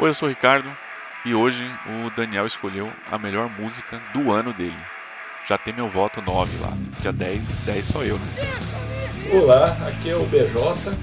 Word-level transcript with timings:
Oi, 0.00 0.10
eu 0.10 0.14
sou 0.14 0.28
o 0.28 0.30
Ricardo 0.30 0.70
e 1.26 1.34
hoje 1.34 1.68
o 1.88 2.10
Daniel 2.10 2.46
escolheu 2.46 2.88
a 3.10 3.18
melhor 3.18 3.50
música 3.50 4.00
do 4.14 4.30
ano 4.30 4.52
dele. 4.52 4.78
Já 5.44 5.58
tem 5.58 5.74
meu 5.74 5.88
voto 5.88 6.22
9 6.22 6.56
lá. 6.58 6.72
Dia 7.00 7.12
10, 7.12 7.48
10 7.66 7.84
sou 7.84 8.04
eu, 8.04 8.16
né? 8.16 8.26
Olá, 9.32 9.76
aqui 9.88 10.10
é 10.10 10.14
o 10.14 10.24
BJ 10.26 10.96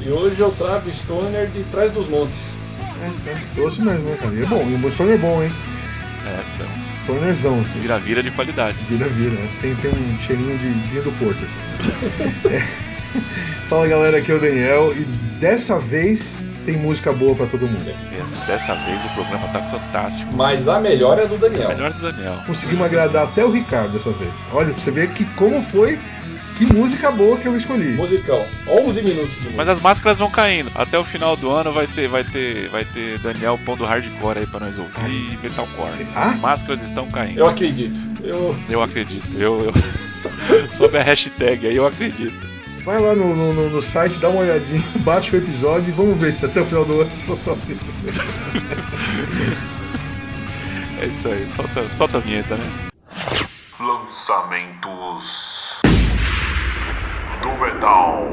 e 0.00 0.10
hoje 0.10 0.38
eu 0.38 0.52
trago 0.52 0.88
Stoner 0.88 1.48
de 1.48 1.64
Trás 1.64 1.90
dos 1.90 2.08
Montes. 2.08 2.64
É, 3.02 3.60
doce 3.60 3.82
mesmo, 3.82 4.08
né, 4.08 4.16
cara? 4.20 4.32
E 4.32 4.44
é 4.44 4.46
bom, 4.46 4.64
e 4.64 4.74
o 4.74 4.92
Stoner 4.92 5.14
é 5.14 5.18
bom, 5.18 5.42
hein? 5.42 5.50
É, 6.24 6.40
então. 6.54 6.68
Stonerzão. 7.02 7.60
Assim. 7.62 7.80
Vira-vira 7.80 8.22
de 8.22 8.30
qualidade. 8.30 8.78
Vira-vira, 8.88 9.32
né? 9.32 9.48
Tem, 9.60 9.74
tem 9.74 9.90
um 9.90 10.18
cheirinho 10.20 10.56
de 10.56 10.68
vinho 10.68 11.02
do 11.02 11.10
Porto, 11.18 11.44
assim. 11.44 12.46
é. 12.54 12.60
Fala 13.68 13.88
galera, 13.88 14.18
aqui 14.18 14.30
é 14.30 14.34
o 14.36 14.40
Daniel 14.40 14.92
e 14.96 15.02
dessa 15.40 15.80
vez 15.80 16.40
tem 16.64 16.76
música 16.76 17.12
boa 17.12 17.34
para 17.34 17.46
todo 17.46 17.66
mundo. 17.66 17.84
Dessa 18.46 18.74
vez 18.74 19.04
o 19.04 19.14
programa 19.14 19.48
tá 19.48 19.60
fantástico. 19.62 20.34
Mas 20.34 20.68
a 20.68 20.80
melhor 20.80 21.18
é 21.18 21.26
do 21.26 21.36
Daniel. 21.36 21.70
A 21.70 21.74
melhor 21.74 21.92
do 21.92 22.00
Daniel. 22.00 22.38
Conseguimos 22.46 22.84
agradar 22.84 23.24
até 23.24 23.44
o 23.44 23.50
Ricardo 23.50 23.92
dessa 23.92 24.10
vez. 24.12 24.32
Olha, 24.52 24.72
pra 24.72 24.82
você 24.82 24.90
ver 24.90 25.10
que 25.10 25.24
como 25.34 25.62
foi 25.62 25.98
que 26.60 26.70
música 26.74 27.10
boa 27.10 27.38
que 27.38 27.48
eu 27.48 27.56
escolhi. 27.56 27.94
Musicão. 27.94 28.44
11 28.68 29.02
minutos 29.02 29.34
de 29.36 29.40
música. 29.40 29.56
Mas 29.56 29.68
as 29.70 29.80
máscaras 29.80 30.18
vão 30.18 30.30
caindo. 30.30 30.70
Até 30.74 30.98
o 30.98 31.04
final 31.04 31.34
do 31.34 31.50
ano 31.50 31.72
vai 31.72 31.86
ter, 31.86 32.06
vai 32.06 32.22
ter, 32.22 32.68
vai 32.68 32.84
ter 32.84 33.18
Daniel 33.20 33.58
pondo 33.64 33.84
hardcore 33.86 34.40
aí 34.40 34.46
pra 34.46 34.60
nós 34.60 34.78
ouvir 34.78 35.32
e 35.32 35.38
metalcore. 35.42 36.06
As 36.14 36.38
máscaras 36.38 36.82
estão 36.82 37.08
caindo. 37.08 37.38
Eu 37.38 37.48
acredito. 37.48 37.98
Eu, 38.22 38.54
eu 38.68 38.82
acredito. 38.82 39.30
Eu, 39.38 39.60
eu... 39.64 40.68
sob 40.72 40.98
a 40.98 41.02
hashtag 41.02 41.66
aí 41.66 41.76
eu 41.76 41.86
acredito. 41.86 42.49
Vai 42.90 42.98
lá 42.98 43.14
no, 43.14 43.36
no, 43.36 43.70
no, 43.70 43.80
site, 43.80 44.18
dá 44.18 44.28
uma 44.28 44.40
olhadinha, 44.40 44.82
baixa 45.06 45.36
o 45.36 45.38
episódio 45.38 45.90
e 45.90 45.92
vamos 45.92 46.18
ver 46.18 46.34
se 46.34 46.44
até 46.44 46.60
o 46.60 46.66
final 46.66 46.84
do 46.84 47.02
ano 47.02 47.10
eu 47.28 47.36
tô 47.36 47.56
É 51.00 51.06
isso 51.06 51.28
aí, 51.28 51.48
solta, 51.50 51.88
solta 51.90 52.16
a 52.16 52.20
vinheta, 52.20 52.56
né? 52.56 52.64
Lançamentos 53.78 55.80
do 57.40 57.50
Metal. 57.64 58.26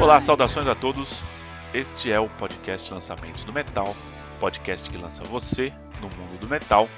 Olá, 0.00 0.18
saudações 0.18 0.66
a 0.66 0.74
todos. 0.74 1.37
Este 1.74 2.10
é 2.10 2.18
o 2.18 2.30
podcast 2.30 2.90
Lançamentos 2.94 3.44
do 3.44 3.52
Metal, 3.52 3.94
podcast 4.40 4.88
que 4.88 4.96
lança 4.96 5.22
você 5.24 5.70
no 6.00 6.08
mundo 6.08 6.40
do 6.40 6.48
metal. 6.48 6.88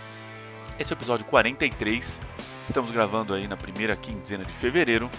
Esse 0.79 0.93
é 0.93 0.95
o 0.95 0.99
episódio 0.99 1.27
43. 1.27 2.21
Estamos 2.67 2.93
gravando 2.93 3.35
aí 3.35 3.49
na 3.49 3.57
primeira 3.57 3.97
quinzena 3.97 4.45
de 4.45 4.53
fevereiro 4.53 5.11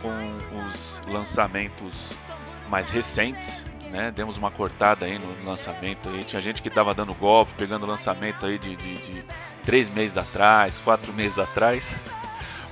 com 0.00 0.58
os 0.68 1.00
lançamentos 1.08 2.12
mais 2.70 2.88
recentes, 2.88 3.66
né? 3.90 4.12
Demos 4.12 4.38
uma 4.38 4.52
cortada 4.52 5.06
aí 5.06 5.18
no 5.18 5.44
lançamento 5.44 6.08
aí. 6.08 6.22
Tinha 6.22 6.40
gente 6.40 6.62
que 6.62 6.68
estava 6.68 6.94
dando 6.94 7.12
golpe, 7.14 7.52
pegando 7.54 7.86
lançamento 7.86 8.46
aí 8.46 8.58
de, 8.58 8.76
de, 8.76 8.94
de 8.94 9.24
três 9.64 9.88
meses 9.88 10.16
atrás, 10.16 10.78
quatro 10.78 11.12
meses 11.12 11.36
atrás 11.40 11.96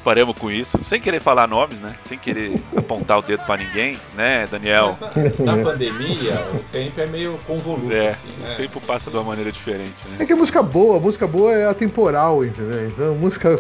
paramos 0.03 0.37
com 0.37 0.51
isso, 0.51 0.79
sem 0.83 1.01
querer 1.01 1.21
falar 1.21 1.47
nomes, 1.47 1.81
né? 1.81 1.93
Sem 2.03 2.19
querer 2.19 2.61
apontar 2.77 3.19
o 3.19 3.23
dedo 3.23 3.45
para 3.45 3.63
ninguém, 3.63 3.99
né, 4.15 4.47
Daniel? 4.51 4.97
Na, 5.39 5.57
na, 5.57 5.63
pandemia, 5.63 6.35
o 6.55 6.59
tempo 6.71 7.01
é 7.01 7.07
meio 7.07 7.39
convoluto, 7.47 7.93
é, 7.93 8.09
assim, 8.09 8.31
né? 8.41 8.55
O 8.55 8.57
tempo 8.57 8.81
passa 8.81 9.11
de 9.11 9.17
uma 9.17 9.25
maneira 9.25 9.51
diferente, 9.51 10.07
né? 10.11 10.17
É 10.21 10.27
que 10.27 10.33
a 10.33 10.37
música 10.37 10.63
boa, 10.63 10.97
a 10.97 11.01
música 11.01 11.27
boa 11.27 11.53
é 11.53 11.67
atemporal, 11.67 12.45
entendeu? 12.45 12.89
Então, 12.89 13.15
música. 13.15 13.59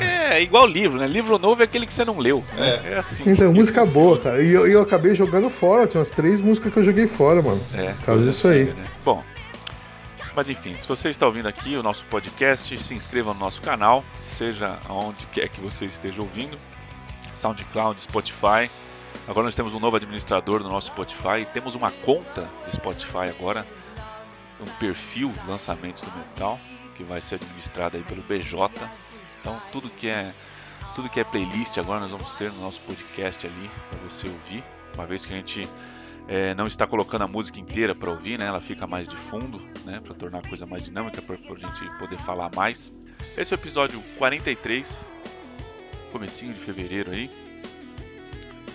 É, 0.00 0.40
igual 0.40 0.66
livro, 0.66 0.98
né? 0.98 1.06
Livro 1.06 1.38
novo 1.38 1.60
é 1.60 1.64
aquele 1.64 1.86
que 1.86 1.94
você 1.94 2.04
não 2.04 2.18
leu. 2.18 2.42
Né? 2.56 2.80
É. 2.84 2.92
é 2.92 2.98
assim. 2.98 3.30
Então, 3.30 3.52
música 3.52 3.84
boa, 3.84 4.18
cara. 4.18 4.42
E 4.42 4.50
eu, 4.50 4.66
eu 4.66 4.82
acabei 4.82 5.14
jogando 5.14 5.48
fora, 5.50 5.86
tinha 5.86 6.00
umas 6.00 6.10
três 6.10 6.40
músicas 6.40 6.72
que 6.72 6.78
eu 6.78 6.84
joguei 6.84 7.06
fora, 7.06 7.42
mano. 7.42 7.60
É. 7.74 7.92
Por 7.92 8.06
causa 8.06 8.30
disso 8.30 8.48
aí. 8.48 8.64
Né? 8.64 8.84
Bom, 9.04 9.22
mas 10.34 10.48
enfim, 10.48 10.78
se 10.80 10.88
você 10.88 11.08
está 11.08 11.26
ouvindo 11.26 11.46
aqui 11.46 11.76
o 11.76 11.82
nosso 11.82 12.04
podcast, 12.06 12.76
se 12.76 12.94
inscreva 12.94 13.32
no 13.32 13.40
nosso 13.40 13.62
canal, 13.62 14.04
seja 14.18 14.80
onde 14.88 15.26
quer 15.26 15.48
que 15.48 15.60
você 15.60 15.86
esteja 15.86 16.20
ouvindo, 16.20 16.58
SoundCloud, 17.34 18.00
Spotify. 18.00 18.70
Agora 19.28 19.44
nós 19.44 19.54
temos 19.54 19.74
um 19.74 19.80
novo 19.80 19.96
administrador 19.96 20.60
no 20.60 20.68
nosso 20.68 20.88
Spotify, 20.88 21.46
temos 21.52 21.74
uma 21.76 21.90
conta 21.90 22.48
de 22.66 22.72
Spotify 22.72 23.28
agora, 23.28 23.64
um 24.60 24.66
perfil 24.78 25.32
lançamentos 25.46 26.02
do 26.02 26.10
metal 26.18 26.58
que 26.96 27.04
vai 27.04 27.20
ser 27.20 27.36
administrado 27.36 27.96
aí 27.96 28.02
pelo 28.02 28.22
BJ. 28.22 28.68
Então 29.40 29.56
tudo 29.70 29.88
que 29.88 30.08
é 30.08 30.32
tudo 30.94 31.08
que 31.08 31.20
é 31.20 31.24
playlist 31.24 31.78
agora 31.78 32.00
nós 32.00 32.10
vamos 32.10 32.32
ter 32.34 32.52
no 32.52 32.60
nosso 32.60 32.80
podcast 32.80 33.46
ali 33.46 33.70
para 33.90 34.00
você 34.00 34.28
ouvir, 34.28 34.64
uma 34.94 35.06
vez 35.06 35.24
que 35.24 35.32
a 35.32 35.36
gente 35.36 35.68
é, 36.26 36.54
não 36.54 36.66
está 36.66 36.86
colocando 36.86 37.22
a 37.22 37.26
música 37.26 37.60
inteira 37.60 37.94
para 37.94 38.10
ouvir, 38.10 38.38
né? 38.38 38.46
Ela 38.46 38.60
fica 38.60 38.86
mais 38.86 39.08
de 39.08 39.16
fundo, 39.16 39.60
né? 39.84 40.00
Para 40.00 40.14
tornar 40.14 40.38
a 40.38 40.48
coisa 40.48 40.66
mais 40.66 40.84
dinâmica, 40.84 41.20
para 41.20 41.36
a 41.36 41.58
gente 41.58 41.98
poder 41.98 42.18
falar 42.18 42.50
mais. 42.54 42.92
Esse 43.36 43.52
é 43.52 43.56
o 43.56 43.60
episódio 43.60 44.00
43, 44.18 45.06
comecinho 46.12 46.52
de 46.52 46.60
fevereiro 46.60 47.10
aí. 47.10 47.30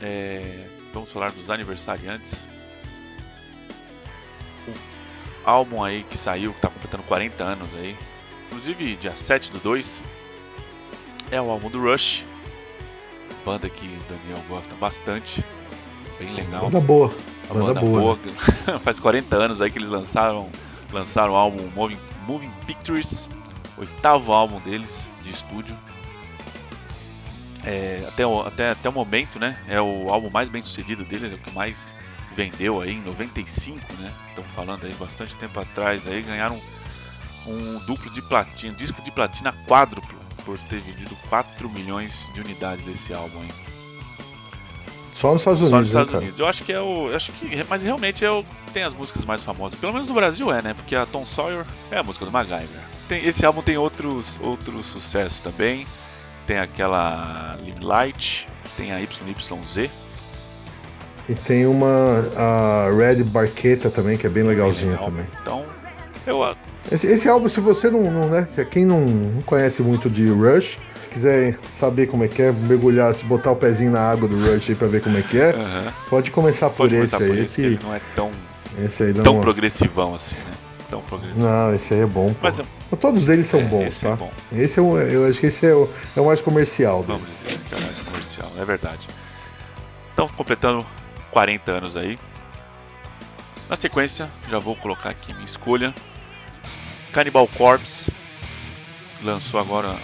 É, 0.01 0.67
vamos 0.93 1.11
falar 1.11 1.31
dos 1.31 1.49
aniversariantes. 1.49 2.45
O 4.67 5.49
álbum 5.49 5.83
aí 5.83 6.03
que 6.03 6.15
saiu, 6.15 6.51
que 6.51 6.57
está 6.57 6.69
completando 6.69 7.03
40 7.03 7.43
anos 7.43 7.69
aí. 7.75 7.95
Inclusive, 8.47 8.95
dia 8.95 9.15
7 9.15 9.51
do 9.51 9.59
2 9.59 10.01
é 11.31 11.41
o 11.41 11.49
álbum 11.49 11.69
do 11.69 11.79
Rush, 11.79 12.25
banda 13.45 13.69
que 13.69 13.85
o 13.85 13.99
Daniel 14.09 14.43
gosta 14.47 14.73
bastante, 14.75 15.43
bem 16.17 16.33
legal. 16.33 16.63
Banda 16.63 16.81
boa. 16.81 17.13
A 17.49 17.53
banda, 17.53 17.65
banda 17.65 17.79
boa. 17.81 18.15
boa. 18.15 18.79
Faz 18.79 18.99
40 18.99 19.35
anos 19.35 19.61
aí 19.61 19.71
que 19.71 19.77
eles 19.77 19.89
lançaram, 19.89 20.49
lançaram 20.91 21.33
o 21.33 21.35
álbum 21.35 21.67
Moving, 21.75 21.97
Moving 22.27 22.51
Pictures, 22.67 23.27
oitavo 23.77 24.31
álbum 24.31 24.59
deles 24.59 25.09
de 25.23 25.31
estúdio. 25.31 25.75
É, 27.65 28.05
até, 28.07 28.25
o, 28.25 28.41
até, 28.41 28.69
até 28.69 28.89
o 28.89 28.93
momento, 28.93 29.39
né? 29.39 29.57
É 29.67 29.81
o 29.81 30.09
álbum 30.09 30.29
mais 30.29 30.47
bem 30.47 30.61
sucedido 30.61 31.03
deles, 31.03 31.31
é 31.31 31.35
o 31.35 31.39
que 31.39 31.51
mais 31.51 31.93
vendeu 32.35 32.81
aí 32.81 32.91
em 32.91 33.01
95, 33.01 33.93
né? 33.99 34.13
Estamos 34.29 34.51
falando 34.53 34.85
aí 34.85 34.93
bastante 34.93 35.35
tempo 35.35 35.59
atrás 35.59 36.07
aí, 36.07 36.21
ganharam 36.21 36.59
um 37.45 37.79
duplo 37.85 38.11
de 38.11 38.21
platina, 38.21 38.73
disco 38.75 39.01
de 39.01 39.11
platina 39.11 39.53
quádruplo 39.67 40.17
por 40.45 40.57
ter 40.69 40.79
vendido 40.79 41.15
4 41.29 41.69
milhões 41.69 42.29
de 42.33 42.41
unidades 42.41 42.85
desse 42.85 43.13
álbum 43.13 43.41
aí. 43.41 43.68
Só 45.19 45.33
nos 45.33 45.41
Estados 45.41 45.59
Unidos. 45.59 45.69
Só 45.69 45.79
nos 45.79 45.87
Estados 45.89 46.11
né, 46.13 46.17
Unidos. 46.19 46.39
Eu 46.39 46.47
acho 46.47 46.63
que 46.63 46.71
é 46.71 46.79
o. 46.79 47.13
Acho 47.13 47.33
que, 47.33 47.65
mas 47.69 47.83
realmente 47.83 48.23
é 48.23 48.31
o, 48.31 48.45
tem 48.71 48.83
as 48.83 48.93
músicas 48.93 49.25
mais 49.25 49.43
famosas. 49.43 49.77
Pelo 49.77 49.91
menos 49.91 50.07
no 50.07 50.13
Brasil 50.13 50.49
é, 50.49 50.61
né? 50.61 50.73
Porque 50.73 50.95
a 50.95 51.05
Tom 51.05 51.25
Sawyer 51.25 51.65
é 51.91 51.97
a 51.97 52.03
música 52.03 52.23
do 52.23 52.31
MacGyver. 52.31 52.79
Tem, 53.09 53.25
esse 53.25 53.45
álbum 53.45 53.61
tem 53.61 53.77
outros, 53.77 54.39
outros 54.41 54.85
sucessos 54.85 55.41
também. 55.41 55.85
Tem 56.47 56.57
aquela 56.57 57.57
Limelight, 57.61 58.47
tem 58.77 58.93
a 58.93 58.99
YYZ. 58.99 59.89
E 61.27 61.35
tem 61.35 61.65
uma 61.65 62.25
a 62.37 62.89
Red 62.89 63.25
Barqueta 63.25 63.89
também, 63.89 64.17
que 64.17 64.25
é 64.25 64.29
bem 64.29 64.43
legalzinha 64.43 64.91
legal. 64.91 65.05
também. 65.05 65.27
Então, 65.41 65.65
eu. 66.25 66.55
Esse, 66.89 67.07
esse 67.07 67.27
álbum, 67.27 67.49
se 67.49 67.59
você 67.59 67.89
não, 67.89 68.09
não 68.09 68.29
né? 68.29 68.45
Se 68.45 68.63
quem 68.63 68.85
não, 68.85 69.01
não 69.01 69.41
conhece 69.41 69.81
muito 69.81 70.09
de 70.09 70.29
Rush, 70.29 70.77
quiser 71.09 71.57
saber 71.71 72.07
como 72.07 72.23
é 72.23 72.27
que 72.27 72.41
é, 72.41 72.51
mergulhar, 72.51 73.13
se 73.13 73.23
botar 73.23 73.51
o 73.51 73.55
pezinho 73.55 73.91
na 73.91 74.01
água 74.01 74.27
do 74.27 74.37
Rush 74.37 74.69
aí 74.69 74.75
pra 74.75 74.87
ver 74.87 75.01
como 75.01 75.17
é 75.17 75.21
que 75.21 75.39
é, 75.39 75.53
uhum. 75.53 75.91
pode 76.09 76.31
começar 76.31 76.69
por 76.69 76.89
pode 76.89 76.95
esse 76.95 77.15
aí. 77.15 77.27
Por 77.27 77.37
esse 77.37 77.61
que, 77.61 77.77
que 77.77 77.83
não 77.83 77.93
é 77.95 78.01
tão, 78.15 78.31
esse 78.83 79.03
aí 79.03 79.13
tão 79.13 79.35
uma... 79.35 79.41
progressivão 79.41 80.15
assim, 80.15 80.35
né? 80.35 80.51
Tão. 80.89 81.03
Não, 81.35 81.75
esse 81.75 81.93
aí 81.93 81.99
é 81.99 82.05
bom. 82.05 82.33
Mas, 82.41 82.57
Todos 82.99 83.23
deles 83.23 83.47
são 83.47 83.59
é, 83.59 83.63
bons, 83.63 83.87
esse 83.87 84.07
é 84.07 84.09
tá? 84.09 84.15
É 84.15 84.17
bom. 84.17 84.31
Esse 84.51 84.79
é 84.79 84.81
o, 84.81 84.97
eu 84.97 85.27
acho 85.27 85.39
que 85.39 85.45
esse 85.45 85.65
é 85.65 85.73
o, 85.73 85.87
é 86.17 86.21
o 86.21 86.25
mais 86.25 86.41
comercial 86.41 87.03
deles. 87.03 87.21
Vamos 87.21 87.43
dizer 87.43 87.59
que 87.59 87.75
é 87.75 87.77
o 87.77 87.81
mais 87.81 87.97
comercial, 87.99 88.51
é 88.57 88.65
verdade. 88.65 89.07
Então, 90.13 90.27
completando 90.29 90.85
40 91.31 91.71
anos 91.71 91.95
aí. 91.95 92.17
Na 93.69 93.75
sequência, 93.75 94.27
já 94.49 94.57
vou 94.57 94.75
colocar 94.75 95.11
aqui 95.11 95.31
minha 95.31 95.45
escolha. 95.45 95.93
Cannibal 97.13 97.47
Corpse 97.47 98.11
lançou 99.21 99.59
agora 99.59 99.95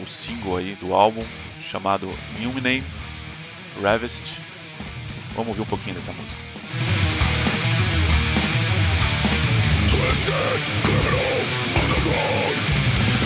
o 0.00 0.06
single 0.06 0.56
aí 0.56 0.74
do 0.76 0.94
álbum 0.94 1.22
chamado 1.60 2.10
Illuminate 2.38 2.84
Ravest. 3.80 4.38
Vamos 5.34 5.48
ouvir 5.48 5.62
um 5.62 5.66
pouquinho 5.66 5.94
dessa 5.96 6.12
música. 6.12 6.46
Twisted, 9.88 10.60
criminal, 10.82 11.36
on 11.76 11.88
the 11.92 12.00
ground 12.06 12.56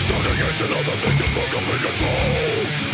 Stuck 0.03 0.25
against 0.33 0.61
another 0.61 0.95
victim 1.01 1.29
for 1.33 1.47
complete 1.55 1.83
control 1.87 2.91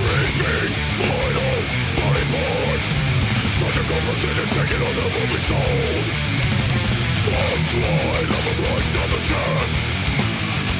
Reaping, 0.00 0.72
vital, 0.98 1.56
body 1.98 2.24
parts 2.32 2.88
Surgical 3.58 4.00
precision 4.06 4.48
taken 4.56 4.80
on 4.80 4.94
the 4.94 5.06
movie 5.14 5.42
soul 5.48 6.40
Stars 7.20 7.64
fly, 7.70 8.20
love 8.30 8.58
right 8.60 8.94
down 8.94 9.10
the 9.10 9.20
chest 9.26 9.99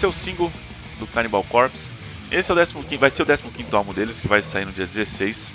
esse 0.00 0.06
é 0.06 0.08
o 0.08 0.12
single 0.12 0.50
do 0.98 1.06
Cannibal 1.06 1.44
Corpse. 1.44 1.90
Esse 2.32 2.50
é 2.50 2.54
o 2.54 2.56
15, 2.56 2.96
vai 2.96 3.10
ser 3.10 3.22
o 3.22 3.26
15 3.26 3.76
álbum 3.76 3.92
deles, 3.92 4.18
que 4.18 4.26
vai 4.26 4.40
sair 4.40 4.64
no 4.64 4.72
dia 4.72 4.86
16. 4.86 5.52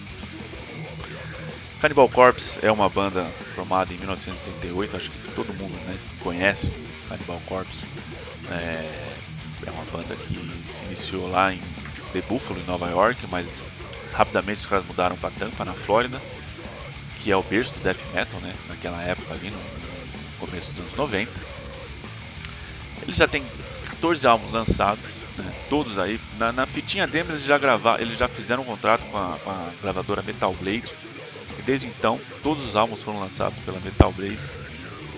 Cannibal 1.82 2.08
Corpse 2.10 2.60
é 2.62 2.72
uma 2.72 2.88
banda 2.88 3.26
formada 3.56 3.92
em 3.92 3.98
1988, 3.98 4.98
acho 4.98 5.10
que 5.10 5.32
todo 5.32 5.52
mundo 5.52 5.74
né, 5.88 5.98
conhece 6.20 6.72
Cannibal 7.10 7.42
Corpse. 7.48 7.88
É, 8.52 9.16
é 9.66 9.72
uma 9.72 9.84
banda 9.86 10.16
que 10.16 10.36
se 10.72 10.86
iniciou 10.86 11.28
lá 11.28 11.52
em 11.52 11.60
The 12.14 12.22
Buffalo, 12.22 12.60
em 12.60 12.66
Nova 12.66 12.88
York, 12.88 13.26
mas 13.32 13.68
rapidamente 14.14 14.60
os 14.60 14.68
caras 14.68 14.86
mudaram 14.86 15.18
para 15.18 15.32
Tampa, 15.32 15.66
na 15.66 15.74
Flórida, 15.74 16.22
que 17.18 17.32
é 17.32 17.36
o 17.36 17.42
berço 17.42 17.74
do 17.74 17.80
death 17.80 17.98
metal, 18.14 18.40
né, 18.42 18.54
naquela 18.70 19.02
época 19.02 19.34
ali, 19.34 19.50
no 19.50 19.60
começo 20.40 20.70
dos 20.74 20.82
anos 20.82 20.96
90. 20.96 21.32
Eles 23.02 23.18
já 23.18 23.28
têm 23.28 23.44
14 24.06 24.28
álbuns 24.28 24.52
lançados, 24.52 25.04
né, 25.36 25.52
todos 25.68 25.98
aí. 25.98 26.20
Na, 26.38 26.52
na, 26.52 26.68
fitinha 26.68 27.08
demo 27.08 27.32
eles 27.32 27.44
já 27.44 27.58
gravaram, 27.58 28.02
eles 28.02 28.18
já 28.18 28.28
fizeram 28.28 28.62
um 28.62 28.66
contrato 28.66 29.04
com 29.10 29.18
a, 29.18 29.40
com 29.44 29.50
a, 29.50 29.70
gravadora 29.82 30.22
Metal 30.22 30.54
Blade. 30.54 30.86
E 31.58 31.62
desde 31.64 31.88
então 31.88 32.20
todos 32.44 32.64
os 32.64 32.76
álbuns 32.76 33.02
foram 33.02 33.20
lançados 33.20 33.58
pela 33.60 33.80
Metal 33.80 34.12
Blade. 34.12 34.38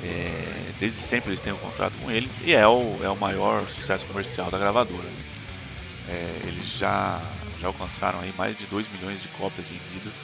É, 0.04 0.72
desde 0.80 1.02
sempre 1.02 1.32
eles 1.32 1.42
têm 1.42 1.52
um 1.52 1.58
contrato 1.58 1.94
com 2.02 2.10
eles 2.10 2.32
e 2.46 2.54
é 2.54 2.66
o, 2.66 2.98
é 3.04 3.10
o 3.10 3.16
maior 3.18 3.68
sucesso 3.68 4.06
comercial 4.06 4.50
da 4.50 4.58
gravadora. 4.58 5.10
É, 6.08 6.42
eles 6.46 6.66
já, 6.78 7.22
já 7.60 7.68
alcançaram 7.68 8.22
aí 8.22 8.34
mais 8.38 8.58
de 8.58 8.66
2 8.68 8.88
milhões 8.94 9.22
de 9.22 9.28
cópias 9.30 9.68
vendidas, 9.68 10.24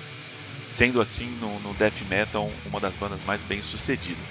sendo 0.70 1.02
assim 1.02 1.26
no, 1.42 1.60
no 1.60 1.74
death 1.74 2.02
metal 2.10 2.50
uma 2.66 2.80
das 2.80 2.96
bandas 2.96 3.22
mais 3.26 3.44
bem 3.44 3.62
sucedidas. 3.62 4.24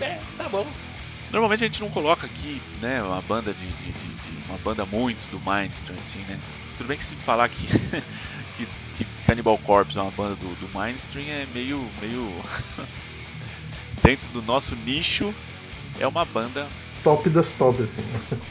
É, 0.00 0.18
tá 0.38 0.48
bom. 0.48 0.66
Normalmente 1.34 1.64
a 1.64 1.66
gente 1.66 1.80
não 1.80 1.90
coloca 1.90 2.26
aqui, 2.26 2.62
né, 2.80 3.02
uma 3.02 3.20
banda 3.20 3.52
de, 3.52 3.66
de, 3.66 3.92
de, 3.92 3.92
de 3.92 4.48
uma 4.48 4.56
banda 4.56 4.86
muito 4.86 5.28
do 5.32 5.38
Mindstream 5.38 5.98
assim, 5.98 6.20
né? 6.28 6.38
Tudo 6.78 6.86
bem 6.86 6.96
que 6.96 7.02
se 7.02 7.16
falar 7.16 7.48
que, 7.48 7.66
que, 8.56 8.68
que, 8.96 9.04
Cannibal 9.26 9.58
Corpse 9.58 9.98
é 9.98 10.02
uma 10.02 10.12
banda 10.12 10.36
do, 10.36 10.46
do 10.46 10.78
Mindstream 10.78 11.26
é 11.26 11.44
meio 11.52 11.84
meio 12.00 12.32
dentro 14.00 14.30
do 14.30 14.40
nosso 14.42 14.76
nicho 14.76 15.34
é 15.98 16.06
uma 16.06 16.24
banda 16.24 16.68
top 17.02 17.28
das 17.28 17.50
top 17.50 17.82
assim. 17.82 18.04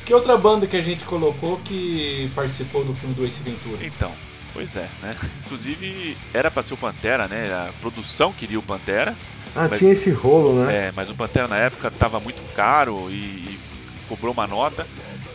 Que 0.06 0.14
outra 0.14 0.38
banda 0.38 0.68
que 0.68 0.76
a 0.76 0.82
gente 0.82 1.06
colocou 1.06 1.62
que 1.62 2.30
participou 2.36 2.84
do 2.84 2.94
filme 2.94 3.16
do 3.16 3.26
Ace 3.26 3.42
Ventura? 3.42 3.78
Então, 3.86 4.12
pois 4.54 4.76
é, 4.76 4.90
né? 5.02 5.18
Inclusive 5.46 6.18
era 6.34 6.52
para 6.52 6.62
ser 6.62 6.74
o 6.74 6.78
Pantera, 6.78 7.30
né? 7.30 7.46
A 7.46 7.72
produção 7.80 8.34
queria 8.34 8.60
o 8.60 8.64
Pantera, 8.64 9.16
ah, 9.56 9.68
mas, 9.70 9.78
tinha 9.78 9.92
esse 9.92 10.10
rolo, 10.10 10.64
né? 10.64 10.88
É, 10.88 10.92
mas 10.96 11.10
o 11.10 11.16
Pantera 11.16 11.48
na 11.48 11.58
época 11.58 11.88
estava 11.88 12.20
muito 12.20 12.42
caro 12.56 13.10
e, 13.10 13.14
e, 13.14 13.60
cobrou 14.08 14.34
uma 14.34 14.48
nota. 14.48 14.86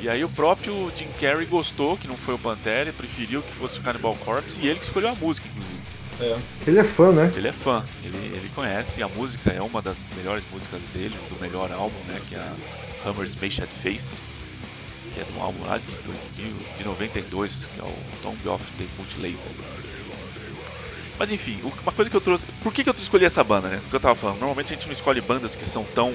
E 0.00 0.08
aí 0.08 0.24
o 0.24 0.28
próprio 0.28 0.90
Jim 0.94 1.08
Carrey 1.20 1.46
gostou 1.46 1.96
que 1.96 2.06
não 2.06 2.16
foi 2.16 2.34
o 2.34 2.38
Pantera 2.38 2.90
e 2.90 2.92
preferiu 2.92 3.42
que 3.42 3.52
fosse 3.52 3.78
o 3.78 3.82
Cannibal 3.82 4.16
Corpse 4.24 4.60
e 4.60 4.68
ele 4.68 4.78
que 4.78 4.84
escolheu 4.84 5.10
a 5.10 5.14
música, 5.14 5.48
inclusive. 5.48 5.78
É. 6.20 6.36
Ele 6.66 6.78
é 6.78 6.84
fã, 6.84 7.12
né? 7.12 7.32
Ele 7.36 7.48
é 7.48 7.52
fã, 7.52 7.84
ele, 8.04 8.16
ele 8.16 8.50
conhece, 8.54 9.02
a 9.02 9.08
música 9.08 9.50
é 9.50 9.62
uma 9.62 9.80
das 9.80 10.04
melhores 10.16 10.44
músicas 10.52 10.80
dele, 10.92 11.16
do 11.30 11.40
melhor 11.40 11.70
álbum, 11.70 11.98
né? 12.08 12.20
Que 12.28 12.34
é 12.34 12.38
a 12.38 13.08
Hammer's 13.08 13.36
Made 13.36 13.62
Face, 13.82 14.20
que 15.14 15.20
é 15.20 15.24
de 15.24 15.38
um 15.38 15.42
álbum 15.42 15.64
lá 15.64 15.78
de 15.78 15.92
2000, 16.04 16.54
de 16.76 16.84
92, 16.84 17.68
que 17.72 17.80
é 17.80 17.84
o 17.84 17.94
Tomb 18.22 18.48
of 18.48 18.64
the 18.78 18.84
Mutilated. 18.98 19.38
Mas 21.18 21.32
enfim, 21.32 21.58
uma 21.82 21.92
coisa 21.92 22.10
que 22.10 22.16
eu 22.16 22.20
trouxe. 22.20 22.44
Por 22.62 22.72
que, 22.72 22.84
que 22.84 22.90
eu 22.90 22.94
escolhi 22.94 23.24
essa 23.24 23.42
banda, 23.42 23.68
né? 23.68 23.80
O 23.84 23.88
que 23.88 23.96
eu 23.96 24.00
tava 24.00 24.14
falando. 24.14 24.38
Normalmente 24.38 24.72
a 24.72 24.76
gente 24.76 24.86
não 24.86 24.92
escolhe 24.92 25.20
bandas 25.20 25.56
que 25.56 25.64
são 25.64 25.84
tão 25.84 26.14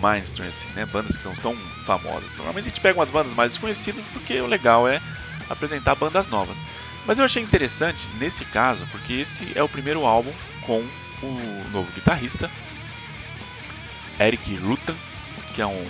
mainstream, 0.00 0.48
assim, 0.48 0.68
né? 0.74 0.86
Bandas 0.86 1.16
que 1.16 1.22
são 1.22 1.34
tão 1.34 1.56
famosas. 1.84 2.32
Normalmente 2.34 2.66
a 2.66 2.68
gente 2.68 2.80
pega 2.80 2.98
umas 2.98 3.10
bandas 3.10 3.34
mais 3.34 3.52
desconhecidas 3.52 4.06
porque 4.06 4.40
o 4.40 4.46
legal 4.46 4.88
é 4.88 5.00
apresentar 5.50 5.96
bandas 5.96 6.28
novas. 6.28 6.56
Mas 7.06 7.18
eu 7.18 7.24
achei 7.24 7.42
interessante 7.42 8.08
nesse 8.18 8.44
caso, 8.44 8.86
porque 8.90 9.14
esse 9.14 9.52
é 9.56 9.62
o 9.62 9.68
primeiro 9.68 10.04
álbum 10.04 10.32
com 10.62 10.84
o 11.22 11.70
novo 11.72 11.90
guitarrista, 11.92 12.50
Eric 14.18 14.54
Rutan, 14.56 14.94
que 15.54 15.62
é 15.62 15.66
um, 15.66 15.84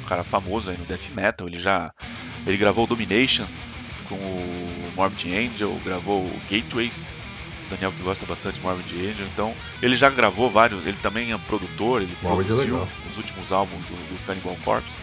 um 0.00 0.04
cara 0.06 0.24
famoso 0.24 0.70
aí 0.70 0.78
no 0.78 0.84
death 0.84 1.10
metal. 1.14 1.46
Ele 1.46 1.58
já 1.58 1.92
ele 2.46 2.56
gravou 2.56 2.86
Domination 2.86 3.46
com 4.08 4.16
o 4.16 4.92
Morbid 4.96 5.34
Angel, 5.34 5.72
gravou 5.84 6.28
Gateways 6.50 7.08
Daniel 7.68 7.92
que 7.92 8.02
gosta 8.02 8.26
bastante 8.26 8.56
de 8.56 8.60
Morbid 8.60 8.92
Angel, 8.94 9.26
então 9.26 9.54
ele 9.82 9.96
já 9.96 10.10
gravou 10.10 10.50
vários, 10.50 10.86
ele 10.86 10.96
também 11.02 11.32
é 11.32 11.38
produtor, 11.38 12.02
ele 12.02 12.16
Morbid 12.22 12.48
produziu 12.48 12.78
é 12.78 13.08
os 13.08 13.16
últimos 13.16 13.52
álbuns 13.52 13.84
do, 13.86 13.94
do 13.94 14.26
Cannibal 14.26 14.56
Corpse. 14.64 14.96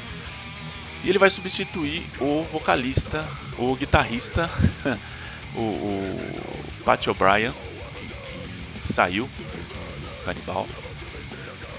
E 1.04 1.10
ele 1.10 1.18
vai 1.18 1.30
substituir 1.30 2.04
o 2.20 2.44
vocalista, 2.44 3.28
o 3.58 3.76
guitarrista, 3.76 4.50
o, 5.56 5.62
o 5.62 6.84
Pat 6.86 7.08
O'Brien, 7.08 7.54
que, 7.96 8.82
que, 8.82 8.94
saiu 8.94 9.26
do 9.26 10.26
Canibal. 10.26 10.68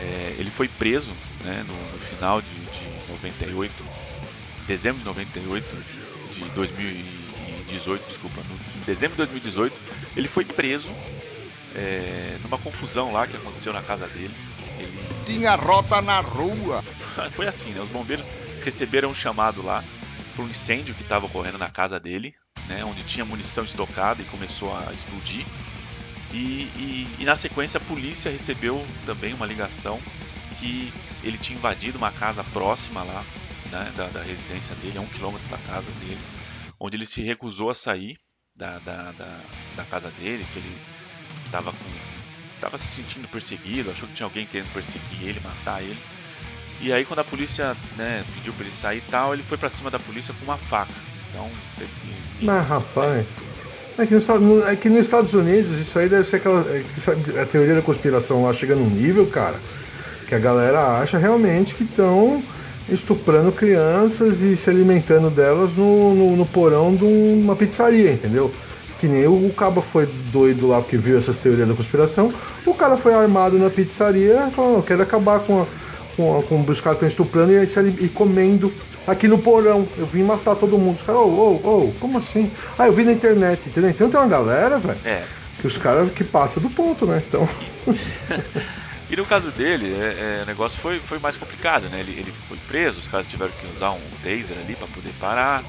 É, 0.00 0.34
ele 0.38 0.50
foi 0.50 0.66
preso 0.66 1.12
né, 1.44 1.64
no, 1.66 1.92
no, 1.92 1.98
final 2.00 2.42
de, 2.42 2.48
de 2.48 3.12
98, 3.12 3.84
dezembro 4.66 4.98
de 4.98 5.04
98, 5.04 5.76
de 6.32 6.40
2018, 6.50 8.08
desculpa, 8.08 8.42
no, 8.42 8.56
dezembro 8.84 9.12
de 9.12 9.18
2018, 9.18 9.80
ele 10.16 10.28
foi 10.28 10.44
preso 10.44 10.90
é, 11.74 12.36
numa 12.42 12.58
confusão 12.58 13.12
lá 13.12 13.26
que 13.26 13.36
aconteceu 13.36 13.72
na 13.72 13.82
casa 13.82 14.06
dele. 14.08 14.34
Ele... 14.78 14.98
Tinha 15.26 15.54
rota 15.54 16.00
na 16.00 16.20
rua. 16.20 16.82
Foi 17.32 17.46
assim, 17.46 17.70
né? 17.70 17.80
Os 17.80 17.88
bombeiros 17.88 18.28
receberam 18.64 19.10
um 19.10 19.14
chamado 19.14 19.62
lá 19.62 19.82
para 20.34 20.44
um 20.44 20.48
incêndio 20.48 20.94
que 20.94 21.02
estava 21.02 21.26
ocorrendo 21.26 21.58
na 21.58 21.68
casa 21.68 22.00
dele, 22.00 22.34
né? 22.66 22.84
Onde 22.84 23.02
tinha 23.04 23.24
munição 23.24 23.64
estocada 23.64 24.22
e 24.22 24.24
começou 24.24 24.76
a 24.76 24.92
explodir. 24.92 25.44
E, 26.32 26.68
e, 26.76 27.16
e 27.20 27.24
na 27.24 27.36
sequência 27.36 27.78
a 27.78 27.84
polícia 27.84 28.30
recebeu 28.30 28.84
também 29.04 29.34
uma 29.34 29.46
ligação 29.46 30.00
que 30.58 30.92
ele 31.22 31.36
tinha 31.36 31.58
invadido 31.58 31.98
uma 31.98 32.10
casa 32.10 32.42
próxima 32.42 33.02
lá 33.02 33.24
né, 33.70 33.92
da, 33.96 34.06
da 34.08 34.22
residência 34.22 34.74
dele, 34.76 34.98
a 34.98 35.00
um 35.00 35.06
quilômetro 35.06 35.46
da 35.48 35.58
casa 35.58 35.90
dele, 36.00 36.18
onde 36.80 36.96
ele 36.96 37.06
se 37.06 37.22
recusou 37.22 37.68
a 37.68 37.74
sair 37.74 38.16
da, 38.56 38.78
da, 38.78 39.12
da, 39.12 39.40
da 39.76 39.84
casa 39.84 40.10
dele, 40.10 40.46
que 40.52 40.58
ele 40.58 40.76
estava 41.44 41.72
tava 42.60 42.78
se 42.78 42.86
sentindo 42.86 43.26
perseguido, 43.26 43.90
achou 43.90 44.08
que 44.08 44.14
tinha 44.14 44.26
alguém 44.26 44.46
querendo 44.46 44.72
perseguir 44.72 45.28
ele, 45.28 45.40
matar 45.40 45.82
ele. 45.82 45.98
E 46.80 46.92
aí 46.92 47.04
quando 47.04 47.18
a 47.18 47.24
polícia 47.24 47.76
né, 47.96 48.24
pediu 48.34 48.52
para 48.52 48.64
ele 48.64 48.72
sair 48.72 48.98
e 48.98 49.10
tal, 49.10 49.34
ele 49.34 49.42
foi 49.42 49.58
para 49.58 49.68
cima 49.68 49.90
da 49.90 49.98
polícia 49.98 50.32
com 50.38 50.44
uma 50.44 50.56
faca. 50.56 50.92
Então 51.28 51.50
teve 51.76 51.90
que. 52.00 52.44
Mas 52.44 52.68
rapaz. 52.68 53.26
É 53.98 54.06
que, 54.06 54.14
nos, 54.14 54.28
é 54.66 54.76
que 54.76 54.88
nos 54.88 55.00
Estados 55.00 55.34
Unidos 55.34 55.78
isso 55.78 55.98
aí 55.98 56.08
deve 56.08 56.24
ser 56.24 56.36
aquela. 56.36 56.64
É 56.70 57.40
a 57.40 57.46
teoria 57.46 57.74
da 57.74 57.82
conspiração 57.82 58.44
lá 58.44 58.52
chega 58.52 58.74
num 58.74 58.88
nível, 58.88 59.26
cara, 59.26 59.60
que 60.26 60.34
a 60.34 60.38
galera 60.38 60.98
acha 60.98 61.18
realmente 61.18 61.74
que 61.74 61.84
estão 61.84 62.42
estuprando 62.88 63.52
crianças 63.52 64.42
e 64.42 64.56
se 64.56 64.68
alimentando 64.68 65.30
delas 65.30 65.72
no, 65.74 66.14
no, 66.14 66.36
no 66.36 66.46
porão 66.46 66.94
de 66.94 67.04
uma 67.04 67.54
pizzaria, 67.54 68.12
entendeu? 68.12 68.50
Que 68.98 69.06
nem 69.08 69.26
o, 69.26 69.46
o 69.46 69.52
Cabo 69.52 69.80
foi 69.80 70.06
doido 70.30 70.68
lá 70.68 70.80
porque 70.80 70.96
viu 70.96 71.18
essas 71.18 71.38
teorias 71.38 71.68
da 71.68 71.74
conspiração. 71.74 72.32
O 72.64 72.74
cara 72.74 72.96
foi 72.96 73.14
armado 73.14 73.58
na 73.58 73.68
pizzaria 73.68 74.46
e 74.48 74.50
falou: 74.52 74.76
Eu 74.76 74.82
quero 74.82 75.02
acabar 75.02 75.40
com, 75.40 75.62
a, 75.62 75.66
com, 76.16 76.38
a, 76.38 76.42
com 76.42 76.60
os 76.60 76.80
caras 76.80 76.96
estão 76.96 77.08
estuprando 77.08 77.52
e, 77.52 78.04
e, 78.04 78.08
comendo 78.08 78.72
aqui 79.06 79.26
no 79.26 79.38
porão. 79.38 79.88
Eu 79.98 80.06
vim 80.06 80.22
matar 80.22 80.54
todo 80.54 80.78
mundo. 80.78 80.96
Os 80.96 81.02
caras, 81.02 81.20
ô, 81.20 81.24
ô, 81.24 81.78
ô, 81.88 81.92
como 81.98 82.18
assim? 82.18 82.50
Ah, 82.78 82.86
eu 82.86 82.92
vi 82.92 83.04
na 83.04 83.12
internet, 83.12 83.68
entendeu? 83.68 83.90
Então 83.90 84.08
tem 84.08 84.20
uma 84.20 84.28
galera, 84.28 84.78
velho, 84.78 84.98
é. 85.04 85.24
que 85.58 85.66
os 85.66 85.76
caras 85.76 86.10
que 86.12 86.22
passa 86.22 86.60
do 86.60 86.70
ponto, 86.70 87.04
né? 87.04 87.22
Então. 87.26 87.48
E 89.12 89.16
no 89.16 89.26
caso 89.26 89.50
dele, 89.50 89.92
é, 89.92 90.38
é, 90.38 90.42
o 90.42 90.46
negócio 90.46 90.80
foi, 90.80 90.98
foi 90.98 91.18
mais 91.18 91.36
complicado, 91.36 91.86
né? 91.90 92.00
Ele, 92.00 92.12
ele 92.12 92.32
foi 92.48 92.56
preso, 92.56 92.98
os 92.98 93.06
caras 93.06 93.26
tiveram 93.26 93.52
que 93.52 93.66
usar 93.66 93.90
um 93.90 94.00
taser 94.22 94.56
ali 94.56 94.74
para 94.74 94.86
poder 94.86 95.12
parar. 95.20 95.62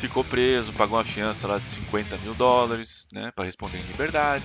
Ficou 0.00 0.22
preso, 0.22 0.72
pagou 0.72 0.96
uma 0.96 1.04
fiança 1.04 1.48
lá 1.48 1.58
de 1.58 1.68
50 1.70 2.16
mil 2.18 2.34
dólares, 2.34 3.08
né? 3.12 3.32
Para 3.34 3.46
responder 3.46 3.78
em 3.78 3.82
liberdade. 3.82 4.44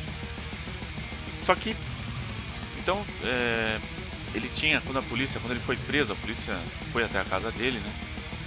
só 1.38 1.54
que 1.54 1.76
então 2.80 3.06
é, 3.24 3.80
ele 4.34 4.50
tinha 4.50 4.82
quando 4.82 4.98
a 4.98 5.04
polícia 5.04 5.40
quando 5.40 5.52
ele 5.52 5.60
foi 5.60 5.78
preso 5.78 6.14
a 6.14 6.16
polícia 6.16 6.56
foi 6.92 7.04
até 7.04 7.20
a 7.20 7.26
casa 7.26 7.52
dele 7.52 7.80
né 7.80 7.94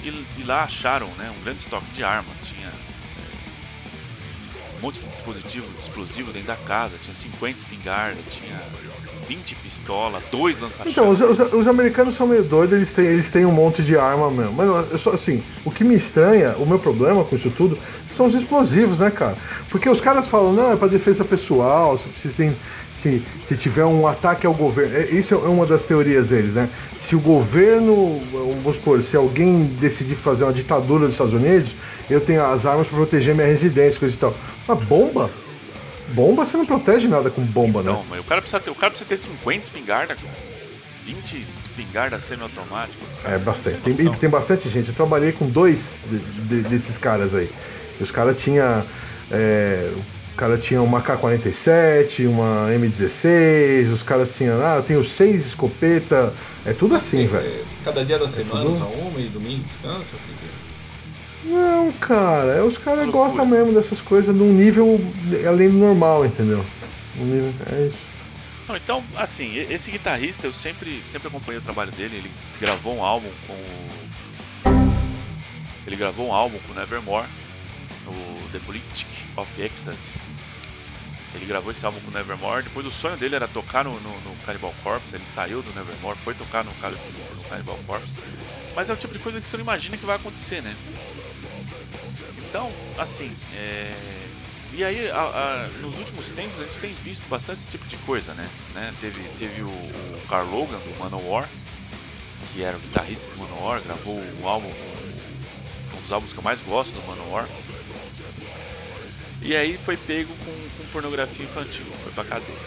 e, 0.03 0.41
e 0.41 0.45
lá 0.45 0.65
acharam 0.65 1.07
né 1.15 1.31
um 1.31 1.45
grande 1.45 1.61
estoque 1.61 1.87
de 1.93 2.03
arma 2.03 2.33
tinha 2.43 2.67
é, 2.67 4.79
um 4.79 4.81
monte 4.81 5.01
de 5.01 5.09
dispositivo 5.09 5.67
explosivo 5.79 6.33
dentro 6.33 6.49
da 6.49 6.57
casa 6.57 6.99
tinha 6.99 7.15
50 7.15 7.59
espingardas 7.59 8.25
tinha 8.31 8.61
20 9.29 9.55
pistolas, 9.57 10.23
dois 10.31 10.59
lança-chamas. 10.59 10.93
Então, 10.93 11.11
os, 11.11 11.21
os, 11.21 11.53
os, 11.53 11.67
americanos 11.67 12.15
são 12.15 12.27
meio 12.27 12.43
doidos, 12.43 12.75
eles 12.77 12.93
têm, 12.93 13.07
eles 13.07 13.31
têm 13.31 13.45
um 13.45 13.53
monte 13.53 13.83
de 13.83 13.97
arma 13.97 14.31
mesmo. 14.31 14.53
Mas 14.53 14.93
eu 14.93 14.99
só 14.99 15.11
assim, 15.11 15.43
o 15.65 15.71
que 15.71 15.85
me 15.85 15.95
estranha, 15.95 16.55
o 16.59 16.67
meu 16.67 16.79
problema 16.79 17.25
com 17.25 17.37
isso 17.37 17.51
tudo, 17.51 17.79
são 18.11 18.27
os 18.27 18.35
explosivos, 18.35 18.99
né, 18.99 19.11
cara? 19.11 19.37
Porque 19.71 19.89
os 19.89 20.01
caras 20.01 20.27
falam, 20.27 20.53
não, 20.53 20.73
é 20.73 20.77
pra 20.77 20.89
defesa 20.89 21.25
pessoal, 21.25 21.99
se, 21.99 22.33
se, 22.33 22.53
se, 22.93 23.23
se 23.45 23.57
tiver 23.57 23.85
um 23.85 24.07
ataque 24.07 24.47
ao 24.47 24.55
governo. 24.55 24.97
É, 24.97 25.07
isso 25.07 25.35
é 25.35 25.39
uma 25.39 25.67
das 25.67 25.85
teorias 25.85 26.29
deles, 26.29 26.55
né? 26.55 26.69
Se 26.97 27.17
o 27.17 27.21
governo, 27.21 28.21
vamos 28.31 28.77
supor, 28.77 29.03
se 29.03 29.17
alguém 29.17 29.65
decidir 29.65 30.15
fazer 30.15 30.45
uma 30.45 30.53
ditadura 30.53 31.07
dos 31.07 31.15
Estados 31.15 31.33
Unidos, 31.33 31.75
eu 32.11 32.21
tenho 32.21 32.45
as 32.45 32.67
armas 32.67 32.87
para 32.87 32.97
proteger 32.97 33.35
minha 33.35 33.47
residência, 33.47 33.99
coisa 33.99 34.15
e 34.15 34.19
tal. 34.19 34.35
Uma 34.69 34.77
bomba? 34.77 35.31
Bomba 36.13 36.45
você 36.45 36.57
não 36.57 36.67
protege 36.67 37.09
nada 37.09 37.31
com 37.31 37.43
bomba, 37.43 37.83
não, 37.83 37.93
né? 37.93 37.99
Não, 37.99 38.07
mas 38.11 38.21
o 38.21 38.25
cara 38.25 38.41
precisa 38.41 38.61
ter, 38.61 38.71
o 38.71 38.75
cara 38.75 38.91
precisa 38.91 39.09
ter 39.09 39.17
50 39.17 39.63
espingarda, 39.63 40.17
20 41.05 41.47
espingarda 41.67 42.21
semi-automático. 42.21 43.03
É 43.25 43.39
bastante. 43.39 43.79
Tem, 43.81 44.13
tem, 44.13 44.31
bastante 44.31 44.69
gente. 44.69 44.89
Eu 44.89 44.95
trabalhei 44.95 45.33
com 45.33 45.49
dois 45.49 46.01
de, 46.07 46.19
de, 46.19 46.69
desses 46.69 46.99
caras 46.99 47.35
aí. 47.35 47.51
Os 48.01 48.11
caras 48.11 48.41
tinham. 48.41 48.85
É, 49.31 49.93
o 50.33 50.37
cara 50.37 50.57
tinha 50.57 50.81
uma 50.81 51.03
K-47, 51.03 52.27
uma 52.27 52.69
M16, 52.71 53.93
os 53.93 54.03
caras 54.03 54.35
tinham. 54.37 54.65
Ah, 54.65 54.77
eu 54.77 54.83
tenho 54.83 55.05
seis 55.05 55.47
escopeta. 55.47 56.33
É 56.65 56.73
tudo 56.73 56.95
assim, 56.95 57.27
velho. 57.27 57.47
É, 57.47 57.63
cada 57.85 58.05
dia 58.05 58.19
da 58.19 58.29
semana 58.29 58.61
é 58.61 58.65
tudo... 58.65 58.75
usa 58.75 58.85
uma 58.85 59.21
e 59.21 59.29
domingo 59.29 59.63
descansa? 59.65 60.17
O 60.17 60.19
que 60.19 60.35
que 60.39 60.45
é? 60.45 60.72
Não, 61.45 61.91
cara, 61.93 62.53
é, 62.53 62.63
os 62.63 62.79
caras 62.79 63.09
gostam 63.11 63.45
mesmo 63.45 63.73
dessas 63.73 64.01
coisas 64.01 64.35
num 64.35 64.53
nível 64.53 65.01
além 65.47 65.69
do 65.69 65.77
normal, 65.77 66.25
entendeu? 66.25 66.65
Um 67.19 67.25
nível, 67.25 67.53
é 67.71 67.87
isso. 67.87 67.99
Não, 68.69 68.77
então, 68.77 69.03
assim, 69.17 69.57
esse 69.57 69.91
guitarrista 69.91 70.47
eu 70.47 70.53
sempre, 70.53 71.03
sempre 71.03 71.29
acompanhei 71.29 71.59
o 71.59 71.63
trabalho 71.63 71.91
dele. 71.91 72.17
Ele 72.17 72.31
gravou 72.61 72.97
um 72.97 73.05
álbum 73.05 73.29
com 73.47 73.53
o... 73.53 74.93
Ele 75.87 75.97
gravou 75.97 76.29
um 76.29 76.33
álbum 76.33 76.59
com 76.67 76.73
o 76.73 76.77
Nevermore, 76.77 77.27
o 78.07 78.49
The 78.51 78.61
Politic 78.61 79.09
of 79.37 79.61
Ecstasy. 79.61 80.13
Ele 81.35 81.47
gravou 81.47 81.73
esse 81.73 81.85
álbum 81.85 81.99
com 82.01 82.11
o 82.11 82.15
Nevermore. 82.15 82.63
Depois 82.63 82.87
o 82.87 82.91
sonho 82.91 83.17
dele 83.17 83.35
era 83.35 83.49
tocar 83.49 83.85
no, 83.85 83.93
no, 83.93 84.21
no 84.21 84.37
Cannibal 84.47 84.75
Corpse. 84.83 85.15
Ele 85.17 85.27
saiu 85.27 85.63
do 85.63 85.75
Nevermore, 85.75 86.17
foi 86.19 86.35
tocar 86.35 86.63
no, 86.63 86.71
no 86.71 87.45
Cannibal 87.49 87.79
Corpse. 87.87 88.13
Mas 88.77 88.89
é 88.89 88.93
o 88.93 88.97
tipo 88.97 89.13
de 89.13 89.19
coisa 89.19 89.41
que 89.41 89.49
você 89.49 89.57
não 89.57 89.65
imagina 89.65 89.97
que 89.97 90.07
vai 90.07 90.17
acontecer, 90.17 90.63
né? 90.63 90.75
Então, 92.53 92.71
assim, 92.99 93.35
é... 93.57 93.95
e 94.75 94.85
aí 94.85 95.11
a, 95.11 95.23
a, 95.23 95.69
nos 95.81 95.99
últimos 95.99 96.31
tempos 96.33 96.61
a 96.61 96.65
gente 96.65 96.81
tem 96.81 96.93
visto 97.03 97.27
bastante 97.27 97.61
esse 97.61 97.71
tipo 97.71 97.87
de 97.89 97.97
coisa, 97.97 98.35
né? 98.35 98.47
né? 98.75 98.93
Teve, 99.01 99.23
teve 99.39 99.63
o, 99.63 99.69
o 99.69 100.21
Carl 100.29 100.47
Logan 100.51 100.77
do 100.77 100.99
Manowar, 100.99 101.49
que 102.53 102.63
era 102.63 102.77
o 102.77 102.81
guitarrista 102.81 103.31
do 103.31 103.39
Manowar, 103.39 103.81
gravou 103.81 104.23
o 104.43 104.47
álbum, 104.47 104.69
um 104.69 106.01
dos 106.03 106.13
álbuns 106.13 106.35
que 106.35 106.39
eu 106.41 106.45
mais 106.45 106.61
gosto 106.61 106.93
do 106.93 107.03
Manowar. 107.07 107.49
E 109.41 109.57
aí 109.57 109.79
foi 109.79 109.97
pego 109.97 110.35
com, 110.45 110.53
com 110.77 110.89
pornografia 110.93 111.47
infantil, 111.47 111.87
foi 112.03 112.13
pra 112.13 112.25
cadeia. 112.25 112.59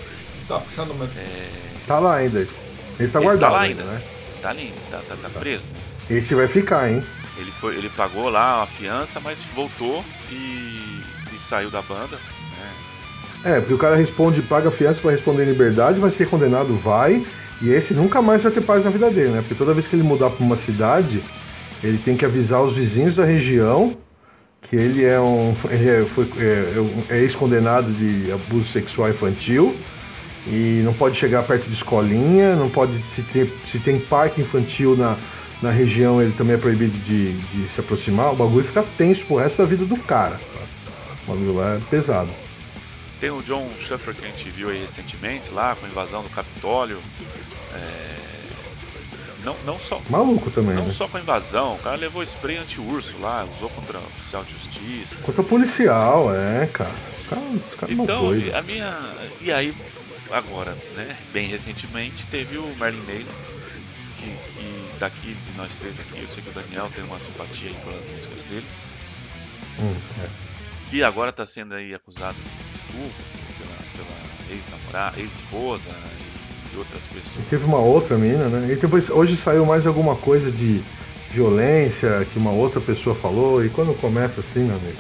Tá 0.47 0.61
puxando 0.61 0.95
mesmo. 0.95 1.13
É... 1.15 1.49
Tá 1.85 1.99
lá 1.99 2.15
ainda. 2.15 2.39
Ele 2.39 2.49
está 2.97 3.19
guardado 3.19 3.51
tá 3.51 3.55
lá 3.55 3.61
ainda, 3.61 3.83
né? 3.83 4.01
Tá 4.41 4.49
ali, 4.49 4.73
tá, 4.89 4.99
tá, 5.07 5.15
tá 5.15 5.29
preso. 5.29 5.63
Esse 6.09 6.33
vai 6.33 6.47
ficar, 6.47 6.89
hein? 6.91 7.05
Ele, 7.37 7.51
foi, 7.51 7.75
ele 7.75 7.89
pagou 7.89 8.29
lá 8.29 8.63
a 8.63 8.67
fiança, 8.67 9.19
mas 9.19 9.43
voltou 9.53 10.03
e, 10.31 11.01
e 11.33 11.39
saiu 11.39 11.69
da 11.69 11.81
banda. 11.81 12.15
Né? 12.15 12.73
É, 13.43 13.59
porque 13.59 13.73
o 13.73 13.77
cara 13.77 13.95
responde, 13.95 14.41
paga 14.41 14.69
a 14.69 14.71
fiança 14.71 15.01
para 15.01 15.11
responder 15.11 15.43
em 15.43 15.47
liberdade, 15.47 15.99
vai 15.99 16.11
ser 16.11 16.27
condenado, 16.29 16.75
vai, 16.75 17.25
e 17.61 17.69
esse 17.69 17.93
nunca 17.93 18.21
mais 18.21 18.43
vai 18.43 18.51
ter 18.51 18.61
paz 18.61 18.85
na 18.85 18.91
vida 18.91 19.09
dele, 19.11 19.29
né? 19.31 19.41
Porque 19.41 19.55
toda 19.55 19.73
vez 19.73 19.87
que 19.87 19.95
ele 19.95 20.03
mudar 20.03 20.29
para 20.29 20.43
uma 20.43 20.55
cidade, 20.55 21.23
ele 21.83 21.97
tem 21.97 22.17
que 22.17 22.25
avisar 22.25 22.61
os 22.61 22.75
vizinhos 22.75 23.15
da 23.15 23.25
região 23.25 23.97
que 24.69 24.75
ele 24.75 25.03
é 25.03 25.19
um 25.19 25.55
ele 25.69 25.89
é, 25.89 26.05
foi, 26.05 26.27
é, 26.37 27.15
é 27.15 27.19
ex-condenado 27.19 27.91
de 27.91 28.31
abuso 28.31 28.65
sexual 28.65 29.09
infantil 29.09 29.75
e 30.47 30.81
não 30.83 30.93
pode 30.93 31.15
chegar 31.17 31.43
perto 31.43 31.67
de 31.67 31.73
escolinha, 31.73 32.55
não 32.55 32.69
pode 32.69 33.03
se, 33.09 33.21
ter, 33.21 33.51
se 33.65 33.79
tem 33.79 33.99
parque 33.99 34.41
infantil 34.41 34.95
na, 34.95 35.17
na 35.65 35.71
região 35.71 36.21
ele 36.21 36.31
também 36.31 36.55
é 36.55 36.59
proibido 36.59 36.97
de, 36.99 37.33
de 37.33 37.69
se 37.71 37.79
aproximar, 37.79 38.31
o 38.31 38.35
bagulho 38.35 38.63
fica 38.63 38.83
tenso 38.97 39.25
pro 39.25 39.37
resto 39.37 39.57
da 39.57 39.65
vida 39.65 39.83
do 39.83 39.97
cara. 39.97 40.39
O 41.23 41.31
bagulho 41.31 41.55
lá 41.55 41.75
é 41.75 41.79
pesado. 41.89 42.29
Tem 43.19 43.31
o 43.31 43.41
John 43.41 43.67
Schaffer 43.77 44.13
que 44.13 44.23
a 44.23 44.27
gente 44.27 44.49
viu 44.51 44.69
aí 44.69 44.79
recentemente 44.79 45.49
lá 45.51 45.75
com 45.75 45.87
a 45.87 45.89
invasão 45.89 46.21
do 46.21 46.29
Capitólio. 46.29 46.99
É... 47.73 48.15
Não, 49.43 49.55
não 49.65 49.79
só. 49.79 50.01
Maluco 50.09 50.51
também. 50.51 50.75
Não 50.75 50.85
né? 50.85 50.91
só 50.91 51.07
com 51.07 51.17
a 51.17 51.19
invasão, 51.19 51.75
o 51.75 51.77
cara 51.79 51.95
levou 51.95 52.21
spray 52.21 52.57
anti-urso 52.57 53.15
lá, 53.19 53.47
usou 53.55 53.69
contra 53.69 53.97
o 53.97 54.03
oficial 54.03 54.43
de 54.43 54.53
justiça. 54.53 55.23
Contra 55.23 55.43
policial, 55.43 56.33
é, 56.33 56.67
cara. 56.67 56.91
cara, 57.29 57.41
cara 57.77 57.93
então, 57.93 58.29
a 58.53 58.61
minha. 58.61 58.97
E 59.41 59.51
aí, 59.51 59.73
agora, 60.31 60.75
né? 60.95 61.15
Bem 61.31 61.47
recentemente, 61.47 62.25
teve 62.27 62.57
o 62.57 62.67
Merlin 62.79 63.01
que 63.03 63.25
daqui, 64.99 65.33
de 65.33 65.57
nós 65.57 65.75
três 65.75 65.99
aqui, 65.99 66.21
eu 66.21 66.27
sei 66.27 66.41
que 66.43 66.49
o 66.49 66.53
Daniel 66.53 66.89
tem 66.93 67.03
uma 67.03 67.19
simpatia 67.19 67.69
aí 67.69 67.75
pelas 67.83 68.05
músicas 68.05 68.43
dele. 68.45 68.65
Hum, 69.79 69.93
é. 70.23 70.29
E 70.91 71.03
agora 71.03 71.29
está 71.29 71.45
sendo 71.45 71.73
aí 71.73 71.93
acusado 71.93 72.35
de 72.35 72.77
estupro 72.77 73.23
pela, 73.57 73.75
pela 73.95 74.55
ex-namorada, 74.55 75.19
ex-esposa 75.19 75.89
e 76.73 76.77
outras 76.77 77.01
pessoas. 77.07 77.45
E 77.45 77.49
teve 77.49 77.65
uma 77.65 77.79
outra 77.79 78.17
menina, 78.17 78.47
né? 78.47 78.71
E 78.71 78.75
depois, 78.75 79.09
hoje 79.09 79.35
saiu 79.35 79.65
mais 79.65 79.85
alguma 79.87 80.15
coisa 80.15 80.51
de 80.51 80.81
violência 81.31 82.25
que 82.31 82.39
uma 82.39 82.51
outra 82.51 82.79
pessoa 82.79 83.13
falou, 83.15 83.63
e 83.63 83.69
quando 83.69 83.93
começa 83.99 84.39
assim, 84.39 84.63
meu 84.63 84.77
amigo. 84.77 84.97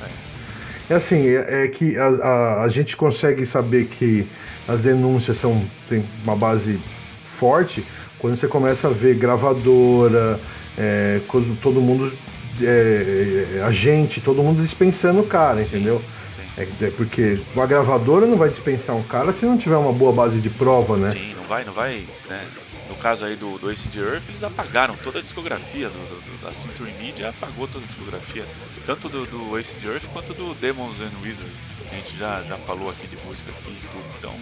É, 0.89 0.93
é 0.93 0.95
assim, 0.97 1.27
é, 1.27 1.63
é 1.63 1.67
que 1.67 1.97
a, 1.97 2.07
a, 2.07 2.63
a, 2.63 2.69
gente 2.69 2.97
consegue 2.97 3.45
saber 3.45 3.85
que 3.85 4.27
as 4.67 4.83
denúncias 4.83 5.37
são, 5.37 5.65
têm 5.87 6.05
uma 6.23 6.35
base 6.35 6.77
forte 7.25 7.85
quando 8.25 8.37
você 8.37 8.47
começa 8.47 8.87
a 8.87 8.91
ver 8.91 9.13
gravadora, 9.13 10.39
é, 10.75 11.21
quando 11.27 11.55
todo 11.61 11.79
mundo. 11.79 12.11
É, 12.59 13.61
a 13.63 13.71
gente, 13.71 14.19
todo 14.19 14.41
mundo 14.41 14.63
dispensando 14.63 15.19
o 15.19 15.27
cara, 15.27 15.61
sim, 15.61 15.75
entendeu? 15.75 16.01
Sim. 16.27 16.41
É, 16.57 16.67
é, 16.85 16.89
porque 16.89 17.39
uma 17.53 17.67
gravadora 17.67 18.25
não 18.25 18.35
vai 18.35 18.49
dispensar 18.49 18.95
um 18.95 19.03
cara 19.03 19.31
se 19.31 19.45
não 19.45 19.59
tiver 19.59 19.77
uma 19.77 19.93
boa 19.93 20.11
base 20.11 20.41
de 20.41 20.49
prova, 20.49 20.97
né? 20.97 21.11
Sim, 21.11 21.35
não 21.35 21.43
vai, 21.43 21.63
não 21.65 21.73
vai. 21.73 22.03
Né? 22.27 22.47
No 22.89 22.95
caso 22.95 23.25
aí 23.25 23.35
do, 23.35 23.59
do 23.59 23.69
Ace 23.69 23.87
de 23.89 23.99
Earth, 23.99 24.23
eles 24.27 24.41
apagaram 24.41 24.95
toda 25.03 25.19
a 25.19 25.21
discografia 25.21 25.87
do, 25.87 25.93
do, 25.93 26.43
da 26.43 26.51
Century 26.51 26.93
Media, 26.97 27.29
apagou 27.29 27.67
toda 27.67 27.83
a 27.83 27.87
discografia, 27.87 28.43
tanto 28.87 29.07
do, 29.07 29.27
do 29.27 29.59
Ace 29.59 29.75
de 29.75 29.85
Earth 29.85 30.05
quanto 30.11 30.33
do 30.33 30.55
Demons 30.55 30.99
and 30.99 31.11
Wizards. 31.21 31.53
A 31.91 31.93
gente 31.93 32.17
já, 32.17 32.41
já 32.41 32.57
falou 32.57 32.89
aqui 32.89 33.05
de 33.05 33.17
música 33.23 33.51
aqui 33.51 33.69
e 33.71 33.87
tudo. 33.87 34.05
Então, 34.17 34.33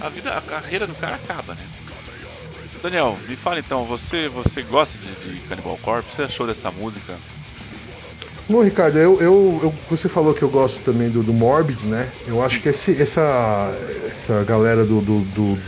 a 0.00 0.08
vida, 0.08 0.32
a 0.32 0.40
carreira 0.40 0.86
do 0.86 0.94
cara 0.94 1.16
acaba, 1.16 1.54
né? 1.54 1.66
Daniel, 2.82 3.16
me 3.28 3.36
fala 3.36 3.58
então, 3.58 3.84
você, 3.84 4.28
você 4.28 4.62
gosta 4.62 4.98
de, 4.98 5.08
de 5.08 5.40
Cannibal 5.42 5.78
Corpse? 5.82 6.14
Você 6.14 6.22
achou 6.22 6.46
dessa 6.46 6.70
música? 6.70 7.14
Bom, 8.48 8.62
Ricardo, 8.62 8.98
eu, 8.98 9.20
eu, 9.20 9.60
eu, 9.62 9.74
você 9.90 10.08
falou 10.08 10.32
que 10.32 10.42
eu 10.42 10.48
gosto 10.48 10.80
também 10.80 11.10
do, 11.10 11.22
do 11.22 11.34
Morbid, 11.34 11.84
né? 11.84 12.08
Eu 12.26 12.42
acho 12.42 12.60
que 12.60 12.68
esse, 12.70 13.00
essa, 13.00 13.76
essa 14.10 14.42
galera 14.44 14.84
do, 14.84 15.00
do, 15.00 15.20
do, 15.20 15.58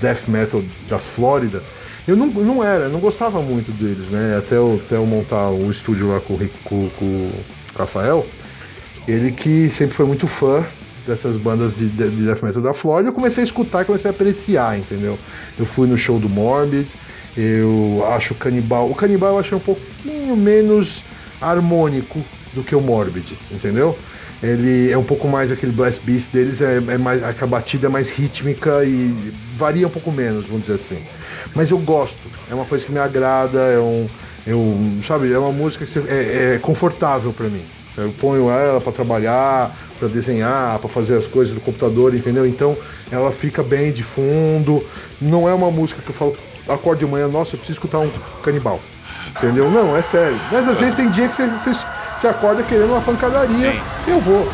death 0.00 0.28
metal 0.28 0.62
da 0.88 0.98
Flórida, 0.98 1.62
eu 2.06 2.16
não, 2.16 2.26
não 2.26 2.62
era, 2.62 2.88
não 2.88 3.00
gostava 3.00 3.40
muito 3.40 3.72
deles, 3.72 4.08
né? 4.08 4.36
Até 4.36 4.56
eu, 4.56 4.80
até 4.84 4.96
eu 4.96 5.06
montar 5.06 5.48
o 5.48 5.70
estúdio 5.70 6.08
lá 6.08 6.20
com, 6.20 6.36
com, 6.64 6.90
com 6.90 7.04
o 7.04 7.44
Rafael, 7.78 8.26
ele 9.06 9.32
que 9.32 9.70
sempre 9.70 9.94
foi 9.94 10.04
muito 10.04 10.26
fã 10.26 10.66
dessas 11.08 11.36
bandas 11.36 11.76
de, 11.76 11.88
de, 11.88 12.10
de 12.10 12.26
death 12.26 12.42
metal 12.42 12.62
da 12.62 12.72
Flórida, 12.72 13.08
eu 13.08 13.12
comecei 13.12 13.42
a 13.42 13.44
escutar 13.44 13.84
comecei 13.84 14.10
a 14.10 14.14
apreciar, 14.14 14.78
entendeu? 14.78 15.18
Eu 15.58 15.66
fui 15.66 15.88
no 15.88 15.96
show 15.96 16.18
do 16.18 16.28
Morbid, 16.28 16.86
eu 17.36 18.04
acho 18.12 18.34
o 18.34 18.36
Canibal. 18.36 18.90
O 18.90 18.94
Canibal 18.94 19.32
eu 19.32 19.38
achei 19.38 19.56
um 19.56 19.60
pouquinho 19.60 20.36
menos 20.36 21.02
harmônico 21.40 22.20
do 22.52 22.62
que 22.62 22.74
o 22.74 22.80
Morbid, 22.80 23.38
entendeu? 23.50 23.98
Ele 24.42 24.90
é 24.90 24.96
um 24.96 25.02
pouco 25.02 25.26
mais 25.26 25.50
aquele 25.50 25.72
blast 25.72 26.00
beast 26.04 26.30
deles, 26.30 26.60
é, 26.62 26.76
é 26.76 26.98
mais 26.98 27.22
a 27.24 27.46
batida 27.46 27.88
é 27.88 27.90
mais 27.90 28.10
rítmica 28.10 28.84
e 28.84 29.32
varia 29.56 29.86
um 29.86 29.90
pouco 29.90 30.12
menos, 30.12 30.46
vamos 30.46 30.62
dizer 30.62 30.74
assim. 30.74 30.98
Mas 31.54 31.70
eu 31.70 31.78
gosto, 31.78 32.18
é 32.48 32.54
uma 32.54 32.64
coisa 32.64 32.84
que 32.84 32.92
me 32.92 33.00
agrada, 33.00 33.58
é 33.58 33.78
um, 33.80 34.06
eu, 34.46 34.76
sabe, 35.02 35.32
é 35.32 35.38
uma 35.38 35.50
música 35.50 35.84
que 35.84 35.98
é, 36.08 36.54
é 36.54 36.58
confortável 36.58 37.32
para 37.32 37.48
mim. 37.48 37.64
Eu 37.96 38.12
ponho 38.12 38.48
ela 38.48 38.80
para 38.80 38.92
trabalhar, 38.92 39.76
para 39.98 40.08
desenhar, 40.08 40.78
para 40.78 40.88
fazer 40.88 41.16
as 41.16 41.26
coisas 41.26 41.54
do 41.54 41.60
computador, 41.60 42.14
entendeu? 42.14 42.46
Então 42.46 42.76
ela 43.10 43.32
fica 43.32 43.62
bem 43.62 43.92
de 43.92 44.02
fundo. 44.02 44.84
Não 45.20 45.48
é 45.48 45.54
uma 45.54 45.70
música 45.70 46.00
que 46.00 46.10
eu 46.10 46.14
falo, 46.14 46.36
acordo 46.68 47.00
de 47.00 47.06
manhã, 47.06 47.28
nossa, 47.28 47.54
eu 47.54 47.58
preciso 47.58 47.78
escutar 47.78 47.98
um 47.98 48.10
canibal. 48.42 48.80
Entendeu? 49.36 49.70
Não, 49.70 49.96
é 49.96 50.02
sério. 50.02 50.38
Mas 50.50 50.68
às 50.68 50.78
vezes 50.78 50.94
tem 50.94 51.10
dia 51.10 51.28
que 51.28 51.36
você, 51.36 51.46
você, 51.46 51.72
você 52.16 52.26
acorda 52.26 52.62
querendo 52.62 52.90
uma 52.90 53.02
pancadaria. 53.02 53.72
Sim. 53.72 53.80
Eu 54.06 54.18
vou. 54.20 54.48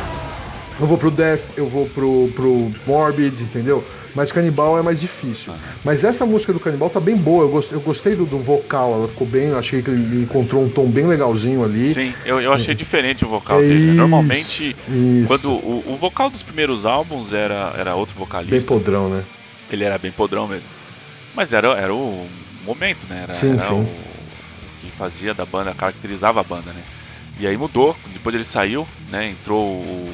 Eu 0.81 0.87
vou 0.87 0.99
pro 0.99 1.11
Death, 1.11 1.43
eu 1.57 1.67
vou 1.67 1.87
pro, 1.87 2.29
pro 2.35 2.71
Morbid, 2.87 3.43
entendeu? 3.43 3.85
Mas 4.15 4.31
Canibal 4.31 4.79
é 4.79 4.83
mais 4.83 5.01
difícil. 5.01 5.53
Mas 5.85 6.05
essa 6.05 6.25
música 6.25 6.53
do 6.53 6.61
Canibal 6.61 6.89
tá 6.89 7.01
bem 7.01 7.17
boa. 7.17 7.45
Eu 7.45 7.49
gostei, 7.49 7.77
eu 7.77 7.81
gostei 7.83 8.15
do, 8.15 8.25
do 8.25 8.39
vocal, 8.39 8.95
ela 8.95 9.09
ficou 9.09 9.27
bem. 9.27 9.53
Achei 9.55 9.83
que 9.83 9.91
ele 9.91 10.23
encontrou 10.23 10.63
um 10.65 10.69
tom 10.69 10.87
bem 10.87 11.07
legalzinho 11.07 11.65
ali. 11.65 11.89
Sim, 11.89 12.15
eu, 12.25 12.41
eu 12.41 12.53
achei 12.53 12.75
diferente 12.75 13.25
o 13.25 13.29
vocal 13.29 13.59
É 13.59 13.63
dele. 13.63 13.87
isso, 13.89 13.95
Normalmente, 13.97 14.77
isso. 14.89 15.27
quando 15.27 15.51
o, 15.51 15.85
o 15.95 15.97
vocal 16.01 16.31
dos 16.31 16.43
primeiros 16.43 16.87
álbuns 16.87 17.33
era, 17.33 17.75
era 17.77 17.95
outro 17.97 18.15
Bem 18.15 18.25
vocalista, 18.25 18.69
podrão, 18.73 19.09
né? 19.09 19.25
ele 19.71 19.83
era 19.83 19.99
bem 19.99 20.13
podrão 20.13 20.47
mesmo. 20.47 20.69
Mas 21.35 21.53
era, 21.53 21.69
era 21.77 21.93
o 21.93 22.27
momento, 22.65 23.07
né? 23.11 23.23
Era, 23.25 23.33
Sim, 23.33 23.51
era 23.55 23.59
sim. 23.59 23.83
o 23.83 23.87
que 24.81 24.91
fazia 24.93 25.35
da 25.35 25.45
banda, 25.45 25.75
caracterizava 25.75 26.41
a 26.41 26.45
banda, 26.45 26.73
né? 26.73 26.83
E 27.41 27.49
aí 27.49 27.57
mudou, 27.57 27.97
depois 28.13 28.33
ele 28.33 28.45
saiu, 28.45 28.87
né? 29.11 29.31
Entrou 29.31 29.81
o 29.81 30.09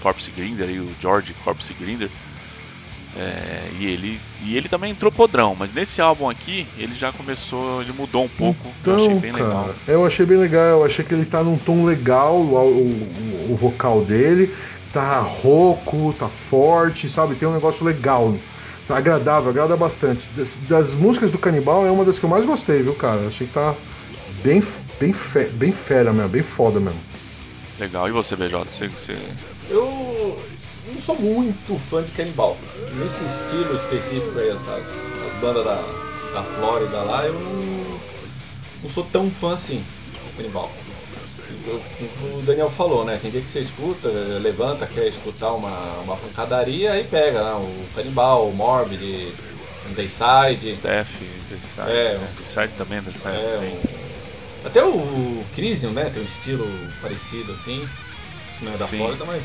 Corpse 0.00 0.30
Grinder, 0.30 0.68
aí, 0.68 0.78
o 0.78 0.88
George 1.00 1.34
Corpse 1.44 1.74
Grinder. 1.74 2.08
É, 3.16 3.68
e, 3.78 3.86
ele, 3.86 4.20
e 4.42 4.56
ele 4.56 4.68
também 4.68 4.90
entrou 4.90 5.12
podrão, 5.12 5.54
mas 5.54 5.74
nesse 5.74 6.00
álbum 6.00 6.30
aqui 6.30 6.66
ele 6.78 6.94
já 6.94 7.12
começou, 7.12 7.82
ele 7.82 7.92
mudou 7.92 8.24
um 8.24 8.28
pouco. 8.28 8.72
eu 8.86 8.94
achei 8.94 9.14
bem 9.14 9.32
cara, 9.32 9.44
legal. 9.44 9.74
eu 9.86 10.06
achei 10.06 10.26
bem 10.26 10.38
legal. 10.38 10.64
Eu 10.64 10.84
achei 10.84 11.04
que 11.04 11.12
ele 11.12 11.26
tá 11.26 11.42
num 11.42 11.58
tom 11.58 11.84
legal, 11.84 12.36
o, 12.36 12.54
o, 12.54 13.52
o 13.52 13.56
vocal 13.56 14.02
dele. 14.02 14.54
Tá 14.92 15.20
rouco, 15.20 16.14
tá 16.18 16.28
forte, 16.28 17.08
sabe? 17.08 17.34
Tem 17.34 17.48
um 17.48 17.54
negócio 17.54 17.84
legal. 17.84 18.34
Tá 18.88 18.96
agradável, 18.96 19.50
agrada 19.50 19.76
bastante. 19.76 20.26
Das, 20.36 20.58
das 20.68 20.94
músicas 20.94 21.30
do 21.30 21.38
Canibal 21.38 21.86
é 21.86 21.90
uma 21.90 22.04
das 22.04 22.18
que 22.18 22.24
eu 22.24 22.30
mais 22.30 22.44
gostei, 22.44 22.82
viu, 22.82 22.94
cara? 22.94 23.20
Eu 23.20 23.28
achei 23.28 23.46
que 23.46 23.52
tá 23.52 23.74
bem, 24.42 24.62
bem, 24.98 25.12
fe, 25.12 25.44
bem 25.44 25.72
fera 25.72 26.12
mesmo, 26.12 26.28
bem 26.28 26.42
foda 26.42 26.80
mesmo. 26.80 27.00
Legal. 27.78 28.08
E 28.08 28.12
você, 28.12 28.36
BJ? 28.36 28.64
Você, 28.64 28.88
você... 28.88 29.16
Eu 29.70 30.38
não 30.92 31.00
sou 31.00 31.18
muito 31.18 31.76
fã 31.78 32.02
de 32.02 32.12
canibal. 32.12 32.56
Nesse 32.94 33.24
estilo 33.24 33.74
específico 33.74 34.38
aí, 34.38 34.50
essas 34.50 34.68
as 35.26 35.32
bandas 35.40 35.64
da, 35.64 35.82
da 36.34 36.42
Flórida 36.42 36.98
lá, 37.02 37.24
eu 37.26 37.34
não, 37.34 38.00
não 38.82 38.88
sou 38.88 39.04
tão 39.04 39.30
fã 39.30 39.54
assim 39.54 39.84
de 40.30 40.36
canibal. 40.36 40.70
O 41.64 42.42
Daniel 42.42 42.68
falou, 42.68 43.04
né? 43.04 43.18
Tem 43.20 43.30
dia 43.30 43.40
que 43.40 43.50
você 43.50 43.60
escuta, 43.60 44.08
levanta, 44.08 44.86
quer 44.86 45.06
escutar 45.06 45.52
uma, 45.52 45.70
uma 46.02 46.16
pancadaria, 46.16 46.92
aí 46.92 47.04
pega, 47.04 47.42
né? 47.44 47.52
O 47.54 47.94
canibal, 47.94 48.48
o 48.48 48.52
Morbid, 48.52 49.32
o 49.88 49.94
Dayside. 49.94 50.74
Death, 50.82 51.06
Death, 51.48 51.88
É. 51.88 52.18
Side 52.52 52.72
também, 52.76 53.00
dessa 53.00 53.28
É, 53.28 53.72
o- 54.64 54.66
até 54.66 54.84
o 54.84 55.44
Crisium, 55.54 55.92
né? 55.92 56.10
Tem 56.10 56.20
um 56.22 56.26
estilo 56.26 56.66
parecido 57.00 57.52
assim. 57.52 57.86
Não 58.60 58.74
é 58.74 58.76
da 58.76 58.88
Sim. 58.88 58.98
Flórida, 58.98 59.24
mas. 59.24 59.44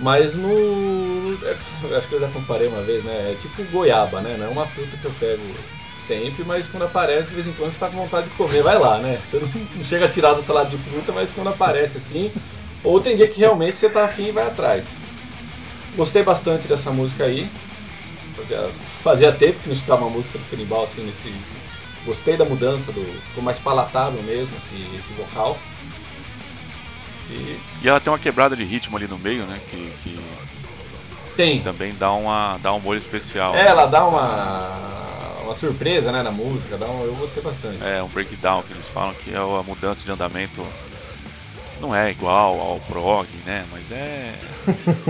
Mas 0.00 0.34
no. 0.34 1.38
é, 1.44 1.96
acho 1.96 2.08
que 2.08 2.14
eu 2.14 2.20
já 2.20 2.28
comparei 2.28 2.66
uma 2.66 2.82
vez, 2.82 3.04
né? 3.04 3.32
É 3.32 3.36
tipo 3.40 3.62
goiaba, 3.70 4.20
né? 4.20 4.36
Não 4.38 4.46
é 4.46 4.48
uma 4.48 4.66
fruta 4.66 4.96
que 4.96 5.04
eu 5.04 5.12
pego 5.20 5.42
sempre, 5.94 6.44
mas 6.44 6.68
quando 6.68 6.82
aparece, 6.82 7.28
de 7.28 7.34
vez 7.34 7.46
em 7.46 7.52
quando 7.52 7.72
você 7.72 7.78
tá 7.78 7.88
com 7.88 7.96
vontade 7.96 8.28
de 8.28 8.34
comer, 8.34 8.62
vai 8.62 8.78
lá, 8.78 8.98
né? 8.98 9.18
Você 9.24 9.38
não, 9.38 9.48
chega 9.84 10.06
a 10.06 10.08
tirar 10.08 10.34
da 10.34 10.42
salada 10.42 10.68
de 10.68 10.76
fruta, 10.78 11.12
mas 11.12 11.30
quando 11.32 11.48
aparece 11.48 11.98
assim. 11.98 12.32
Ou 12.82 13.00
tem 13.00 13.16
dia 13.16 13.28
que 13.28 13.38
realmente 13.40 13.78
você 13.78 13.88
tá 13.88 14.04
afim 14.04 14.26
e 14.26 14.32
vai 14.32 14.46
atrás. 14.46 15.00
Gostei 15.96 16.22
bastante 16.22 16.68
dessa 16.68 16.90
música 16.90 17.24
aí. 17.24 17.48
Fazia, 18.36 18.70
fazia 19.00 19.32
tempo 19.32 19.60
que 19.60 19.68
não 19.68 19.72
escutava 19.72 20.04
uma 20.04 20.10
música 20.10 20.38
do 20.38 20.44
Canibal 20.46 20.84
assim 20.84 21.04
nesses. 21.04 21.56
Gostei 22.04 22.36
da 22.36 22.44
mudança, 22.44 22.92
do, 22.92 23.00
ficou 23.22 23.42
mais 23.42 23.58
palatável 23.58 24.22
mesmo 24.22 24.54
esse, 24.56 24.74
esse 24.96 25.12
vocal. 25.14 25.56
E 27.30 27.58
E 27.82 27.88
ela 27.88 28.00
tem 28.00 28.12
uma 28.12 28.18
quebrada 28.18 28.56
de 28.56 28.64
ritmo 28.64 28.96
ali 28.96 29.06
no 29.06 29.18
meio, 29.18 29.44
né? 29.44 29.60
Que, 29.70 29.92
que 30.02 30.18
tem. 31.36 31.60
também 31.60 31.94
dá, 31.94 32.12
uma, 32.12 32.58
dá 32.58 32.72
um 32.72 32.80
molho 32.80 32.98
especial. 32.98 33.54
É, 33.54 33.66
ela 33.66 33.86
dá 33.86 34.06
uma, 34.06 35.42
uma 35.42 35.54
surpresa 35.54 36.12
né, 36.12 36.22
na 36.22 36.30
música, 36.30 36.76
dá 36.76 36.86
um, 36.86 37.04
eu 37.04 37.14
gostei 37.14 37.42
bastante. 37.42 37.78
É 37.82 38.02
um 38.02 38.08
breakdown 38.08 38.62
que 38.62 38.72
eles 38.72 38.88
falam 38.88 39.14
que 39.14 39.34
é 39.34 39.38
a 39.38 39.62
mudança 39.62 40.04
de 40.04 40.10
andamento. 40.10 40.64
Não 41.80 41.94
é 41.94 42.10
igual 42.10 42.58
ao 42.60 42.80
prog, 42.80 43.28
né? 43.44 43.66
Mas 43.70 43.90
é. 43.90 44.34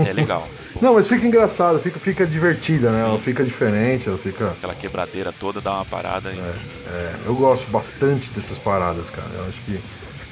É 0.05 0.11
legal. 0.11 0.47
Não, 0.81 0.95
mas 0.95 1.07
fica 1.07 1.25
engraçado, 1.25 1.79
fica, 1.79 1.97
fica 1.99 2.25
divertida, 2.27 2.91
né? 2.91 2.99
Sim. 2.99 3.05
Ela 3.05 3.17
fica 3.17 3.43
diferente, 3.43 4.09
ela 4.09 4.17
fica. 4.17 4.49
Aquela 4.49 4.75
quebradeira 4.75 5.31
toda 5.31 5.61
dá 5.61 5.71
uma 5.73 5.85
parada 5.85 6.29
aí. 6.29 6.39
É, 6.39 7.15
eu 7.25 7.35
gosto 7.35 7.69
bastante 7.71 8.29
dessas 8.31 8.57
paradas, 8.57 9.09
cara. 9.09 9.29
Eu 9.37 9.45
acho 9.45 9.61
que 9.61 9.79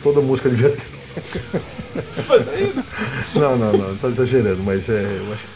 toda 0.02 0.19
música 0.19 0.50
devia 0.50 0.72
ter. 0.72 0.86
Mas 2.28 2.47
aí, 2.47 2.73
Não, 3.36 3.58
não, 3.58 3.73
não, 3.73 3.97
tô 3.97 4.08
exagerando, 4.10 4.63
mas 4.63 4.88
é. 4.89 5.02
Eu 5.04 5.34
acho 5.34 5.47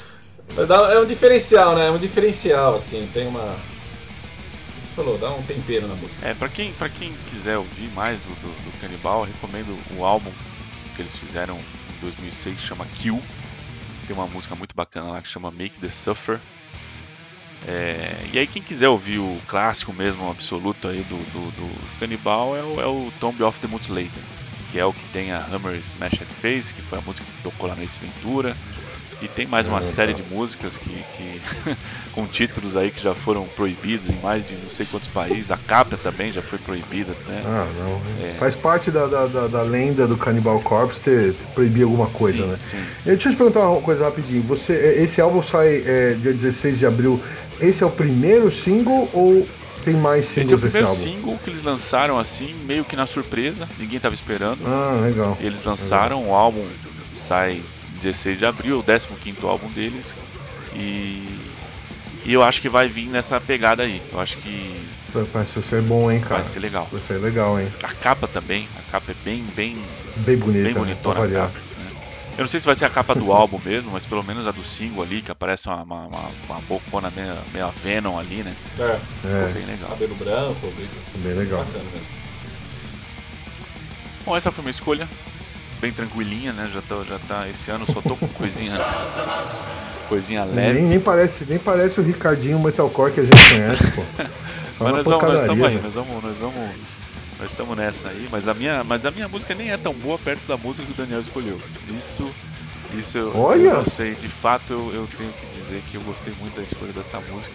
mas 0.56 0.68
dá- 0.68 0.92
é 0.94 1.00
um 1.00 1.06
diferencial, 1.06 1.76
né? 1.76 1.88
É 1.88 1.92
um 1.92 1.98
diferencial, 1.98 2.76
assim, 2.76 3.08
tem 3.14 3.28
uma. 3.28 3.42
Como 3.42 3.56
Você 4.84 4.94
falou, 4.96 5.18
dá 5.18 5.30
um 5.32 5.42
tempero 5.44 5.88
na 5.88 5.94
música. 5.96 6.28
É, 6.28 6.34
pra 6.34 6.48
quem, 6.50 6.74
pra 6.74 6.90
quem 6.90 7.14
quiser 7.30 7.58
ouvir 7.58 7.90
mais 7.92 8.20
do, 8.22 8.30
do, 8.30 8.48
do 8.64 8.80
Canibal, 8.82 9.20
eu 9.22 9.26
recomendo 9.26 9.78
o 9.96 10.04
álbum 10.04 10.32
que 10.96 11.02
eles 11.04 11.16
fizeram 11.16 11.58
em 11.58 12.02
2006, 12.02 12.56
que 12.60 12.66
chama 12.66 12.86
Kill. 12.96 13.22
Tem 14.08 14.16
uma 14.16 14.26
música 14.26 14.56
muito 14.56 14.76
bacana 14.76 15.12
lá 15.12 15.22
que 15.22 15.28
chama 15.28 15.52
Make 15.52 15.80
the 15.80 15.90
Suffer. 15.90 16.42
É, 17.68 18.26
e 18.34 18.40
aí 18.40 18.48
quem 18.48 18.62
quiser 18.62 18.88
ouvir 18.88 19.20
o 19.20 19.42
clássico 19.46 19.92
mesmo, 19.92 20.30
absoluto 20.30 20.88
aí 20.88 21.04
do, 21.04 21.18
do, 21.18 21.52
do 21.52 22.00
Canibal 22.00 22.56
é 22.56 22.64
o, 22.64 22.82
é 22.82 22.86
o 22.86 23.12
Tomb 23.20 23.44
of 23.44 23.60
the 23.60 23.68
Mutilated, 23.68 24.12
que 24.72 24.80
é 24.80 24.86
o 24.86 24.94
que 24.94 25.04
tem 25.14 25.32
a 25.32 25.40
Hammer 25.52 25.76
Smashed 25.76 26.26
Face, 26.42 26.74
que 26.74 26.82
foi 26.82 26.98
a 27.00 27.02
música 27.02 27.26
que 27.26 27.44
tocou 27.44 27.70
lá 27.70 27.76
Ace 27.82 27.98
Ventura. 28.00 28.56
E 29.20 29.28
tem 29.28 29.48
mais 29.48 29.66
uma 29.66 29.80
Ah, 29.80 29.82
série 29.82 30.14
tá. 30.14 30.22
de 30.22 30.30
músicas 30.32 30.78
que, 30.78 30.92
que 30.92 31.42
com 32.14 32.28
títulos 32.28 32.78
aí 32.78 32.92
que 32.92 33.02
já 33.02 33.16
foram 33.16 33.46
proibidos 33.48 34.12
em 34.12 34.20
mais 34.22 34.48
de 34.48 34.54
não 34.54 34.70
sei 34.70 34.86
quantos 34.86 35.08
países. 35.08 35.50
A 35.50 35.58
Capra 35.58 35.98
também 35.98 36.32
já 36.32 36.44
foi 36.44 36.60
proibida, 36.60 37.14
né? 37.28 37.42
Ah, 37.44 37.66
não. 37.80 38.24
É. 38.24 38.34
Faz 38.38 38.56
parte 38.56 38.92
da, 38.92 39.08
da, 39.08 39.26
da, 39.26 39.48
da 39.48 39.62
lenda 39.64 40.06
do 40.06 40.16
Cannibal 40.18 40.60
Corpse 40.60 41.02
ter, 41.02 41.34
ter 41.34 41.48
proibir 41.56 41.82
alguma 41.84 42.06
coisa, 42.08 42.44
sim, 42.44 42.48
né? 42.48 42.58
sim. 42.62 42.78
E 42.78 43.10
Deixa 43.10 43.30
eu 43.30 43.32
te 43.34 43.38
perguntar 43.38 43.68
uma 43.68 43.82
coisa 43.82 44.06
rapidinho. 44.06 44.44
Você, 44.44 44.74
é, 44.74 45.02
esse 45.02 45.20
álbum 45.20 45.42
sai 45.42 45.82
é, 45.84 46.14
dia 46.22 46.34
16 46.34 46.78
de 46.78 46.86
abril. 46.86 47.20
Esse 47.60 47.84
é 47.84 47.88
o 47.88 47.92
primeiro 47.92 48.52
single 48.52 49.10
ou 49.14 49.48
tem 49.88 49.96
mais 49.96 50.26
Gente, 50.26 50.52
é 50.52 50.56
o 50.56 50.60
singles 50.60 50.74
primeiro 50.74 50.96
single 50.96 51.40
que 51.42 51.50
eles 51.50 51.64
lançaram 51.64 52.20
assim, 52.20 52.54
meio 52.66 52.84
que 52.84 52.96
na 52.96 53.06
surpresa, 53.06 53.70
ninguém 53.80 54.00
tava 54.00 54.14
esperando. 54.14 54.60
Ah, 54.66 55.00
legal. 55.02 55.38
Eles 55.40 55.64
lançaram 55.64 56.28
o 56.28 56.36
álbum, 56.36 56.66
sai 57.16 57.62
16 58.02 58.40
de 58.40 58.46
abril, 58.46 58.80
o 58.80 58.84
15 58.84 59.38
álbum 59.44 59.70
deles. 59.70 60.14
E, 60.76 61.26
e 62.26 62.34
eu 62.34 62.44
acho 62.44 62.62
que 62.62 62.68
vai 62.68 62.90
vir 62.90 63.08
nessa 63.08 63.40
pegada 63.40 63.84
aí. 63.84 64.02
Eu 64.12 64.20
acho 64.20 64.38
que 64.40 64.86
Parece 65.32 65.62
ser 65.62 65.82
bom, 65.82 66.12
hein, 66.12 66.20
cara? 66.20 66.36
vai 66.36 66.44
ser 66.44 66.60
legal. 66.60 66.88
Vai 66.92 67.02
ser 67.02 67.18
legal, 67.18 67.60
hein? 67.60 67.68
A 67.82 67.94
capa 67.94 68.28
também, 68.28 68.68
a 68.78 68.92
capa 68.92 69.14
é 69.14 69.16
bem, 69.24 69.46
bem, 69.56 69.78
Bem 70.18 70.38
bonita, 70.38 70.64
bem 70.66 70.74
né? 70.74 70.80
bonitona 70.80 71.28
né? 71.28 71.52
Eu 72.38 72.44
não 72.44 72.48
sei 72.50 72.60
se 72.60 72.66
vai 72.68 72.76
ser 72.76 72.86
a 72.86 72.90
capa 72.90 73.16
do 73.16 73.32
álbum 73.32 73.60
mesmo, 73.66 73.90
mas 73.92 74.06
pelo 74.06 74.24
menos 74.24 74.46
a 74.46 74.52
do 74.52 74.62
single 74.62 75.04
ali, 75.04 75.24
que 75.24 75.32
aparece 75.32 75.68
uma, 75.68 75.82
uma, 75.82 76.06
uma, 76.06 76.30
uma 76.48 76.62
bocona 76.68 77.12
meio, 77.16 77.34
meio 77.52 77.70
Venom 77.84 78.18
ali, 78.20 78.44
né? 78.44 78.54
É, 78.78 79.00
Ficou 79.22 79.32
É, 79.32 79.52
bem 79.54 79.66
legal. 79.66 79.90
cabelo 79.90 80.16
branco, 80.16 80.74
bem 80.78 80.88
bem 81.24 81.34
legal. 81.34 81.60
bacana 81.66 81.84
mesmo. 81.86 82.08
Bom, 84.24 84.38
essa 84.38 84.52
foi 84.52 84.64
uma 84.64 84.70
escolha 84.70 85.08
bem 85.82 85.92
tranquilinha, 85.92 86.54
né? 86.54 86.70
Já 86.72 86.82
tô, 86.82 87.04
já 87.06 87.18
tá 87.28 87.48
esse 87.50 87.72
ano 87.72 87.86
só 87.92 88.02
tô 88.02 88.16
com 88.16 88.28
coisinha 88.28 88.72
coisinha 90.08 90.46
leve. 90.46 90.74
Nem, 90.80 90.84
nem, 90.90 91.00
parece, 91.00 91.46
nem 91.46 91.58
parece 91.60 92.00
o 92.00 92.04
Ricardinho 92.04 92.60
Metalcore 92.60 93.14
que 93.14 93.20
a 93.22 93.24
gente 93.24 93.50
conhece, 93.50 93.88
pô. 93.92 94.02
Só 94.78 94.84
Mas 94.84 94.94
nós 94.94 95.04
vamos, 95.06 95.22
nós 95.34 95.50
aí, 95.50 95.82
nós 95.82 95.94
vamos, 95.94 96.24
nós 96.24 96.38
vamos, 96.38 96.70
nós 97.40 97.52
estamos 97.52 97.78
nessa 97.78 98.10
aí, 98.10 98.28
mas 98.32 98.48
a 98.48 98.54
minha, 98.54 98.84
mas 98.84 99.06
a 99.06 99.12
minha 99.12 99.28
música 99.28 99.54
nem 99.54 99.72
é 99.72 99.78
tão 99.78 99.94
boa 99.94 100.18
perto 100.18 100.48
da 100.48 100.58
música 100.58 100.86
que 100.86 100.94
o 100.94 100.96
Daniel 100.96 101.20
escolheu. 101.20 101.60
Isso, 101.96 102.30
isso 102.98 103.18
eu, 103.18 103.38
Olha! 103.38 103.62
eu 103.62 103.78
não 103.78 103.86
sei. 103.86 104.16
De 104.16 104.28
fato, 104.28 104.74
eu, 104.74 104.94
eu 104.94 105.08
tenho 105.18 105.32
que 105.34 105.46
dizer 105.62 105.82
que 105.90 105.96
eu 105.96 106.02
gostei 106.02 106.34
muito 106.40 106.56
da 106.56 106.64
escolha 106.64 106.92
dessa 106.92 107.20
música. 107.20 107.54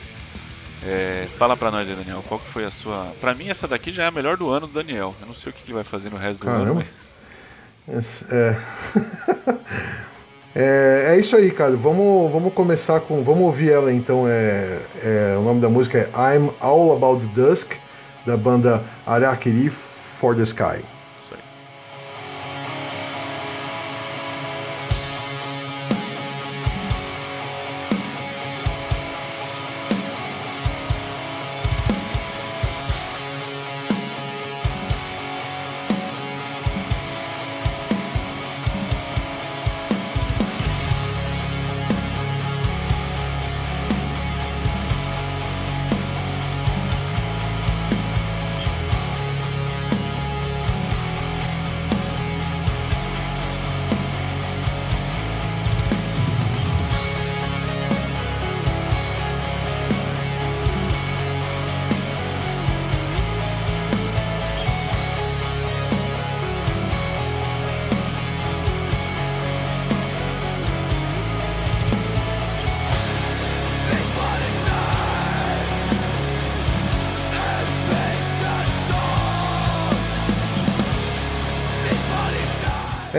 É, 0.84 1.26
fala 1.36 1.56
pra 1.56 1.70
nós 1.70 1.88
aí, 1.88 1.94
Daniel, 1.94 2.24
qual 2.26 2.40
que 2.40 2.48
foi 2.48 2.64
a 2.64 2.70
sua? 2.70 3.12
Pra 3.20 3.34
mim 3.34 3.48
essa 3.48 3.68
daqui 3.68 3.92
já 3.92 4.04
é 4.04 4.06
a 4.06 4.10
melhor 4.10 4.36
do 4.36 4.50
ano 4.50 4.66
do 4.66 4.72
Daniel. 4.72 5.14
Eu 5.20 5.26
não 5.26 5.34
sei 5.34 5.50
o 5.50 5.54
que 5.54 5.62
ele 5.64 5.74
vai 5.74 5.84
fazer 5.84 6.10
no 6.10 6.16
resto 6.16 6.40
do 6.40 6.48
ano, 6.48 6.58
Caramba. 6.64 6.84
mas 7.86 8.24
É. 8.30 8.56
é, 10.54 11.04
é 11.14 11.18
isso 11.18 11.36
aí, 11.36 11.50
cara. 11.50 11.76
Vamos, 11.76 12.32
vamos 12.32 12.52
começar 12.52 13.00
com. 13.00 13.22
Vamos 13.22 13.42
ouvir 13.42 13.70
ela 13.70 13.92
então. 13.92 14.26
É, 14.26 14.80
é, 15.02 15.36
o 15.38 15.42
nome 15.42 15.60
da 15.60 15.68
música 15.68 15.98
é 15.98 16.36
I'm 16.36 16.50
All 16.60 16.92
About 16.96 17.26
the 17.26 17.40
Dusk, 17.40 17.74
da 18.26 18.36
banda 18.36 18.84
Arakiri 19.06 19.70
for 19.70 20.34
the 20.34 20.46
Sky. 20.46 20.82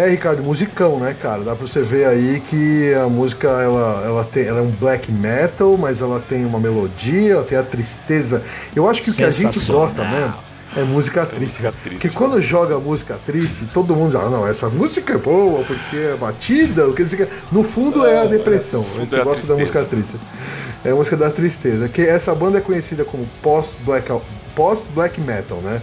É, 0.03 0.09
Ricardo, 0.09 0.43
musicão, 0.43 0.99
né, 0.99 1.15
cara? 1.19 1.43
Dá 1.43 1.55
pra 1.55 1.65
você 1.65 1.81
ver 1.81 2.05
aí 2.05 2.41
que 2.49 2.93
a 2.93 3.07
música 3.07 3.47
ela, 3.47 4.03
ela, 4.05 4.23
tem, 4.25 4.45
ela 4.45 4.59
é 4.59 4.61
um 4.61 4.69
black 4.71 5.09
metal, 5.09 5.77
mas 5.77 6.01
ela 6.01 6.19
tem 6.19 6.45
uma 6.45 6.59
melodia, 6.59 7.33
ela 7.33 7.43
tem 7.43 7.57
a 7.57 7.63
tristeza. 7.63 8.43
Eu 8.75 8.89
acho 8.89 9.01
que 9.01 9.09
o 9.09 9.13
que 9.13 9.23
a 9.23 9.29
gente 9.29 9.65
gosta 9.65 10.03
mesmo 10.03 10.33
é 10.75 10.83
música 10.83 11.25
triste. 11.25 11.61
É 11.61 11.63
música 11.63 11.71
triste 11.71 11.89
porque 11.91 12.07
né? 12.09 12.13
quando 12.13 12.41
joga 12.41 12.77
música 12.79 13.17
triste, 13.25 13.65
todo 13.73 13.95
mundo 13.95 14.11
diz, 14.11 14.19
ah, 14.19 14.29
não, 14.29 14.45
essa 14.45 14.67
música 14.67 15.13
é 15.13 15.17
boa, 15.17 15.63
porque 15.63 15.95
é 15.95 16.17
batida, 16.19 16.85
o 16.87 16.93
que 16.93 17.05
No 17.49 17.63
fundo 17.63 18.05
é 18.05 18.23
a 18.23 18.25
depressão. 18.25 18.85
a 18.95 18.99
gente 18.99 19.15
é 19.15 19.23
gosta 19.23 19.47
da 19.47 19.55
música 19.55 19.85
triste. 19.85 20.15
É 20.83 20.91
a 20.91 20.95
música 20.95 21.15
da 21.15 21.31
tristeza. 21.31 21.87
Que 21.87 22.01
essa 22.01 22.35
banda 22.35 22.57
é 22.57 22.61
conhecida 22.61 23.05
como 23.05 23.25
post-black 23.41 24.11
post 24.53 24.85
-black 24.93 25.19
metal, 25.19 25.59
né? 25.59 25.81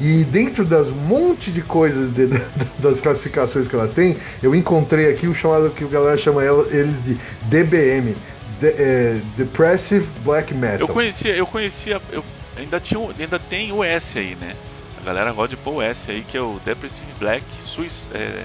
E 0.00 0.24
dentro 0.24 0.64
das 0.64 0.90
monte 0.90 1.50
de 1.50 1.62
coisas 1.62 2.10
de, 2.10 2.26
de, 2.28 2.38
das 2.78 3.00
classificações 3.00 3.66
que 3.66 3.74
ela 3.74 3.88
tem, 3.88 4.16
eu 4.42 4.54
encontrei 4.54 5.10
aqui 5.10 5.26
o 5.26 5.34
chamado 5.34 5.70
que 5.70 5.84
a 5.84 5.88
galera 5.88 6.18
chama 6.18 6.42
eles 6.44 7.02
de 7.02 7.16
DBM, 7.44 8.14
de, 8.60 8.68
é, 8.68 9.20
Depressive 9.36 10.06
Black 10.20 10.54
Metal. 10.54 10.80
Eu 10.80 10.88
conhecia, 10.88 11.34
eu 11.34 11.46
conhecia, 11.46 12.00
eu 12.12 12.22
ainda 12.56 12.78
tinha, 12.78 13.00
ainda 13.18 13.38
tem 13.38 13.72
o 13.72 13.82
S 13.82 14.18
aí, 14.18 14.36
né? 14.36 14.54
A 15.00 15.04
galera 15.04 15.32
gosta 15.32 15.56
de 15.56 15.56
pôr 15.56 15.76
o 15.76 15.82
S 15.82 16.10
aí 16.10 16.22
que 16.22 16.36
é 16.36 16.40
o 16.40 16.60
Depressive 16.64 17.08
Black 17.18 17.44
Suis, 17.58 18.10
é, 18.12 18.44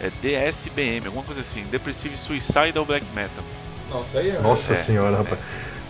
é 0.00 0.10
DSBM, 0.20 1.06
alguma 1.06 1.24
coisa 1.24 1.42
assim, 1.42 1.62
Depressive 1.70 2.16
Suicidal 2.16 2.84
Black 2.84 3.06
Metal. 3.14 3.44
Nossa, 3.88 4.18
aí 4.18 4.30
é. 4.30 4.40
Nossa 4.40 4.72
é, 4.72 4.76
senhora, 4.76 5.18
rapaz. 5.18 5.38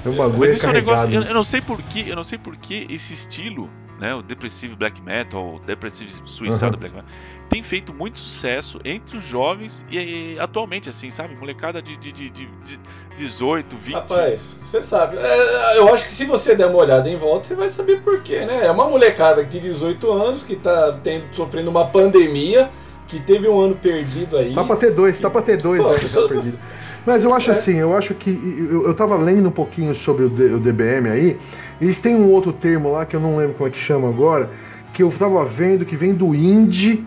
É 0.05 0.09
um 0.09 0.16
bagulho 0.16 0.50
Mas 0.50 0.55
isso 0.55 0.66
é 0.66 0.70
um 0.70 0.72
negócio, 0.72 1.11
eu, 1.11 1.22
eu, 1.22 1.35
não 1.35 1.44
sei 1.44 1.61
por 1.61 1.81
que, 1.81 2.09
eu 2.09 2.16
não 2.16 2.24
sei 2.24 2.37
por 2.37 2.57
que 2.57 2.87
esse 2.90 3.14
estilo 3.14 3.70
né, 4.02 4.12
o 4.12 4.20
Depressive 4.20 4.74
Black 4.74 5.00
Metal, 5.00 5.54
o 5.54 5.60
Depressive 5.60 6.12
Suicide 6.26 6.64
uhum. 6.64 6.70
Black 6.72 6.94
Metal, 6.96 7.10
tem 7.48 7.62
feito 7.62 7.94
muito 7.94 8.18
sucesso 8.18 8.80
entre 8.84 9.16
os 9.16 9.24
jovens 9.24 9.86
e, 9.88 9.96
e 10.34 10.40
atualmente, 10.40 10.88
assim, 10.88 11.08
sabe? 11.08 11.36
Molecada 11.36 11.80
de, 11.80 11.96
de, 11.98 12.10
de, 12.10 12.30
de 12.30 12.80
18, 13.16 13.76
20. 13.76 13.94
Rapaz, 13.94 14.58
você 14.60 14.82
sabe. 14.82 15.18
É, 15.18 15.78
eu 15.78 15.94
acho 15.94 16.06
que 16.06 16.12
se 16.12 16.24
você 16.24 16.56
der 16.56 16.66
uma 16.66 16.78
olhada 16.78 17.08
em 17.08 17.16
volta, 17.16 17.46
você 17.46 17.54
vai 17.54 17.68
saber 17.68 18.02
por 18.02 18.20
quê, 18.24 18.40
né? 18.40 18.66
É 18.66 18.70
uma 18.72 18.88
molecada 18.88 19.44
de 19.44 19.60
18 19.60 20.10
anos 20.10 20.42
que 20.42 20.56
tá 20.56 20.98
tendo, 21.00 21.26
sofrendo 21.30 21.70
uma 21.70 21.86
pandemia, 21.86 22.68
que 23.06 23.20
teve 23.20 23.46
um 23.46 23.60
ano 23.60 23.76
perdido 23.76 24.36
aí. 24.36 24.52
Tá 24.52 24.64
pra 24.64 24.74
ter 24.74 24.90
dois, 24.90 25.16
tá 25.20 25.30
pra 25.30 25.42
ter 25.42 25.58
dois, 25.58 25.80
Pô, 25.80 25.90
né, 25.90 25.98
que 26.00 26.08
tá 26.08 26.26
perdido. 26.26 26.58
Mas 27.04 27.24
eu 27.24 27.34
acho 27.34 27.50
é. 27.50 27.52
assim, 27.52 27.74
eu 27.74 27.96
acho 27.96 28.14
que. 28.14 28.30
Eu, 28.30 28.86
eu 28.86 28.94
tava 28.94 29.16
lendo 29.16 29.48
um 29.48 29.52
pouquinho 29.52 29.94
sobre 29.94 30.24
o, 30.24 30.28
D, 30.28 30.54
o 30.54 30.58
DBM 30.58 31.08
aí. 31.08 31.36
Eles 31.80 32.00
têm 32.00 32.14
um 32.14 32.30
outro 32.30 32.52
termo 32.52 32.92
lá 32.92 33.04
que 33.04 33.16
eu 33.16 33.20
não 33.20 33.36
lembro 33.36 33.54
como 33.54 33.68
é 33.68 33.70
que 33.70 33.78
chama 33.78 34.08
agora. 34.08 34.50
Que 34.92 35.02
eu 35.02 35.10
tava 35.10 35.44
vendo 35.44 35.84
que 35.84 35.96
vem 35.96 36.14
do 36.14 36.34
indie. 36.34 37.04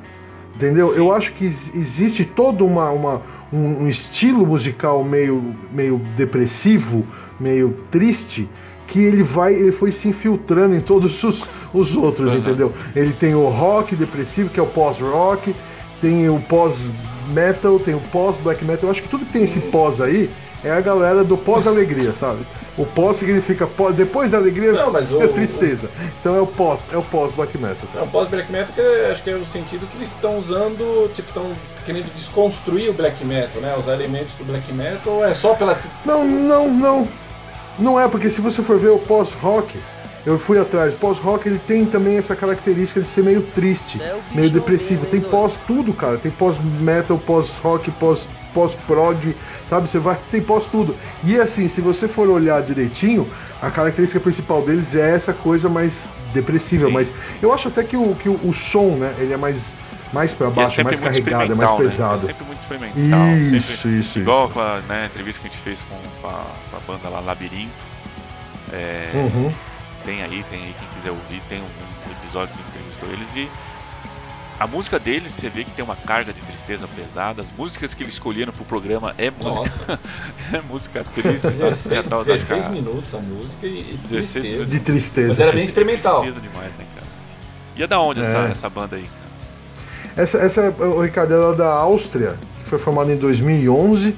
Entendeu? 0.56 0.90
Sim. 0.90 1.00
Eu 1.00 1.12
acho 1.12 1.34
que 1.34 1.46
existe 1.46 2.24
todo 2.24 2.66
uma, 2.66 2.90
uma 2.90 3.22
um, 3.52 3.84
um, 3.84 3.88
estilo 3.90 4.46
musical 4.46 5.04
meio, 5.04 5.56
meio 5.72 6.02
depressivo, 6.16 7.06
meio 7.38 7.76
triste, 7.92 8.50
que 8.88 9.00
ele 9.00 9.22
vai, 9.22 9.54
ele 9.54 9.74
foi 9.74 9.92
se 9.92 10.08
infiltrando 10.08 10.76
em 10.76 10.80
todos 10.80 11.22
os, 11.24 11.46
os 11.74 11.96
outros, 11.96 12.32
uhum. 12.32 12.40
entendeu? 12.40 12.74
Ele 12.96 13.12
tem 13.12 13.36
o 13.36 13.48
rock 13.50 13.96
depressivo, 13.96 14.50
que 14.50 14.60
é 14.60 14.64
o 14.64 14.68
pós-rock, 14.68 15.54
tem 16.00 16.30
o 16.30 16.40
pós 16.40 16.90
metal, 17.28 17.80
tem 17.80 17.94
o 17.94 18.00
pós-black 18.00 18.64
metal. 18.64 18.86
Eu 18.86 18.92
acho 18.92 19.02
que 19.02 19.10
tudo 19.10 19.26
que 19.26 19.34
tem 19.34 19.44
esse 19.44 19.60
pós 19.60 20.02
aí 20.02 20.30
é 20.64 20.72
a 20.72 20.82
galera 20.82 21.24
do 21.24 21.38
pós-alegria, 21.38 22.14
sabe? 22.14 22.46
O 22.78 22.86
pós 22.86 23.18
significa 23.18 23.68
pós, 23.68 23.96
depois 23.96 24.32
da 24.32 24.38
alegria 24.38 24.74
não, 24.74 24.92
o, 24.92 25.24
é 25.24 25.28
tristeza. 25.28 25.90
Então 26.20 26.36
é 26.36 26.42
o 26.42 26.48
pós, 26.48 26.90
é 26.92 26.98
o 26.98 27.04
pós-black 27.04 27.58
metal. 27.58 27.88
Não, 27.94 28.08
pós-black 28.08 28.52
metal 28.52 28.74
que 28.74 28.82
é, 28.82 29.12
acho 29.12 29.24
que 29.24 29.30
é 29.30 29.36
o 29.36 29.46
sentido 29.46 29.88
que 29.88 29.96
eles 29.98 30.10
estão 30.10 30.38
usando, 30.38 31.10
tipo, 31.14 31.30
estão 31.30 31.52
querendo 31.86 32.12
desconstruir 32.14 32.90
o 32.90 32.94
black 32.94 33.24
metal, 33.24 33.62
né? 33.62 33.76
Os 33.78 33.88
elementos 33.88 34.34
do 34.36 34.44
black 34.44 34.74
metal 34.74 35.24
é 35.24 35.34
só 35.34 35.54
pela. 35.54 35.78
Não, 36.04 36.26
não, 36.26 36.68
não. 36.70 37.08
Não 37.78 38.00
é, 38.00 38.08
porque 38.08 38.30
se 38.30 38.42
você 38.42 38.64
for 38.64 38.80
ver 38.80 38.90
o 38.90 38.98
pós-rock, 38.98 39.78
eu 40.26 40.40
fui 40.40 40.58
atrás. 40.58 40.96
Pós-rock 40.96 41.48
ele 41.48 41.60
tem 41.60 41.86
também 41.86 42.18
essa 42.18 42.36
característica 42.36 43.00
de 43.00 43.08
ser 43.08 43.24
meio 43.24 43.42
triste, 43.42 44.02
é 44.02 44.18
meio 44.34 44.50
depressivo. 44.50 45.06
Tem 45.06 45.22
pós 45.22 45.60
tudo, 45.68 45.94
cara. 45.94 46.18
Tem 46.18 46.32
pós-metal, 46.32 47.18
pós-rock, 47.18 47.92
pós 47.92 48.28
pós-prog, 48.54 49.36
sabe? 49.68 49.90
Você 49.90 50.00
vai 50.00 50.18
tem 50.32 50.42
pós 50.42 50.70
tudo. 50.70 50.96
E 51.26 51.36
assim, 51.38 51.68
se 51.68 51.82
você 51.82 52.08
for 52.08 52.30
olhar 52.30 52.64
direitinho, 52.64 53.28
a 53.62 53.70
característica 53.70 54.20
principal 54.20 54.62
deles 54.62 54.96
é 54.96 55.14
essa 55.14 55.34
coisa 55.34 55.68
mais 55.68 56.10
depressiva, 56.34 56.88
Sim. 56.88 56.94
mas 56.94 57.14
eu 57.42 57.54
acho 57.54 57.68
até 57.68 57.84
que 57.84 57.98
o, 57.98 58.16
que 58.16 58.30
o, 58.30 58.40
o 58.46 58.54
som, 58.54 58.92
né, 58.92 59.14
ele 59.20 59.34
é 59.34 59.38
mais 59.38 59.74
mais 60.14 60.34
para 60.34 60.48
é 60.48 60.50
baixo, 60.50 60.80
é 60.80 60.84
mais 60.86 61.00
carregado, 61.00 61.52
é 61.52 61.56
mais 61.56 61.72
né? 61.72 61.78
pesado. 61.78 62.14
É 62.14 62.28
sempre 62.28 62.46
muito 62.46 62.60
experimental. 62.60 63.28
Isso, 63.54 63.78
sempre, 63.78 64.00
isso, 64.00 64.20
Igual 64.20 64.50
isso. 64.50 64.60
aquela 64.60 64.82
né, 64.82 65.06
entrevista 65.08 65.42
que 65.42 65.48
a 65.48 65.52
gente 65.52 65.62
fez 65.62 65.86
com 65.90 66.28
a, 66.28 66.46
com 66.72 66.78
a 66.78 66.80
banda 66.88 67.10
lá, 67.10 67.20
Labirinto. 67.20 67.74
É, 68.72 69.12
uhum. 69.14 69.52
Tem 70.06 70.22
aí, 70.22 70.44
tem 70.50 70.64
aí, 70.64 70.76
quem 70.78 70.88
quiser 70.90 71.12
ouvir, 71.12 71.42
tem 71.50 71.60
um, 71.60 71.66
um 71.66 72.12
episódio 72.24 72.54
que 72.56 72.62
entrevistou 72.70 73.10
eles 73.10 73.36
e 73.36 73.50
a 74.58 74.66
música 74.66 74.98
deles, 74.98 75.34
você 75.34 75.50
vê 75.50 75.66
que 75.66 75.72
tem 75.72 75.84
uma 75.84 75.98
carga 75.98 76.32
de 76.32 76.42
tristeza 76.42 76.88
pesada. 76.88 77.42
As 77.42 77.52
músicas 77.52 77.94
que 77.94 78.04
eles 78.04 78.14
escolheram 78.14 78.54
pro 78.54 78.64
programa 78.64 79.14
é 79.18 79.30
música. 79.30 80.00
é 80.54 80.62
música 80.62 81.04
triste. 81.04 81.48
16, 81.48 82.06
16 82.26 82.68
minutos 82.70 83.14
a 83.14 83.20
música 83.20 83.68
e, 83.68 83.82
e 83.82 84.00
tristeza. 84.08 84.66
De 84.66 84.80
tristeza. 84.80 85.28
Mas 85.30 85.40
era 85.42 85.52
bem 85.52 85.64
experimental. 85.64 86.22
Tristeza 86.22 86.48
demais, 86.48 86.72
né, 86.78 86.86
cara? 86.96 87.08
E 87.76 87.84
é 87.84 87.88
da 87.88 88.00
onde 88.00 88.22
é. 88.22 88.24
essa, 88.24 88.38
essa 88.48 88.70
banda 88.70 88.96
aí, 88.96 89.04
cara? 89.04 90.24
Essa, 90.24 90.38
essa, 90.38 90.70
o 90.70 91.02
Ricardo, 91.02 91.34
ela 91.34 91.54
é 91.54 91.58
da 91.58 91.74
Áustria, 91.74 92.40
que 92.64 92.70
foi 92.70 92.80
formada 92.80 93.12
em 93.12 93.18
2011. 93.18 94.16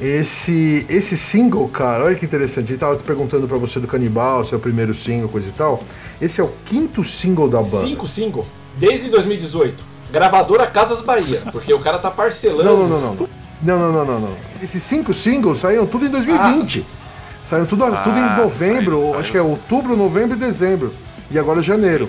Esse, 0.00 0.84
esse 0.90 1.16
single, 1.16 1.68
cara, 1.68 2.04
olha 2.04 2.14
que 2.14 2.24
interessante. 2.24 2.70
Ele 2.70 2.78
tava 2.78 2.96
te 2.96 3.02
perguntando 3.02 3.48
para 3.48 3.56
você 3.56 3.80
do 3.80 3.86
Canibal, 3.86 4.44
se 4.44 4.52
é 4.52 4.56
o 4.56 4.60
primeiro 4.60 4.94
single, 4.94 5.28
coisa 5.28 5.48
e 5.48 5.52
tal. 5.52 5.82
Esse 6.20 6.40
é 6.40 6.44
o 6.44 6.50
quinto 6.66 7.02
single 7.02 7.48
da 7.48 7.62
banda. 7.62 7.86
Cinco 7.86 8.06
single? 8.06 8.46
Desde 8.78 9.08
2018. 9.08 9.82
Gravadora 10.12 10.66
Casas 10.66 11.00
Bahia, 11.00 11.42
porque 11.50 11.72
o 11.72 11.78
cara 11.78 11.98
tá 11.98 12.10
parcelando. 12.10 12.64
Não, 12.64 12.88
não, 12.88 13.00
não, 13.00 13.14
não. 13.14 13.28
Não, 13.62 13.78
não, 13.78 13.92
não, 13.92 14.04
não, 14.04 14.20
não. 14.20 14.36
Esses 14.62 14.82
cinco 14.82 15.14
singles 15.14 15.60
saíram 15.60 15.86
tudo 15.86 16.06
em 16.06 16.10
2020. 16.10 16.86
Ah. 16.86 16.96
Saíram 17.44 17.66
tudo, 17.66 17.84
ah, 17.84 18.02
tudo 18.02 18.18
em 18.18 18.36
novembro, 18.36 19.00
saiu, 19.00 19.18
acho 19.18 19.32
que 19.32 19.38
é 19.38 19.42
outubro, 19.42 19.96
novembro 19.96 20.36
e 20.36 20.40
dezembro. 20.40 20.92
E 21.30 21.38
agora 21.38 21.62
janeiro. 21.62 22.08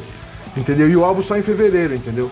Entendeu? 0.58 0.90
E 0.90 0.96
o 0.96 1.06
álbum 1.06 1.22
sai 1.22 1.40
em 1.40 1.44
fevereiro, 1.44 1.94
entendeu? 1.94 2.30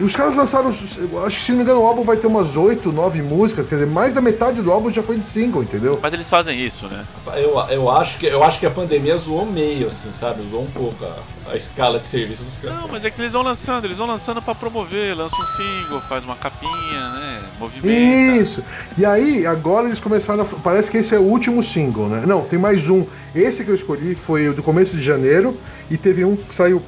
Os 0.00 0.14
caras 0.14 0.36
lançaram, 0.36 0.68
acho 0.68 1.38
que 1.38 1.42
se 1.42 1.52
não 1.52 1.58
me 1.58 1.64
engano, 1.64 1.80
o 1.80 1.86
álbum 1.86 2.02
vai 2.02 2.18
ter 2.18 2.26
umas 2.26 2.54
8, 2.54 2.92
9 2.92 3.22
músicas, 3.22 3.66
quer 3.66 3.76
dizer, 3.76 3.86
mais 3.86 4.14
da 4.14 4.20
metade 4.20 4.60
do 4.60 4.70
álbum 4.70 4.90
já 4.90 5.02
foi 5.02 5.16
de 5.16 5.26
single, 5.26 5.62
entendeu? 5.62 5.98
Mas 6.02 6.12
eles 6.12 6.28
fazem 6.28 6.60
isso, 6.60 6.86
né? 6.86 7.02
Eu, 7.36 7.58
eu, 7.70 7.90
acho, 7.90 8.18
que, 8.18 8.26
eu 8.26 8.42
acho 8.42 8.60
que 8.60 8.66
a 8.66 8.70
pandemia 8.70 9.16
zoou 9.16 9.46
meio, 9.46 9.86
assim, 9.86 10.12
sabe? 10.12 10.42
Zoou 10.50 10.64
um 10.64 10.70
pouco 10.70 11.02
a, 11.04 11.52
a 11.52 11.56
escala 11.56 11.98
de 11.98 12.06
serviço 12.06 12.44
dos 12.44 12.58
caras. 12.58 12.78
Não, 12.78 12.88
mas 12.88 13.02
é 13.04 13.10
que 13.10 13.20
eles 13.22 13.32
vão 13.32 13.42
lançando, 13.42 13.86
eles 13.86 13.96
vão 13.96 14.06
lançando 14.06 14.42
pra 14.42 14.54
promover, 14.54 15.16
lança 15.16 15.36
um 15.36 15.46
single, 15.46 16.00
faz 16.02 16.24
uma 16.24 16.36
capinha, 16.36 17.08
né? 17.14 17.42
Movimento. 17.58 18.42
Isso. 18.42 18.62
E 18.98 19.06
aí, 19.06 19.46
agora 19.46 19.86
eles 19.86 20.00
começaram 20.00 20.42
a. 20.42 20.46
Parece 20.62 20.90
que 20.90 20.98
esse 20.98 21.14
é 21.14 21.18
o 21.18 21.22
último 21.22 21.62
single, 21.62 22.06
né? 22.06 22.24
Não, 22.26 22.42
tem 22.42 22.58
mais 22.58 22.90
um. 22.90 23.06
Esse 23.34 23.64
que 23.64 23.70
eu 23.70 23.74
escolhi 23.74 24.14
foi 24.14 24.52
do 24.52 24.62
começo 24.62 24.94
de 24.94 25.02
janeiro 25.02 25.58
e 25.90 25.96
teve 25.96 26.22
um 26.22 26.36
que 26.36 26.54
saiu 26.54 26.82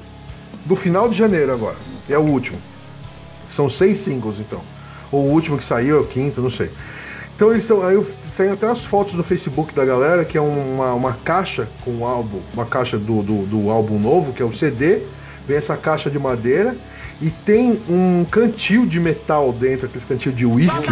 do 0.66 0.76
final 0.76 1.08
de 1.08 1.16
janeiro 1.16 1.50
agora. 1.50 1.93
É 2.08 2.18
o 2.18 2.22
último. 2.22 2.58
São 3.48 3.68
seis 3.68 3.98
singles, 3.98 4.40
então. 4.40 4.60
Ou 5.10 5.26
o 5.26 5.30
último 5.30 5.56
que 5.56 5.64
saiu 5.64 5.98
é 5.98 6.00
o 6.00 6.04
quinto, 6.04 6.40
não 6.40 6.50
sei. 6.50 6.70
Então 7.34 7.50
eles 7.50 7.64
estão. 7.64 7.86
Aí 7.86 8.00
tem 8.36 8.50
até 8.50 8.66
as 8.68 8.84
fotos 8.84 9.14
no 9.14 9.24
Facebook 9.24 9.74
da 9.74 9.84
galera, 9.84 10.24
que 10.24 10.38
é 10.38 10.40
uma, 10.40 10.92
uma 10.94 11.12
caixa 11.24 11.68
com 11.84 11.98
o 11.98 12.06
álbum, 12.06 12.40
uma 12.52 12.64
caixa 12.64 12.98
do, 12.98 13.22
do, 13.22 13.46
do 13.46 13.70
álbum 13.70 13.98
novo, 13.98 14.32
que 14.32 14.42
é 14.42 14.44
o 14.44 14.52
CD. 14.52 15.02
Vem 15.46 15.56
essa 15.56 15.76
caixa 15.76 16.10
de 16.10 16.18
madeira 16.18 16.76
e 17.20 17.30
tem 17.30 17.80
um 17.88 18.24
cantil 18.30 18.86
de 18.86 18.98
metal 18.98 19.52
dentro, 19.52 19.86
aquele 19.86 20.04
cantil 20.04 20.32
de 20.32 20.46
whisky, 20.46 20.88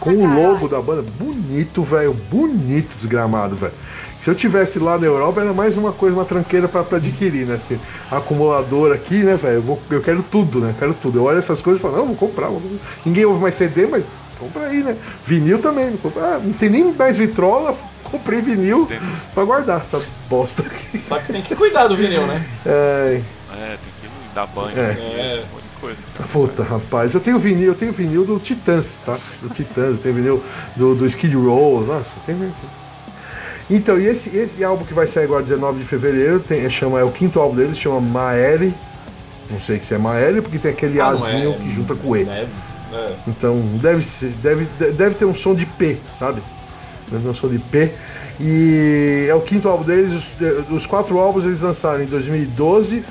com 0.00 0.10
o 0.10 0.26
logo 0.26 0.68
da 0.68 0.80
banda. 0.80 1.04
Bonito, 1.18 1.82
velho. 1.82 2.12
Bonito, 2.14 2.94
desgramado, 2.96 3.56
velho. 3.56 3.74
Se 4.20 4.28
eu 4.28 4.34
tivesse 4.34 4.78
lá 4.78 4.98
na 4.98 5.06
Europa, 5.06 5.40
era 5.40 5.52
mais 5.52 5.76
uma 5.76 5.92
coisa, 5.92 6.16
uma 6.16 6.24
tranqueira 6.24 6.66
para 6.66 6.96
adquirir, 6.96 7.46
né? 7.46 7.56
Porque 7.56 7.78
acumulador 8.10 8.92
aqui, 8.92 9.22
né, 9.22 9.36
velho? 9.36 9.64
Eu, 9.66 9.78
eu 9.90 10.02
quero 10.02 10.22
tudo, 10.22 10.60
né? 10.60 10.74
Quero 10.78 10.92
tudo. 10.94 11.18
Eu 11.18 11.24
olho 11.24 11.38
essas 11.38 11.62
coisas 11.62 11.80
e 11.80 11.82
falo, 11.82 11.98
não, 11.98 12.06
vou 12.06 12.16
comprar. 12.16 12.48
Vou... 12.48 12.60
Ninguém 13.04 13.24
ouve 13.24 13.40
mais 13.40 13.54
CD, 13.54 13.86
mas 13.86 14.04
compra 14.38 14.66
aí, 14.66 14.82
né? 14.82 14.96
Vinil 15.24 15.60
também. 15.60 15.90
Não, 15.90 16.12
ah, 16.16 16.40
não 16.42 16.52
tem 16.52 16.68
nem 16.68 16.92
mais 16.92 17.16
vitrola, 17.16 17.76
comprei 18.04 18.40
vinil 18.40 18.88
para 19.34 19.44
guardar 19.44 19.82
essa 19.82 20.02
bosta 20.28 20.62
aqui. 20.62 20.98
Só 20.98 21.18
que 21.20 21.32
tem 21.32 21.42
que 21.42 21.54
cuidar 21.54 21.86
do 21.86 21.96
vinil, 21.96 22.26
né? 22.26 22.44
É, 22.66 23.22
é 23.52 23.76
tem 23.76 24.10
que 24.10 24.34
dar 24.34 24.46
banho. 24.46 24.76
É. 24.76 24.94
Né? 24.94 24.98
é. 25.00 25.44
Coisa. 25.80 25.96
Puta, 26.32 26.64
rapaz, 26.64 27.14
eu 27.14 27.20
tenho 27.20 27.38
vinil, 27.38 27.68
eu 27.68 27.74
tenho 27.74 27.92
vinil 27.92 28.24
do 28.24 28.40
Titãs, 28.40 29.00
tá? 29.06 29.16
Do 29.40 29.48
Titãs, 29.48 29.90
eu 29.92 29.98
tenho 29.98 30.12
vinil 30.12 30.42
do, 30.74 30.96
do 30.96 31.06
Skid 31.06 31.36
Row, 31.36 31.84
nossa, 31.86 32.18
tem 32.26 32.34
então, 33.70 33.98
e 34.00 34.06
esse, 34.06 34.34
esse 34.36 34.62
álbum 34.64 34.84
que 34.84 34.94
vai 34.94 35.06
sair 35.06 35.24
agora 35.24 35.42
19 35.42 35.78
de 35.80 35.84
fevereiro, 35.84 36.40
tem, 36.40 36.68
chama, 36.70 36.98
é 37.00 37.04
o 37.04 37.10
quinto 37.10 37.38
álbum 37.40 37.56
deles, 37.56 37.78
chama 37.78 38.00
Maere. 38.00 38.74
Não 39.50 39.60
sei 39.60 39.80
se 39.80 39.94
é 39.94 39.98
L, 40.28 40.42
porque 40.42 40.58
tem 40.58 40.70
aquele 40.70 41.00
Ah, 41.00 41.08
Azinho 41.08 41.52
é- 41.52 41.56
que 41.56 41.70
junta 41.70 41.94
com 41.94 42.08
o 42.10 42.16
E. 42.16 42.24
Neve. 42.24 42.50
É. 42.92 43.12
Então 43.26 43.58
deve, 43.82 44.02
ser, 44.02 44.28
deve, 44.42 44.64
deve 44.92 45.14
ter 45.14 45.24
um 45.26 45.34
som 45.34 45.54
de 45.54 45.66
P, 45.66 45.98
sabe? 46.18 46.42
Deve 47.10 47.22
ter 47.22 47.28
um 47.28 47.34
som 47.34 47.48
de 47.48 47.58
P. 47.58 47.92
E 48.40 49.26
é 49.28 49.34
o 49.34 49.40
quinto 49.40 49.68
álbum 49.68 49.84
deles. 49.84 50.12
Os, 50.14 50.70
os 50.70 50.86
quatro 50.86 51.18
álbuns 51.18 51.44
eles 51.44 51.60
lançaram 51.60 52.02
em 52.02 52.06
2012. 52.06 53.04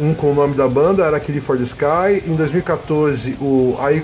Um 0.00 0.12
com 0.14 0.32
o 0.32 0.34
nome 0.34 0.54
da 0.54 0.66
banda, 0.66 1.04
era 1.04 1.20
Kiri 1.20 1.40
for 1.40 1.56
the 1.56 1.62
Sky. 1.64 2.24
Em 2.26 2.34
2014, 2.34 3.36
o 3.40 3.76
Ai- 3.80 4.02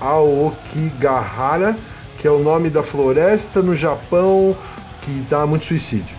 Aokigahara, 0.00 1.76
que 2.18 2.26
é 2.26 2.30
o 2.30 2.38
nome 2.38 2.70
da 2.70 2.82
floresta 2.82 3.62
no 3.62 3.74
Japão 3.76 4.56
que 5.02 5.24
dá 5.28 5.46
muito 5.46 5.64
suicídio. 5.64 6.16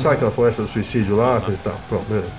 Sabe 0.00 0.14
aquela 0.14 0.30
floresta 0.30 0.62
do 0.62 0.68
suicídio 0.68 1.16
lá? 1.16 1.40
Coisa 1.40 1.60
e 1.60 1.64
tal. 1.64 1.78
Pronto, 1.88 2.06
beleza. 2.08 2.32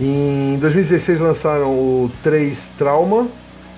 Em 0.00 0.58
2016 0.58 1.20
lançaram 1.20 1.70
o 1.70 2.10
3 2.22 2.70
Trauma. 2.78 3.28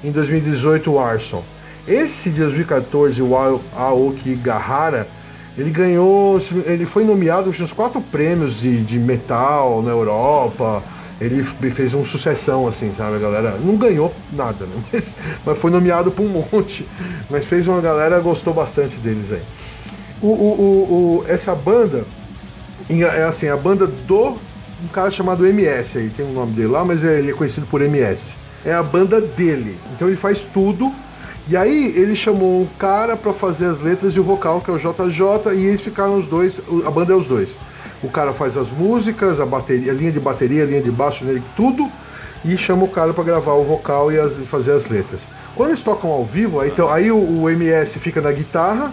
Em 0.04 0.10
2018 0.12 0.92
o 0.92 0.98
Arson. 1.00 1.42
Esse 1.88 2.30
de 2.30 2.40
2014, 2.40 3.20
o 3.22 3.34
Ao- 3.36 3.60
Aokigahara, 3.74 5.08
ele 5.56 5.70
ganhou. 5.70 6.38
Ele 6.66 6.86
foi 6.86 7.04
nomeado 7.04 7.50
uns 7.50 7.72
quatro 7.72 8.00
prêmios 8.00 8.60
de, 8.60 8.82
de 8.82 8.98
metal 8.98 9.82
na 9.82 9.90
Europa. 9.90 10.82
Ele 11.20 11.42
fez 11.42 11.94
um 11.94 12.04
sucessão, 12.04 12.68
assim, 12.68 12.92
sabe? 12.92 13.16
A 13.16 13.18
galera 13.18 13.58
não 13.62 13.76
ganhou 13.76 14.12
nada, 14.32 14.66
né? 14.66 14.74
Mas, 14.92 15.16
mas 15.46 15.58
foi 15.58 15.70
nomeado 15.70 16.10
por 16.12 16.24
um 16.26 16.28
monte. 16.52 16.86
Mas 17.30 17.46
fez 17.46 17.66
uma 17.66 17.80
galera 17.80 18.20
gostou 18.20 18.52
bastante 18.52 18.98
deles 18.98 19.32
aí. 19.32 19.40
O, 20.26 20.30
o- 20.32 20.60
o- 20.60 21.18
o- 21.20 21.24
essa 21.28 21.54
banda 21.54 22.04
é 22.88 23.24
assim, 23.24 23.48
a 23.48 23.56
banda 23.56 23.86
do 23.86 24.30
um 24.84 24.88
cara 24.92 25.10
chamado 25.10 25.46
MS 25.46 25.98
aí, 25.98 26.08
tem 26.10 26.26
um 26.26 26.32
nome 26.32 26.52
dele 26.52 26.68
lá, 26.68 26.84
mas 26.84 27.02
ele 27.02 27.30
é 27.30 27.32
conhecido 27.32 27.66
por 27.66 27.80
MS. 27.80 28.36
É 28.64 28.72
a 28.74 28.82
banda 28.82 29.20
dele. 29.20 29.78
Então 29.94 30.06
ele 30.08 30.16
faz 30.16 30.40
tudo. 30.52 30.92
E 31.48 31.56
aí 31.56 31.92
ele 31.96 32.14
chamou 32.16 32.60
um 32.62 32.66
cara 32.78 33.16
pra 33.16 33.32
fazer 33.32 33.66
as 33.66 33.80
letras 33.80 34.14
e 34.14 34.20
o 34.20 34.24
vocal, 34.24 34.60
que 34.60 34.68
é 34.70 34.74
o 34.74 34.78
JJ, 34.78 35.54
e 35.54 35.64
eles 35.64 35.80
ficaram 35.80 36.18
os 36.18 36.26
dois, 36.26 36.58
o- 36.68 36.82
a 36.86 36.90
banda 36.90 37.12
é 37.12 37.16
os 37.16 37.26
dois. 37.26 37.56
O 38.02 38.08
cara 38.08 38.32
faz 38.32 38.56
as 38.56 38.68
músicas, 38.70 39.40
a 39.40 39.46
bateria, 39.46 39.92
a 39.92 39.94
linha 39.94 40.10
de 40.12 40.20
bateria, 40.20 40.64
a 40.64 40.66
linha 40.66 40.82
de 40.82 40.90
baixo, 40.90 41.24
né, 41.24 41.40
tudo, 41.56 41.88
e 42.44 42.56
chama 42.56 42.84
o 42.84 42.88
cara 42.88 43.14
pra 43.14 43.22
gravar 43.24 43.52
o 43.54 43.64
vocal 43.64 44.10
e 44.12 44.18
as- 44.18 44.36
fazer 44.46 44.72
as 44.72 44.86
letras. 44.88 45.26
Quando 45.54 45.70
eles 45.70 45.82
tocam 45.82 46.10
ao 46.10 46.24
vivo, 46.24 46.60
aí, 46.60 46.68
então, 46.70 46.90
aí 46.92 47.10
o, 47.12 47.16
o 47.42 47.48
MS 47.48 47.98
fica 48.00 48.20
na 48.20 48.32
guitarra, 48.32 48.92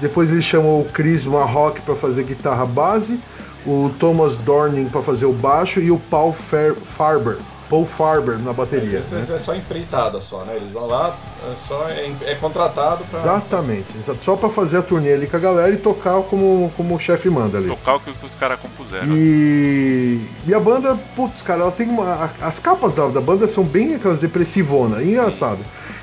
depois 0.00 0.30
ele 0.30 0.42
chamou 0.42 0.80
o 0.80 0.84
Chris 0.86 1.26
Marrock 1.26 1.80
para 1.82 1.94
fazer 1.94 2.24
guitarra 2.24 2.64
base, 2.66 3.20
o 3.66 3.90
Thomas 3.98 4.36
Dorning 4.36 4.86
para 4.86 5.02
fazer 5.02 5.26
o 5.26 5.32
baixo 5.32 5.80
e 5.80 5.90
o 5.90 5.98
Paul 5.98 6.32
Fer- 6.32 6.74
Farber, 6.74 7.36
Paul 7.68 7.84
Farber 7.84 8.38
na 8.38 8.52
bateria. 8.54 8.98
Esse 8.98 9.14
né? 9.14 9.20
é 9.20 9.38
só 9.38 9.54
empreitada 9.54 10.20
só, 10.20 10.44
né? 10.44 10.56
Eles 10.56 10.72
vão 10.72 10.86
lá, 10.86 11.14
é, 11.46 11.54
só 11.56 11.86
é, 11.88 12.10
é 12.24 12.34
contratado 12.36 13.04
pra. 13.04 13.20
Exatamente, 13.20 13.94
só 14.22 14.34
para 14.34 14.48
fazer 14.48 14.78
a 14.78 14.82
turnê 14.82 15.12
ali 15.12 15.26
com 15.26 15.36
a 15.36 15.40
galera 15.40 15.70
e 15.70 15.76
tocar 15.76 16.22
como, 16.22 16.72
como 16.74 16.94
o 16.96 16.98
chefe 16.98 17.28
manda 17.28 17.58
ali. 17.58 17.68
Tocar 17.68 17.96
o 17.96 18.00
que 18.00 18.10
os 18.26 18.34
caras 18.34 18.58
compuseram. 18.58 19.08
E, 19.10 20.20
e 20.46 20.54
a 20.54 20.58
banda, 20.58 20.98
putz, 21.14 21.42
cara, 21.42 21.60
ela 21.62 21.72
tem 21.72 21.88
uma. 21.88 22.30
As 22.40 22.58
capas 22.58 22.94
da, 22.94 23.06
da 23.08 23.20
banda 23.20 23.46
são 23.46 23.62
bem 23.62 23.94
aquelas 23.94 24.18
depressivonas, 24.18 25.04
engraçado. 25.04 25.60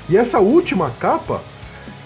E 0.08 0.16
essa 0.16 0.38
última 0.38 0.90
capa, 1.00 1.42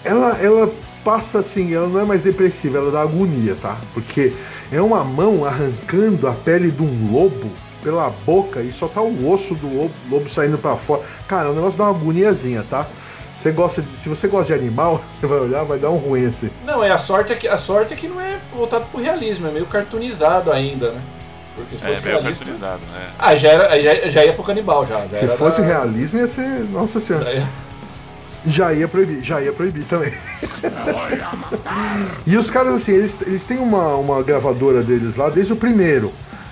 ela, 0.03 0.37
ela 0.41 0.69
passa 1.03 1.39
assim, 1.39 1.73
ela 1.73 1.87
não 1.87 1.99
é 1.99 2.05
mais 2.05 2.23
depressiva, 2.23 2.77
ela 2.77 2.91
dá 2.91 3.01
agonia, 3.01 3.55
tá? 3.61 3.77
Porque 3.93 4.33
é 4.71 4.81
uma 4.81 5.03
mão 5.03 5.45
arrancando 5.45 6.27
a 6.27 6.31
pele 6.33 6.71
de 6.71 6.81
um 6.81 7.11
lobo 7.11 7.49
pela 7.83 8.09
boca 8.25 8.61
e 8.61 8.71
só 8.71 8.87
tá 8.87 9.01
o 9.01 9.29
osso 9.31 9.53
do 9.55 9.67
lobo, 9.67 9.93
lobo 10.09 10.29
saindo 10.29 10.57
pra 10.57 10.75
fora. 10.75 11.01
Cara, 11.27 11.51
o 11.51 11.53
negócio 11.53 11.77
dá 11.77 11.85
uma 11.89 11.91
agoniazinha, 11.99 12.65
tá? 12.69 12.85
Você 13.37 13.51
gosta 13.51 13.81
de, 13.81 13.89
se 13.97 14.07
você 14.07 14.27
gosta 14.27 14.53
de 14.53 14.59
animal, 14.59 15.01
você 15.11 15.27
vai 15.27 15.39
olhar, 15.39 15.63
vai 15.65 15.77
dar 15.77 15.89
um 15.89 15.97
ruim 15.97 16.25
assim. 16.27 16.49
Não, 16.65 16.81
é 16.83 16.89
a 16.91 16.97
sorte 16.97 17.33
é 17.33 17.35
que 17.35 17.47
a 17.47 17.57
sorte 17.57 17.93
é 17.93 17.97
que 17.97 18.07
não 18.07 18.21
é 18.21 18.39
voltado 18.55 18.85
pro 18.85 19.01
realismo, 19.01 19.47
é 19.47 19.51
meio 19.51 19.65
cartoonizado 19.65 20.51
ainda, 20.51 20.91
né? 20.91 21.01
Porque 21.55 21.77
se 21.77 21.85
É, 21.85 21.89
fosse 21.89 22.05
meio 22.05 22.17
realista. 22.19 22.45
cartoonizado, 22.45 22.81
né? 22.93 23.09
Ah, 23.19 23.35
já, 23.35 23.49
era, 23.49 23.81
já, 23.81 24.07
já 24.07 24.25
ia 24.25 24.33
pro 24.33 24.43
canibal 24.43 24.85
já. 24.85 25.05
já 25.07 25.15
Se 25.17 25.25
era 25.25 25.35
fosse 25.35 25.61
da- 25.61 25.67
realismo, 25.67 26.17
ia 26.19 26.27
ser. 26.27 26.63
Nossa 26.71 26.99
senhora. 26.99 27.43
Já 28.45 28.73
ia- 28.73 28.87
proibir, 28.87 29.23
já 29.23 29.41
ia 29.41 29.51
proibir 29.53 29.85
também. 29.85 30.13
e 32.25 32.37
os 32.37 32.49
caras, 32.49 32.75
assim, 32.75 32.91
eles, 32.93 33.21
eles 33.21 33.43
têm 33.43 33.57
uma, 33.57 33.95
uma 33.95 34.21
gravadora 34.23 34.81
deles 34.81 35.15
lá 35.15 35.29
desde 35.29 35.53
o 35.53 35.55
primeiro. 35.55 36.11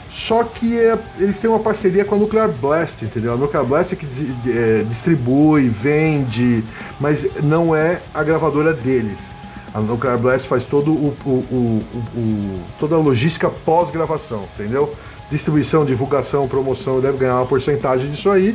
Só 0.09 0.43
que 0.43 0.77
é- 0.77 0.97
eles 1.19 1.39
têm 1.39 1.49
uma 1.49 1.59
parceria 1.59 2.03
com 2.03 2.15
a 2.15 2.17
Nuclear 2.17 2.49
Blast, 2.49 3.03
entendeu? 3.03 3.33
A 3.33 3.37
Nuclear 3.37 3.63
Blast 3.65 3.93
é 3.93 3.95
que 3.95 4.05
é, 4.49 4.83
distribui, 4.83 5.69
vende, 5.69 6.63
mas 6.99 7.25
não 7.41 7.73
é 7.75 8.01
a 8.13 8.21
gravadora 8.21 8.73
deles. 8.73 9.31
A 9.73 9.79
Nuclear 9.79 10.17
Blast 10.17 10.49
faz 10.49 10.65
todo 10.65 10.91
o, 10.91 11.15
o- 11.25 11.29
o- 11.29 11.55
o- 11.55 12.19
o- 12.19 12.59
toda 12.77 12.95
a 12.95 12.97
logística 12.97 13.49
pós-gravação, 13.49 14.43
entendeu? 14.59 14.93
Distribuição, 15.29 15.85
divulgação, 15.85 16.45
promoção, 16.45 16.99
deve 16.99 17.17
ganhar 17.19 17.35
uma 17.37 17.45
porcentagem 17.45 18.09
disso 18.11 18.29
aí. 18.29 18.53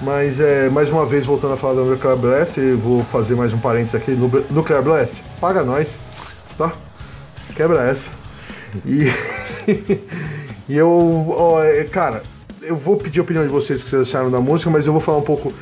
Mas 0.00 0.40
é, 0.40 0.68
mais 0.70 0.90
uma 0.90 1.04
vez, 1.04 1.26
voltando 1.26 1.54
a 1.54 1.56
falar 1.56 1.74
da 1.74 1.82
Nuclear 1.82 2.16
Blast, 2.16 2.58
vou 2.76 3.04
fazer 3.04 3.34
mais 3.34 3.52
um 3.52 3.58
parênteses 3.58 3.94
aqui. 3.96 4.12
Nu- 4.12 4.44
Nuclear 4.50 4.82
Blast, 4.82 5.22
paga 5.40 5.62
nós, 5.62 6.00
tá? 6.56 6.72
Quebra 7.54 7.82
essa. 7.82 8.08
E, 8.86 9.12
e 10.68 10.76
eu, 10.76 11.26
ó, 11.36 11.62
é, 11.62 11.84
cara, 11.84 12.22
eu 12.62 12.76
vou 12.76 12.96
pedir 12.96 13.18
a 13.20 13.22
opinião 13.22 13.44
de 13.44 13.50
vocês 13.52 13.82
que 13.84 13.90
vocês 13.90 14.02
acharam 14.02 14.30
da 14.30 14.40
música, 14.40 14.70
mas 14.70 14.86
eu 14.86 14.92
vou 14.92 15.02
falar 15.02 15.18
um 15.18 15.22
pouco. 15.22 15.52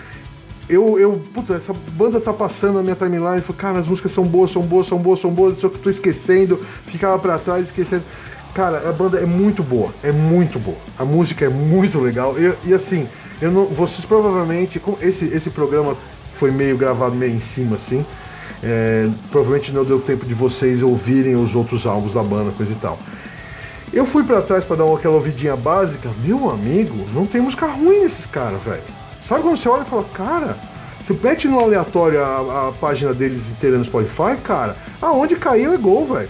Eu, 0.68 0.98
eu, 1.00 1.20
puta, 1.34 1.54
essa 1.54 1.72
banda 1.92 2.20
tá 2.20 2.32
passando 2.32 2.74
na 2.74 2.82
minha 2.82 2.94
timeline, 2.94 3.38
eu 3.38 3.42
falei, 3.42 3.60
cara, 3.60 3.78
as 3.80 3.88
músicas 3.88 4.12
são 4.12 4.24
boas, 4.24 4.50
são 4.52 4.62
boas, 4.62 4.86
são 4.86 4.98
boas, 4.98 5.18
são 5.18 5.30
boas, 5.30 5.58
só 5.58 5.68
que 5.68 5.78
eu 5.78 5.82
tô 5.82 5.90
esquecendo, 5.90 6.62
ficava 6.86 7.18
pra 7.18 7.38
trás, 7.38 7.64
esquecendo. 7.64 8.04
Cara, 8.54 8.88
a 8.88 8.92
banda 8.92 9.18
é 9.18 9.26
muito 9.26 9.62
boa, 9.62 9.92
é 10.02 10.10
muito 10.10 10.58
boa. 10.58 10.78
A 10.98 11.04
música 11.04 11.44
é 11.44 11.48
muito 11.48 12.00
legal. 12.00 12.34
E, 12.38 12.70
e 12.70 12.74
assim, 12.74 13.08
eu 13.40 13.50
não, 13.50 13.66
vocês 13.66 14.04
provavelmente, 14.04 14.82
esse, 15.00 15.26
esse 15.26 15.50
programa 15.50 15.96
foi 16.34 16.50
meio 16.50 16.76
gravado 16.76 17.14
meio 17.14 17.34
em 17.34 17.40
cima, 17.40 17.76
assim, 17.76 18.04
é, 18.62 19.08
provavelmente 19.30 19.72
não 19.72 19.84
deu 19.84 20.00
tempo 20.00 20.26
de 20.26 20.34
vocês 20.34 20.82
ouvirem 20.82 21.36
os 21.36 21.54
outros 21.54 21.86
álbuns 21.86 22.14
da 22.14 22.22
banda, 22.22 22.50
coisa 22.52 22.72
e 22.72 22.76
tal. 22.76 22.98
Eu 23.92 24.04
fui 24.04 24.22
pra 24.22 24.42
trás 24.42 24.64
pra 24.64 24.76
dar 24.76 24.92
aquela 24.92 25.14
ouvidinha 25.14 25.56
básica. 25.56 26.10
Meu 26.22 26.50
amigo, 26.50 27.06
não 27.14 27.24
tem 27.24 27.40
música 27.40 27.66
ruim 27.66 28.00
nesses 28.00 28.26
caras, 28.26 28.62
velho. 28.62 28.82
Sabe 29.24 29.42
quando 29.42 29.56
você 29.56 29.68
olha 29.68 29.82
e 29.82 29.86
fala, 29.86 30.04
cara, 30.12 30.56
você 31.00 31.16
mete 31.22 31.48
no 31.48 31.58
aleatório 31.58 32.22
a, 32.22 32.68
a 32.68 32.72
página 32.72 33.14
deles 33.14 33.48
inteira 33.48 33.78
no 33.78 33.84
Spotify, 33.84 34.36
cara, 34.42 34.76
aonde 35.00 35.36
caiu 35.36 35.72
é 35.72 35.76
gol, 35.76 36.06
velho. 36.06 36.28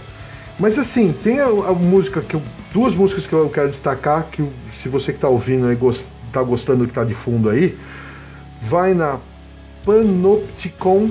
Mas 0.59 0.77
assim, 0.77 1.13
tem 1.13 1.39
a, 1.39 1.45
a 1.47 1.73
música 1.73 2.21
que 2.21 2.35
eu, 2.35 2.41
duas 2.73 2.93
músicas 2.95 3.25
que 3.25 3.33
eu 3.33 3.49
quero 3.49 3.69
destacar, 3.69 4.25
que 4.29 4.47
se 4.73 4.89
você 4.89 5.13
que 5.13 5.19
tá 5.19 5.29
ouvindo 5.29 5.67
aí, 5.67 5.75
gost, 5.75 6.05
tá 6.31 6.43
gostando 6.43 6.79
do 6.79 6.87
que 6.87 6.93
tá 6.93 7.03
de 7.03 7.13
fundo 7.13 7.49
aí, 7.49 7.77
vai 8.61 8.93
na 8.93 9.19
Panopticon, 9.85 11.09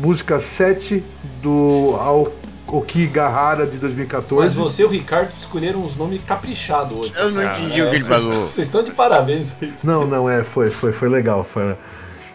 música 0.00 0.38
7 0.38 1.02
do 1.42 1.96
Aoki 1.98 3.06
Gahara 3.06 3.66
de 3.66 3.78
2014. 3.78 4.44
Mas 4.44 4.54
você 4.54 4.82
e 4.82 4.84
o 4.84 4.88
Ricardo 4.88 5.32
escolheram 5.38 5.80
uns 5.82 5.96
nomes 5.96 6.20
caprichados 6.22 6.98
hoje. 6.98 7.12
Eu 7.16 7.30
não 7.30 7.42
entendi 7.42 7.82
o 7.82 7.88
que 7.90 7.96
ele 7.96 8.02
vocês- 8.02 8.22
falou. 8.22 8.48
Vocês 8.48 8.66
estão 8.68 8.82
de 8.84 8.92
parabéns. 8.92 9.52
Não, 9.82 10.06
não, 10.06 10.28
é, 10.28 10.44
foi, 10.44 10.70
foi, 10.70 10.92
foi 10.92 11.08
legal. 11.08 11.44
Foi, 11.44 11.76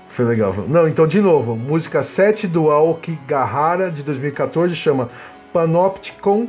foi 0.09 0.25
legal. 0.25 0.53
Não, 0.67 0.87
então, 0.87 1.05
de 1.07 1.21
novo, 1.21 1.55
música 1.55 2.03
7 2.03 2.47
do 2.47 2.69
Aoki 2.69 3.17
Gahara, 3.27 3.91
de 3.91 4.03
2014, 4.03 4.75
chama 4.75 5.09
Panopticon. 5.53 6.47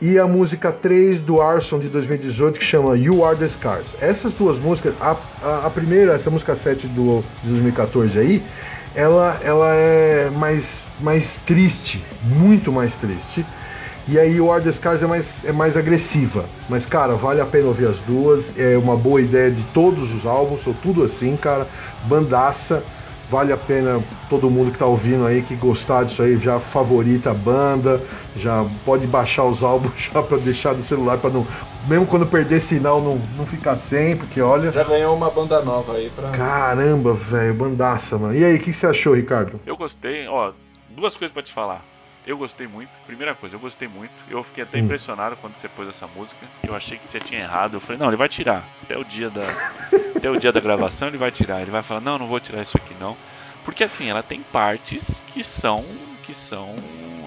E 0.00 0.18
a 0.18 0.26
música 0.26 0.72
3 0.72 1.20
do 1.20 1.40
Arson, 1.40 1.78
de 1.78 1.88
2018, 1.88 2.58
que 2.58 2.64
chama 2.64 2.96
You 2.96 3.24
Are 3.24 3.38
the 3.38 3.46
Scars. 3.46 3.94
Essas 4.00 4.32
duas 4.34 4.58
músicas, 4.58 4.94
a, 5.00 5.16
a, 5.40 5.66
a 5.66 5.70
primeira, 5.70 6.14
essa 6.14 6.28
música 6.28 6.56
7 6.56 6.88
do, 6.88 7.22
de 7.44 7.50
2014 7.50 8.18
aí, 8.18 8.42
ela, 8.96 9.38
ela 9.44 9.72
é 9.72 10.28
mais, 10.30 10.90
mais 11.00 11.38
triste, 11.38 12.04
muito 12.24 12.72
mais 12.72 12.96
triste. 12.96 13.46
E 14.08 14.18
aí 14.18 14.40
o 14.40 14.50
Are 14.50 14.62
the 14.62 14.72
Scars 14.72 15.02
é 15.02 15.06
mais, 15.06 15.44
é 15.44 15.52
mais 15.52 15.76
agressiva. 15.76 16.44
Mas, 16.68 16.84
cara, 16.84 17.14
vale 17.14 17.40
a 17.40 17.46
pena 17.46 17.68
ouvir 17.68 17.86
as 17.86 18.00
duas. 18.00 18.50
É 18.58 18.76
uma 18.76 18.96
boa 18.96 19.20
ideia 19.20 19.50
de 19.50 19.62
todos 19.66 20.12
os 20.12 20.26
álbuns, 20.26 20.62
são 20.62 20.72
tudo 20.72 21.04
assim, 21.04 21.36
cara. 21.36 21.68
Bandaça. 22.06 22.82
Vale 23.32 23.50
a 23.50 23.56
pena 23.56 23.98
todo 24.28 24.50
mundo 24.50 24.70
que 24.70 24.76
tá 24.76 24.84
ouvindo 24.84 25.26
aí, 25.26 25.40
que 25.40 25.56
gostar 25.56 26.04
disso 26.04 26.22
aí, 26.22 26.36
já 26.36 26.60
favorita 26.60 27.30
a 27.30 27.34
banda, 27.34 27.98
já 28.36 28.62
pode 28.84 29.06
baixar 29.06 29.44
os 29.44 29.62
álbuns 29.62 29.94
já 30.12 30.22
pra 30.22 30.36
deixar 30.36 30.74
no 30.74 30.82
celular, 30.82 31.16
para 31.16 31.30
não. 31.30 31.46
Mesmo 31.88 32.06
quando 32.06 32.26
perder 32.26 32.60
sinal, 32.60 33.00
não, 33.00 33.18
não 33.34 33.46
ficar 33.46 33.78
sem, 33.78 34.18
porque 34.18 34.38
olha. 34.42 34.70
Já 34.70 34.84
ganhou 34.84 35.16
uma 35.16 35.30
banda 35.30 35.62
nova 35.62 35.94
aí 35.94 36.10
pra. 36.14 36.28
Caramba, 36.28 37.14
velho, 37.14 37.54
bandaça, 37.54 38.18
mano. 38.18 38.34
E 38.34 38.44
aí, 38.44 38.56
o 38.56 38.58
que, 38.58 38.66
que 38.66 38.74
você 38.74 38.86
achou, 38.86 39.14
Ricardo? 39.14 39.58
Eu 39.64 39.78
gostei, 39.78 40.28
ó, 40.28 40.52
duas 40.90 41.16
coisas 41.16 41.32
pra 41.32 41.42
te 41.42 41.54
falar. 41.54 41.82
Eu 42.26 42.38
gostei 42.38 42.66
muito. 42.68 43.00
Primeira 43.00 43.34
coisa, 43.34 43.56
eu 43.56 43.60
gostei 43.60 43.88
muito. 43.88 44.12
Eu 44.30 44.42
fiquei 44.44 44.62
até 44.62 44.78
Hum. 44.78 44.82
impressionado 44.84 45.36
quando 45.36 45.56
você 45.56 45.68
pôs 45.68 45.88
essa 45.88 46.06
música. 46.06 46.46
Eu 46.62 46.74
achei 46.74 46.96
que 46.98 47.10
você 47.10 47.18
tinha 47.18 47.40
errado. 47.40 47.74
Eu 47.74 47.80
falei, 47.80 47.98
não, 47.98 48.06
ele 48.08 48.16
vai 48.16 48.28
tirar. 48.28 48.68
Até 48.82 48.96
o 48.96 49.04
dia 49.04 49.28
da, 49.28 49.42
até 50.16 50.30
o 50.30 50.38
dia 50.38 50.52
da 50.52 50.60
gravação 50.60 51.08
ele 51.08 51.18
vai 51.18 51.30
tirar. 51.30 51.60
Ele 51.62 51.70
vai 51.70 51.82
falar, 51.82 52.00
não, 52.00 52.18
não 52.18 52.26
vou 52.28 52.38
tirar 52.38 52.62
isso 52.62 52.76
aqui 52.76 52.94
não. 53.00 53.16
Porque 53.64 53.84
assim, 53.84 54.08
ela 54.08 54.22
tem 54.22 54.40
partes 54.42 55.22
que 55.28 55.42
são 55.44 55.84
que 56.24 56.34
são 56.34 56.74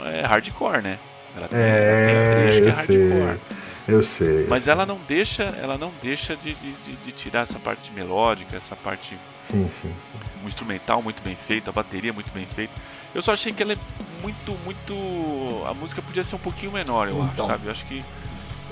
é, 0.05 0.21
hardcore, 0.25 0.81
né? 0.81 0.97
Ela 1.35 1.47
tem, 1.49 1.59
é, 1.59 2.35
tem 2.35 2.43
trecho 2.45 2.61
que 2.61 2.67
é 2.67 2.71
hardcore. 2.71 3.39
Sei. 3.39 3.65
Eu 3.87 4.01
sei. 4.01 4.47
Mas 4.49 4.67
ela 4.67 4.83
não 4.85 4.97
deixa, 5.07 5.43
ela 5.43 5.77
não 5.77 5.93
deixa 6.01 6.35
de, 6.35 6.55
de, 6.55 6.71
de, 6.71 6.95
de 6.95 7.11
tirar 7.11 7.41
essa 7.41 7.59
parte 7.59 7.91
melódica, 7.91 8.57
essa 8.57 8.75
parte. 8.75 9.15
Sim, 9.39 9.69
sim. 9.69 9.93
Um 10.43 10.47
instrumental 10.47 11.03
muito 11.03 11.21
bem 11.21 11.37
feito, 11.47 11.69
a 11.69 11.73
bateria 11.73 12.11
muito 12.11 12.31
bem 12.31 12.45
feita. 12.47 12.73
Eu 13.13 13.23
só 13.23 13.33
achei 13.33 13.53
que 13.53 13.61
ela 13.61 13.73
é 13.73 13.77
muito, 14.25 14.57
muito. 14.65 15.65
A 15.67 15.73
música 15.73 16.01
podia 16.01 16.23
ser 16.23 16.35
um 16.35 16.39
pouquinho 16.39 16.71
menor, 16.71 17.07
eu 17.07 17.23
então, 17.31 17.45
acho, 17.45 17.53
sabe? 17.53 17.65
Eu 17.67 17.71
acho 17.71 17.85
que. 17.85 18.03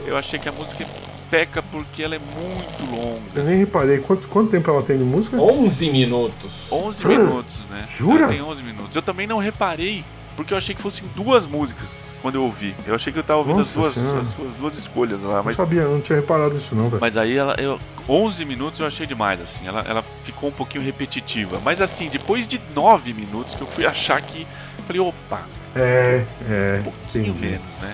Eu 0.05 0.17
achei 0.17 0.39
que 0.39 0.49
a 0.49 0.51
música 0.51 0.85
peca 1.29 1.61
porque 1.61 2.01
ela 2.01 2.15
é 2.15 2.19
muito 2.19 2.91
longa. 2.91 3.21
Eu 3.35 3.43
nem 3.43 3.57
reparei. 3.59 3.99
Quanto, 3.99 4.27
quanto 4.27 4.49
tempo 4.49 4.69
ela 4.69 4.81
tem 4.81 4.97
de 4.97 5.03
música? 5.03 5.37
11 5.37 5.91
minutos. 5.91 6.71
11 6.71 7.05
minutos, 7.05 7.59
né? 7.69 7.87
Jura? 7.89 8.23
Ela 8.23 8.33
tem 8.33 8.41
11 8.41 8.63
minutos. 8.63 8.95
Eu 8.95 9.01
também 9.01 9.27
não 9.27 9.37
reparei 9.37 10.03
porque 10.35 10.53
eu 10.53 10.57
achei 10.57 10.73
que 10.73 10.81
fossem 10.81 11.03
duas 11.15 11.45
músicas 11.45 12.05
quando 12.21 12.35
eu 12.35 12.43
ouvi. 12.43 12.75
Eu 12.87 12.95
achei 12.95 13.13
que 13.13 13.19
eu 13.19 13.23
tava 13.23 13.39
ouvindo 13.39 13.59
as 13.59 13.69
duas, 13.69 13.95
as 13.97 14.29
suas 14.29 14.55
duas 14.55 14.75
escolhas 14.75 15.21
lá. 15.21 15.43
Mas... 15.43 15.57
Não 15.57 15.65
sabia, 15.65 15.83
não 15.85 16.01
tinha 16.01 16.17
reparado 16.17 16.55
nisso 16.55 16.73
não, 16.73 16.89
velho. 16.89 16.99
Mas 16.99 17.17
aí 17.17 17.37
ela, 17.37 17.53
eu, 17.59 17.79
11 18.09 18.43
minutos 18.45 18.79
eu 18.79 18.87
achei 18.87 19.05
demais, 19.05 19.39
assim. 19.39 19.67
Ela, 19.67 19.81
ela 19.87 20.03
ficou 20.23 20.49
um 20.49 20.53
pouquinho 20.53 20.83
repetitiva. 20.83 21.61
Mas 21.63 21.79
assim, 21.81 22.09
depois 22.09 22.47
de 22.47 22.59
9 22.73 23.13
minutos 23.13 23.53
que 23.53 23.61
eu 23.61 23.67
fui 23.67 23.85
achar 23.85 24.21
que. 24.21 24.47
Falei, 24.85 25.01
opa. 25.01 25.47
É, 25.75 26.23
é. 26.49 26.79
Um 26.79 26.83
pouquinho 26.83 27.27
entendi. 27.27 27.45
menos, 27.45 27.81
né? 27.81 27.93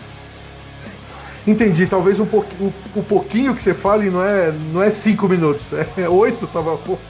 Entendi, 1.47 1.88
talvez 1.88 2.19
um 2.19 2.25
pouquinho, 2.25 2.73
o, 2.95 3.02
pouquinho 3.02 3.56
que 3.56 3.63
você 3.63 3.73
fale 3.73 4.10
não 4.10 4.23
é, 4.23 4.52
não 4.52 4.84
é 4.84 4.91
cinco 4.91 5.28
minutos, 5.28 5.67
é 5.97 6.08
oito, 6.08 6.45
tava 6.47 6.78
pouco. 6.78 7.02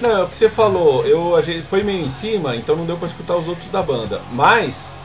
Não, 0.00 0.10
é 0.10 0.22
o 0.24 0.28
que 0.28 0.36
você 0.36 0.48
falou, 0.48 1.06
eu, 1.06 1.36
a 1.36 1.42
gente 1.42 1.62
foi 1.62 1.82
meio 1.82 2.04
em 2.04 2.08
cima, 2.08 2.56
então 2.56 2.74
não 2.74 2.86
deu 2.86 2.96
para 2.96 3.06
escutar 3.06 3.36
os 3.36 3.46
outros 3.46 3.70
da 3.70 3.82
banda. 3.82 4.20
Mas, 4.32 4.96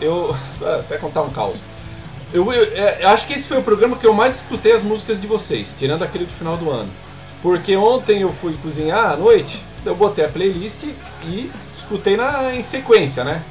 eu. 0.00 0.34
Até 0.80 0.96
contar 0.96 1.22
um 1.22 1.30
caos. 1.30 1.58
Eu, 2.32 2.50
eu, 2.52 2.62
é, 2.74 3.04
eu, 3.04 3.08
acho 3.10 3.26
que 3.26 3.34
esse 3.34 3.48
foi 3.48 3.58
o 3.58 3.62
programa 3.62 3.96
que 3.96 4.06
eu 4.06 4.12
mais 4.12 4.36
escutei 4.36 4.72
as 4.72 4.82
músicas 4.82 5.20
de 5.20 5.26
vocês, 5.26 5.74
tirando 5.78 6.02
aquele 6.02 6.24
do 6.24 6.32
final 6.32 6.56
do 6.56 6.70
ano. 6.70 6.90
Porque 7.40 7.76
ontem 7.76 8.22
eu 8.22 8.32
fui 8.32 8.54
cozinhar 8.54 9.12
à 9.12 9.16
noite, 9.16 9.64
eu 9.84 9.94
botei 9.94 10.24
a 10.24 10.28
playlist 10.28 10.84
e 11.24 11.50
escutei 11.74 12.16
na, 12.16 12.54
em 12.54 12.62
sequência, 12.62 13.24
né? 13.24 13.42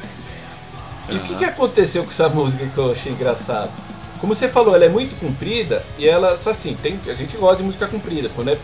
E 1.10 1.14
uhum. 1.14 1.18
o 1.20 1.24
que, 1.24 1.36
que 1.36 1.46
aconteceu 1.46 2.04
com 2.04 2.10
essa 2.10 2.28
música 2.30 2.66
que 2.66 2.78
eu 2.78 2.92
achei 2.92 3.12
engraçado? 3.12 3.72
Como 4.20 4.34
você 4.34 4.50
falou, 4.50 4.76
ela 4.76 4.86
é 4.86 4.90
muito 4.90 5.16
comprida 5.20 5.86
e 5.98 6.08
ela, 6.08 6.38
só 6.38 6.50
assim, 6.50 6.76
tem, 6.76 7.00
a 7.08 7.14
gente 7.14 7.38
gosta 7.38 7.58
de 7.58 7.64
música 7.64 7.88
comprida. 7.88 8.30
Quando 8.36 8.50
é, 8.50 8.58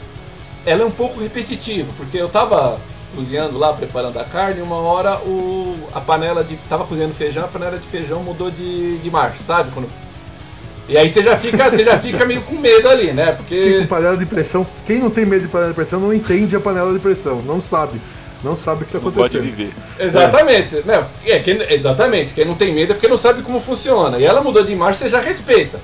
ela 0.65 0.81
é 0.81 0.85
um 0.85 0.91
pouco 0.91 1.19
repetitiva, 1.19 1.91
porque 1.95 2.17
eu 2.17 2.27
tava 2.27 2.79
cozinhando 3.15 3.57
lá, 3.57 3.73
preparando 3.73 4.19
a 4.19 4.23
carne, 4.23 4.59
e 4.59 4.63
uma 4.63 4.77
hora 4.77 5.19
o, 5.19 5.75
a 5.93 6.01
panela 6.01 6.43
de. 6.43 6.55
tava 6.67 6.85
cozinhando 6.85 7.13
feijão, 7.13 7.45
a 7.45 7.47
panela 7.47 7.77
de 7.77 7.87
feijão 7.87 8.23
mudou 8.23 8.49
de, 8.49 8.97
de 8.97 9.11
marcha, 9.11 9.41
sabe? 9.41 9.71
Quando, 9.71 9.87
e 10.87 10.97
aí 10.97 11.09
você 11.09 11.21
já 11.21 11.37
fica, 11.37 11.69
você 11.69 11.83
já 11.83 11.97
fica 11.97 12.25
meio 12.25 12.41
com 12.41 12.55
medo 12.57 12.89
ali, 12.89 13.11
né? 13.11 13.31
Porque. 13.31 13.79
com 13.79 13.87
panela 13.87 14.17
de 14.17 14.25
pressão. 14.25 14.65
Quem 14.85 14.99
não 14.99 15.09
tem 15.09 15.25
medo 15.25 15.43
de 15.43 15.47
panela 15.47 15.69
de 15.69 15.75
pressão 15.75 15.99
não 15.99 16.13
entende 16.13 16.55
a 16.55 16.59
panela 16.59 16.91
de 16.93 16.99
pressão, 16.99 17.41
não 17.41 17.61
sabe. 17.61 17.99
Não 18.43 18.57
sabe 18.57 18.83
o 18.83 18.85
que 18.85 18.97
está 18.97 18.97
acontecendo. 18.97 19.41
Pode 19.41 19.51
viver. 19.51 19.73
Exatamente. 19.97 20.77
É. 20.77 20.83
Não, 20.85 21.05
é, 21.25 21.39
quem, 21.39 21.61
exatamente. 21.71 22.33
Quem 22.33 22.43
não 22.43 22.55
tem 22.55 22.73
medo 22.73 22.91
é 22.91 22.95
porque 22.95 23.07
não 23.07 23.17
sabe 23.17 23.41
como 23.41 23.61
funciona. 23.61 24.17
E 24.17 24.25
ela 24.25 24.41
mudou 24.41 24.63
de 24.63 24.73
imagem, 24.73 24.99
você 24.99 25.09
já 25.09 25.21
respeita. 25.21 25.79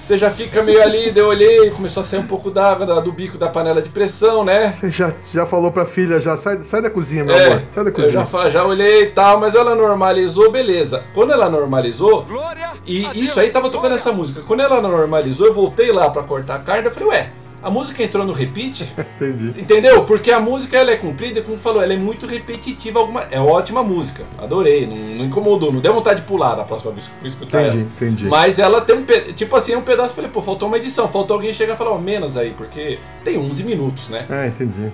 Você 0.00 0.18
já 0.18 0.30
fica 0.30 0.62
meio 0.62 0.82
ali, 0.82 1.12
eu 1.14 1.28
olhei, 1.28 1.70
começou 1.70 2.00
a 2.00 2.04
sair 2.04 2.20
um 2.20 2.26
pouco 2.26 2.50
d'água 2.50 3.00
do 3.00 3.12
bico 3.12 3.38
da 3.38 3.48
panela 3.48 3.80
de 3.80 3.90
pressão, 3.90 4.44
né? 4.44 4.70
Você 4.72 4.90
já, 4.90 5.12
já 5.32 5.46
falou 5.46 5.70
pra 5.70 5.86
filha, 5.86 6.18
já 6.20 6.36
sai, 6.36 6.58
sai 6.64 6.82
da 6.82 6.90
cozinha, 6.90 7.24
meu 7.24 7.34
é, 7.34 7.46
amor. 7.46 7.62
Sai 7.70 7.84
da 7.84 7.92
cozinha. 7.92 8.20
Eu 8.20 8.40
já, 8.40 8.48
já 8.48 8.64
olhei 8.64 9.02
e 9.02 9.06
tal, 9.06 9.38
mas 9.38 9.54
ela 9.54 9.74
normalizou, 9.74 10.50
beleza. 10.50 11.04
Quando 11.14 11.32
ela 11.32 11.48
normalizou, 11.48 12.22
Glória 12.24 12.70
e 12.86 13.06
isso 13.14 13.38
aí 13.38 13.50
tava 13.50 13.70
tocando 13.70 13.94
essa 13.94 14.12
música. 14.12 14.42
Quando 14.46 14.60
ela 14.60 14.80
normalizou, 14.80 15.46
eu 15.46 15.54
voltei 15.54 15.92
lá 15.92 16.10
pra 16.10 16.22
cortar 16.22 16.56
a 16.56 16.58
carne, 16.58 16.86
eu 16.86 16.90
falei, 16.90 17.08
ué, 17.10 17.30
a 17.62 17.70
música 17.70 18.02
entrou 18.02 18.24
no 18.24 18.32
repeat. 18.32 18.88
Entendi. 19.16 19.60
Entendeu? 19.60 20.04
Porque 20.04 20.30
a 20.30 20.40
música 20.40 20.76
ela 20.76 20.90
é 20.90 20.96
comprida, 20.96 21.42
como 21.42 21.56
falou, 21.56 21.82
ela 21.82 21.92
é 21.92 21.96
muito 21.96 22.26
repetitiva. 22.26 23.00
Alguma... 23.00 23.22
É 23.30 23.40
ótima 23.40 23.82
música. 23.82 24.24
Adorei. 24.38 24.86
Não, 24.86 24.96
não, 24.96 25.24
incomodou. 25.24 25.72
Não 25.72 25.80
deu 25.80 25.92
vontade 25.92 26.20
de 26.20 26.26
pular 26.26 26.54
da 26.54 26.64
próxima 26.64 26.92
vez 26.92 27.06
que 27.06 27.14
fui 27.14 27.28
escutar 27.28 27.62
entendi, 27.62 27.78
ela. 27.78 27.88
Entendi. 27.96 28.26
Mas 28.26 28.58
ela 28.58 28.80
tem 28.80 28.96
um. 28.96 29.04
Pe... 29.04 29.32
Tipo 29.32 29.56
assim, 29.56 29.72
é 29.72 29.78
um 29.78 29.82
pedaço. 29.82 30.14
Falei, 30.14 30.30
pô, 30.30 30.40
faltou 30.40 30.68
uma 30.68 30.78
edição. 30.78 31.08
Faltou 31.08 31.34
alguém 31.34 31.52
chegar 31.52 31.74
e 31.74 31.76
falar, 31.76 31.92
ó, 31.92 31.96
oh, 31.96 32.00
menos 32.00 32.36
aí. 32.36 32.52
Porque 32.52 32.98
tem 33.24 33.38
11 33.38 33.64
minutos, 33.64 34.08
né? 34.08 34.26
É, 34.30 34.46
entendi. 34.46 34.92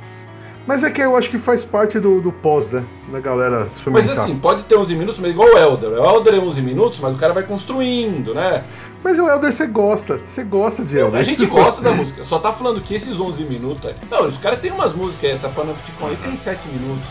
Mas 0.66 0.82
é 0.82 0.90
que 0.90 1.00
eu 1.00 1.16
acho 1.16 1.30
que 1.30 1.38
faz 1.38 1.64
parte 1.64 2.00
do, 2.00 2.20
do 2.20 2.32
pós, 2.32 2.70
né? 2.70 2.84
Da 3.12 3.20
galera 3.20 3.68
experimentar. 3.72 4.08
Mas 4.08 4.18
assim, 4.18 4.36
pode 4.36 4.64
ter 4.64 4.76
11 4.76 4.96
minutos, 4.96 5.20
mas 5.20 5.30
igual 5.30 5.48
o 5.48 5.56
Elder. 5.56 5.90
O 5.90 6.04
Elder 6.04 6.34
é 6.34 6.38
11 6.38 6.60
minutos, 6.60 6.98
mas 6.98 7.14
o 7.14 7.16
cara 7.16 7.32
vai 7.32 7.44
construindo, 7.44 8.34
né? 8.34 8.64
Mas 9.02 9.18
o 9.20 9.28
Elder 9.28 9.52
você 9.52 9.66
gosta, 9.66 10.18
você 10.18 10.42
gosta 10.42 10.84
de 10.84 10.98
Elder. 10.98 11.20
A 11.20 11.22
gente 11.22 11.46
gosta 11.46 11.80
da 11.82 11.92
música, 11.92 12.24
só 12.24 12.40
tá 12.40 12.52
falando 12.52 12.80
que 12.80 12.94
esses 12.94 13.20
11 13.20 13.44
minutos. 13.44 13.92
Não, 14.10 14.26
os 14.26 14.38
caras 14.38 14.58
tem 14.58 14.72
umas 14.72 14.92
músicas, 14.92 15.30
essa 15.30 15.48
Panopticon 15.48 16.08
aí 16.08 16.16
tem 16.16 16.36
7 16.36 16.68
minutos. 16.68 17.10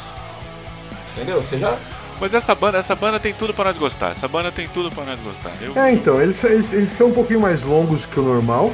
Entendeu? 1.16 1.42
Você 1.42 1.58
já. 1.58 1.78
Mas 2.20 2.34
essa 2.34 2.54
banda, 2.54 2.78
essa 2.78 2.96
banda 2.96 3.20
tem 3.22 3.34
tudo 3.34 3.54
para 3.54 3.66
nós 3.66 3.78
gostar. 3.78 4.12
Essa 4.12 4.28
banda 4.28 4.52
tem 4.52 4.68
tudo 4.68 4.92
para 4.92 5.06
nós 5.06 5.20
gostar. 5.20 5.52
Eu... 5.62 5.82
É, 5.82 5.94
então, 5.94 6.22
eles, 6.22 6.44
eles, 6.44 6.74
eles, 6.74 6.92
são 6.92 7.08
um 7.08 7.14
pouquinho 7.14 7.40
mais 7.40 7.62
longos 7.62 8.06
que 8.06 8.20
o 8.20 8.24
normal, 8.24 8.74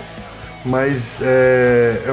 mas 0.65 1.21
é, 1.21 2.01
é 2.07 2.11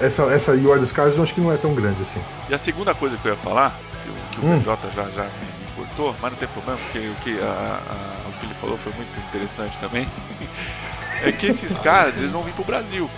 essa, 0.00 0.22
essa 0.24 0.54
You 0.54 0.72
Are 0.72 0.80
the 0.80 0.86
Scars 0.86 1.16
eu 1.16 1.22
acho 1.22 1.34
que 1.34 1.40
não 1.40 1.52
é 1.52 1.56
tão 1.56 1.74
grande 1.74 2.02
assim. 2.02 2.20
E 2.48 2.54
a 2.54 2.58
segunda 2.58 2.94
coisa 2.94 3.16
que 3.16 3.26
eu 3.26 3.32
ia 3.32 3.38
falar, 3.38 3.74
que, 4.30 4.40
que 4.40 4.46
o 4.46 4.48
hum. 4.48 4.60
PJ 4.60 4.90
já, 4.94 5.02
já 5.10 5.24
me 5.24 5.30
cortou, 5.76 6.14
mas 6.20 6.32
não 6.32 6.38
tem 6.38 6.48
problema, 6.48 6.78
porque 6.78 6.98
o 6.98 7.14
que 7.16 7.40
a, 7.40 7.80
a 7.90 8.16
que 8.38 8.46
ele 8.46 8.54
falou 8.54 8.78
foi 8.78 8.92
muito 8.94 9.18
interessante 9.18 9.78
também. 9.78 10.06
é 11.22 11.32
que 11.32 11.46
esses 11.46 11.78
caras, 11.78 12.16
eles 12.16 12.32
vão 12.32 12.42
vir 12.42 12.52
pro 12.52 12.64
Brasil. 12.64 13.10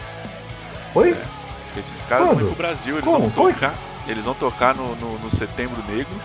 Oi? 0.94 1.12
É, 1.12 1.79
esses 1.79 2.02
caras 2.04 2.29
Quando? 2.29 2.38
vão 2.38 2.48
vir 2.48 2.54
pro 2.54 2.56
Brasil, 2.56 2.94
eles 2.94 3.04
Como? 3.04 3.29
vão 3.29 3.52
tocar. 3.52 3.74
Eles 4.06 4.24
vão 4.24 4.35
tocar 4.35 4.74
no, 4.74 4.96
no, 4.96 5.18
no 5.18 5.31
Setembro 5.31 5.83
Negro. 5.87 6.20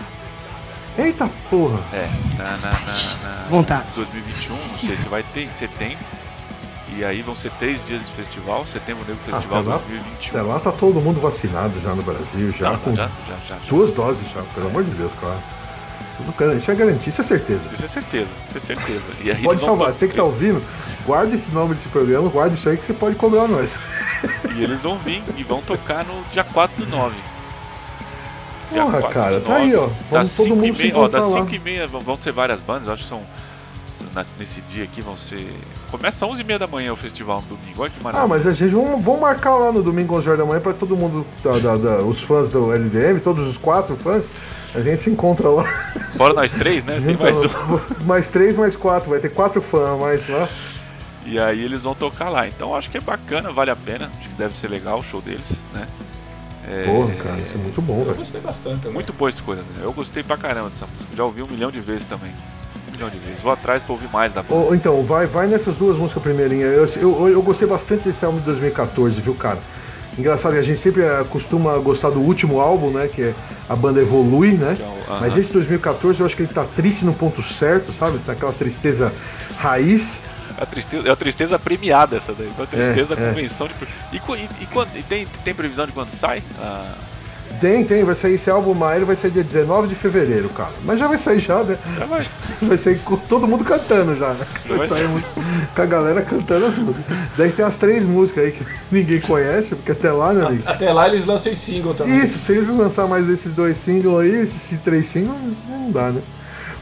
Eita 0.96 1.28
porra! 1.50 1.80
É, 1.92 2.08
na, 2.38 2.50
na, 2.56 2.56
na, 2.56 2.70
na 2.70 3.46
Vontade. 3.50 3.84
2021, 3.94 4.54
não 4.54 4.62
sei 4.62 4.96
se 4.96 5.08
vai 5.08 5.22
ter 5.22 5.42
em 5.42 5.52
setembro. 5.52 5.98
E 6.96 7.04
aí 7.04 7.22
vão 7.22 7.34
ser 7.34 7.50
três 7.52 7.84
dias 7.86 8.04
de 8.04 8.12
festival, 8.12 8.64
Setembro 8.64 9.04
Negro 9.06 9.22
Festival 9.24 9.60
ah, 9.60 9.78
2021. 9.88 10.28
Até 10.30 10.42
lá 10.42 10.60
tá 10.60 10.70
todo 10.70 11.00
mundo 11.00 11.20
vacinado 11.20 11.80
já 11.80 11.94
no 11.94 12.02
Brasil, 12.02 12.52
já 12.52 12.70
não, 12.70 12.78
com 12.78 12.94
já, 12.94 13.10
já, 13.28 13.36
já, 13.48 13.58
duas 13.68 13.90
doses 13.90 14.28
já, 14.30 14.42
pelo 14.54 14.68
amor 14.68 14.84
de 14.84 14.90
Deus, 14.92 15.12
claro. 15.18 15.38
Isso 16.56 16.70
é 16.70 16.74
garantia, 16.74 17.08
isso 17.08 17.20
é 17.20 17.24
certeza. 17.24 17.70
Isso 17.74 17.84
é 17.84 17.88
certeza, 17.88 18.30
isso 18.46 18.56
é 18.56 18.60
certeza. 18.60 19.02
pode 19.42 19.62
salvar, 19.62 19.92
você 19.92 20.06
que 20.06 20.14
tá 20.14 20.22
ouvindo, 20.22 20.64
guarda 21.04 21.34
esse 21.34 21.50
nome 21.50 21.74
desse 21.74 21.88
programa, 21.88 22.28
guarda 22.28 22.54
isso 22.54 22.68
aí 22.68 22.76
que 22.76 22.84
você 22.84 22.92
pode 22.92 23.16
cobrar 23.16 23.48
nós. 23.48 23.80
E 24.54 24.62
eles 24.62 24.80
vão 24.82 24.96
vir 24.98 25.22
e 25.36 25.42
vão 25.42 25.60
tocar 25.60 26.04
no 26.04 26.22
dia 26.30 26.44
4 26.44 26.84
do 26.84 26.90
9. 26.90 27.14
Dia 28.70 28.84
Porra, 28.84 29.02
cara, 29.08 29.40
tá 29.40 29.56
aí, 29.56 29.74
ó. 29.74 29.88
Vamos 30.10 30.36
todo 30.36 30.50
mundo 30.50 30.60
meia, 30.60 30.74
se 30.74 30.92
ó, 30.94 31.08
Das 31.08 31.26
5 31.26 31.54
e 31.54 31.58
meia 31.58 31.86
vão 31.88 32.16
ser 32.20 32.32
várias 32.32 32.60
bandas, 32.60 32.88
acho 32.88 33.02
que 33.02 33.08
são. 33.08 33.22
Nesse 34.38 34.60
dia 34.62 34.84
aqui 34.84 35.00
vão 35.00 35.16
ser. 35.16 35.44
Começa 35.90 36.24
às 36.24 36.30
11 36.30 36.40
e 36.40 36.44
meia 36.44 36.58
da 36.58 36.66
manhã 36.66 36.92
o 36.92 36.96
festival 36.96 37.42
no 37.42 37.56
domingo, 37.56 37.82
olha 37.82 37.90
que 37.90 38.02
maravilha. 38.02 38.24
Ah, 38.24 38.28
mas 38.28 38.46
a 38.46 38.52
gente 38.52 38.72
vamos, 38.72 39.02
vamos 39.02 39.20
marcar 39.20 39.56
lá 39.56 39.72
no 39.72 39.82
domingo 39.82 40.16
11 40.16 40.28
horas 40.28 40.38
da 40.38 40.46
manhã 40.46 40.60
pra 40.60 40.72
todo 40.72 40.96
mundo, 40.96 41.26
da, 41.42 41.58
da, 41.58 41.76
da, 41.76 42.02
os 42.02 42.22
fãs 42.22 42.48
do 42.48 42.72
LDM, 42.72 43.18
todos 43.20 43.48
os 43.48 43.56
quatro 43.56 43.96
fãs, 43.96 44.30
a 44.74 44.80
gente 44.80 45.00
se 45.00 45.10
encontra 45.10 45.48
lá. 45.48 45.64
Fora 46.16 46.32
nós 46.32 46.52
três, 46.52 46.84
né? 46.84 47.00
Tem 47.04 47.16
mais 47.16 47.42
um. 47.42 47.48
Mais 48.04 48.30
três, 48.30 48.56
mais 48.56 48.76
quatro. 48.76 49.10
Vai 49.10 49.18
ter 49.18 49.30
quatro 49.30 49.60
fãs 49.60 49.98
mais 49.98 50.28
lá. 50.28 50.48
E 51.26 51.38
aí 51.38 51.62
eles 51.62 51.82
vão 51.82 51.94
tocar 51.94 52.28
lá. 52.28 52.46
Então 52.46 52.74
acho 52.74 52.90
que 52.90 52.98
é 52.98 53.00
bacana, 53.00 53.50
vale 53.50 53.70
a 53.70 53.76
pena. 53.76 54.10
Acho 54.18 54.28
que 54.28 54.34
deve 54.34 54.56
ser 54.56 54.68
legal 54.68 54.98
o 54.98 55.02
show 55.02 55.20
deles, 55.20 55.62
né? 55.72 55.86
É... 56.66 56.84
Porra, 56.84 57.14
cara, 57.14 57.40
isso 57.40 57.54
é 57.54 57.58
muito 57.58 57.82
bom, 57.82 57.98
velho. 57.98 58.10
Eu 58.10 58.16
gostei 58.16 58.40
bastante 58.40 58.80
também. 58.80 58.94
Muito 58.94 59.12
boa 59.12 59.30
escolha, 59.30 59.62
né? 59.62 59.82
Eu 59.82 59.92
gostei 59.92 60.22
pra 60.22 60.36
caramba 60.36 60.70
dessa 60.70 60.86
música. 60.86 61.16
Já 61.16 61.24
ouvi 61.24 61.42
um 61.42 61.46
milhão 61.46 61.70
de 61.70 61.80
vezes 61.80 62.04
também. 62.04 62.32
Milhão 62.94 63.10
de 63.10 63.18
vezes. 63.18 63.40
Vou 63.40 63.52
atrás 63.52 63.82
pra 63.82 63.92
ouvir 63.92 64.08
mais 64.12 64.32
da 64.32 64.42
banda. 64.42 64.68
Oh, 64.70 64.74
então, 64.74 65.02
vai, 65.02 65.26
vai 65.26 65.46
nessas 65.46 65.76
duas 65.76 65.98
músicas 65.98 66.22
primeirinhas. 66.22 66.96
Eu, 66.96 67.10
eu, 67.10 67.28
eu 67.28 67.42
gostei 67.42 67.66
bastante 67.66 68.04
desse 68.04 68.24
álbum 68.24 68.38
de 68.38 68.44
2014, 68.44 69.20
viu, 69.20 69.34
cara? 69.34 69.58
Engraçado 70.16 70.52
que 70.52 70.58
a 70.58 70.62
gente 70.62 70.78
sempre 70.78 71.02
eh, 71.02 71.24
costuma 71.28 71.76
gostar 71.78 72.10
do 72.10 72.20
último 72.20 72.60
álbum, 72.60 72.90
né? 72.90 73.08
Que 73.08 73.22
é 73.22 73.34
a 73.68 73.74
banda 73.74 74.00
evolui, 74.00 74.52
né? 74.52 74.76
É 74.80 75.20
Mas 75.20 75.36
esse 75.36 75.52
2014 75.52 76.20
eu 76.20 76.26
acho 76.26 76.36
que 76.36 76.42
ele 76.42 76.52
tá 76.52 76.64
triste 76.64 77.04
no 77.04 77.12
ponto 77.12 77.42
certo, 77.42 77.92
sabe? 77.92 78.18
Tá 78.18 78.32
aquela 78.32 78.52
tristeza 78.52 79.12
raiz. 79.56 80.22
É 80.56 80.62
a 80.62 80.66
tristeza, 80.66 81.08
é 81.08 81.10
a 81.10 81.16
tristeza 81.16 81.58
premiada 81.58 82.16
essa 82.16 82.32
daí. 82.32 82.48
A 82.56 82.66
tristeza 82.66 83.14
é, 83.14 83.16
convenção 83.16 83.66
é. 83.66 83.70
de. 83.70 84.16
E, 84.16 84.18
e, 84.18 84.48
e, 84.62 84.66
quando, 84.66 84.96
e 84.96 85.02
tem, 85.02 85.26
tem 85.44 85.52
previsão 85.52 85.84
de 85.84 85.92
quando 85.92 86.10
sai? 86.10 86.44
Ah. 86.60 86.94
Tem, 87.60 87.84
tem, 87.84 88.04
vai 88.04 88.14
sair 88.14 88.34
esse 88.34 88.50
álbum 88.50 88.74
Maio, 88.74 89.06
vai 89.06 89.16
sair 89.16 89.30
dia 89.30 89.44
19 89.44 89.88
de 89.88 89.94
fevereiro, 89.94 90.48
cara. 90.48 90.72
Mas 90.84 90.98
já 90.98 91.06
vai 91.06 91.18
sair 91.18 91.40
já, 91.40 91.62
né? 91.62 91.78
Já 91.98 92.06
vai. 92.06 92.26
Vai 92.62 92.78
sair 92.78 92.98
com 93.00 93.16
todo 93.16 93.46
mundo 93.46 93.64
cantando 93.64 94.16
já, 94.16 94.32
né? 94.34 94.46
Vai, 94.66 94.78
vai 94.78 94.86
sair 94.86 95.08
muito, 95.08 95.26
com 95.74 95.82
a 95.82 95.86
galera 95.86 96.22
cantando 96.22 96.66
as 96.66 96.78
músicas. 96.78 97.16
Daí 97.36 97.52
tem 97.52 97.64
as 97.64 97.76
três 97.78 98.04
músicas 98.04 98.44
aí 98.44 98.52
que 98.52 98.66
ninguém 98.90 99.20
conhece, 99.20 99.74
porque 99.74 99.92
até 99.92 100.10
lá, 100.12 100.32
meu 100.32 100.46
amigo. 100.46 100.62
Até 100.66 100.92
lá 100.92 101.08
eles 101.08 101.26
lançam 101.26 101.54
single 101.54 101.94
também. 101.94 102.22
Isso, 102.22 102.38
se 102.38 102.52
eles 102.52 102.68
lançar 102.68 103.06
mais 103.06 103.28
esses 103.28 103.52
dois 103.52 103.76
singles 103.76 104.20
aí, 104.20 104.42
esses 104.42 104.78
três 104.80 105.06
singles, 105.06 105.36
não 105.68 105.90
dá, 105.90 106.10
né? 106.10 106.22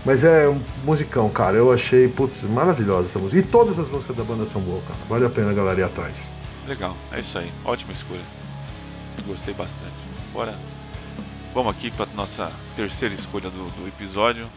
Mas 0.04 0.24
é 0.24 0.48
um 0.48 0.60
musicão, 0.84 1.28
cara. 1.28 1.56
Eu 1.56 1.72
achei, 1.72 2.08
putz, 2.08 2.42
maravilhosa 2.42 3.04
essa 3.04 3.18
música. 3.18 3.38
E 3.38 3.42
todas 3.42 3.78
as 3.78 3.88
músicas 3.88 4.16
da 4.16 4.24
banda 4.24 4.44
são 4.46 4.60
boas, 4.60 4.82
cara. 4.84 4.98
Vale 5.08 5.24
a 5.24 5.30
pena 5.30 5.50
a 5.50 5.54
galera 5.54 5.80
ir 5.80 5.84
atrás. 5.84 6.28
Legal, 6.66 6.96
é 7.12 7.20
isso 7.20 7.38
aí. 7.38 7.52
Ótima 7.64 7.92
escolha. 7.92 8.22
Gostei 9.26 9.54
bastante. 9.54 10.11
Bora. 10.32 10.54
Vamos 11.52 11.76
aqui 11.76 11.90
para 11.90 12.06
nossa 12.14 12.50
terceira 12.74 13.14
escolha 13.14 13.50
do, 13.50 13.66
do 13.72 13.86
episódio. 13.86 14.48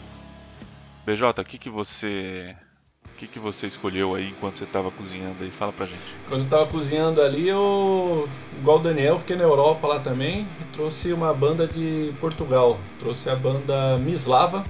BJ, 1.06 1.42
o 1.42 1.44
que, 1.46 1.58
que 1.58 1.70
você. 1.70 2.56
O 3.04 3.18
que, 3.18 3.28
que 3.28 3.40
você 3.40 3.68
escolheu 3.68 4.16
aí 4.16 4.30
enquanto 4.30 4.58
você 4.58 4.64
estava 4.64 4.90
cozinhando 4.90 5.44
aí? 5.44 5.52
Fala 5.52 5.72
pra 5.72 5.86
gente. 5.86 6.02
Quando 6.28 6.42
eu 6.42 6.46
estava 6.46 6.66
cozinhando 6.66 7.22
ali, 7.22 7.48
eu, 7.48 8.28
igual 8.58 8.78
o 8.78 8.82
Daniel, 8.82 9.20
fiquei 9.20 9.36
na 9.36 9.44
Europa 9.44 9.88
lá 9.88 10.00
também 10.00 10.48
e 10.60 10.64
trouxe 10.74 11.14
uma 11.14 11.34
banda 11.34 11.68
de 11.68 12.14
Portugal. 12.20 12.80
Trouxe 13.00 13.30
a 13.30 13.36
banda 13.36 13.98
Mislava 13.98 14.66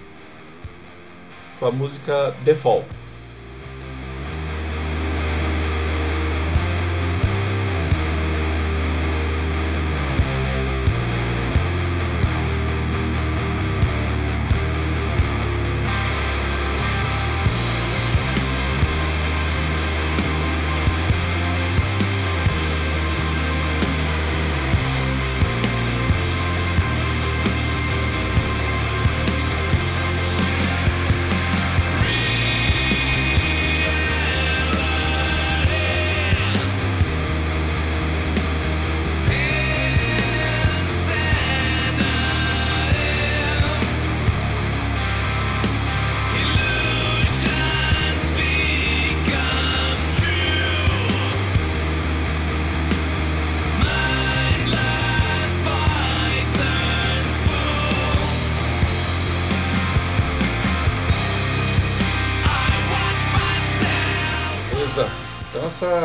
com 1.59 1.67
a 1.67 1.71
música 1.71 2.35
The 2.43 2.55
Fall. 2.55 2.83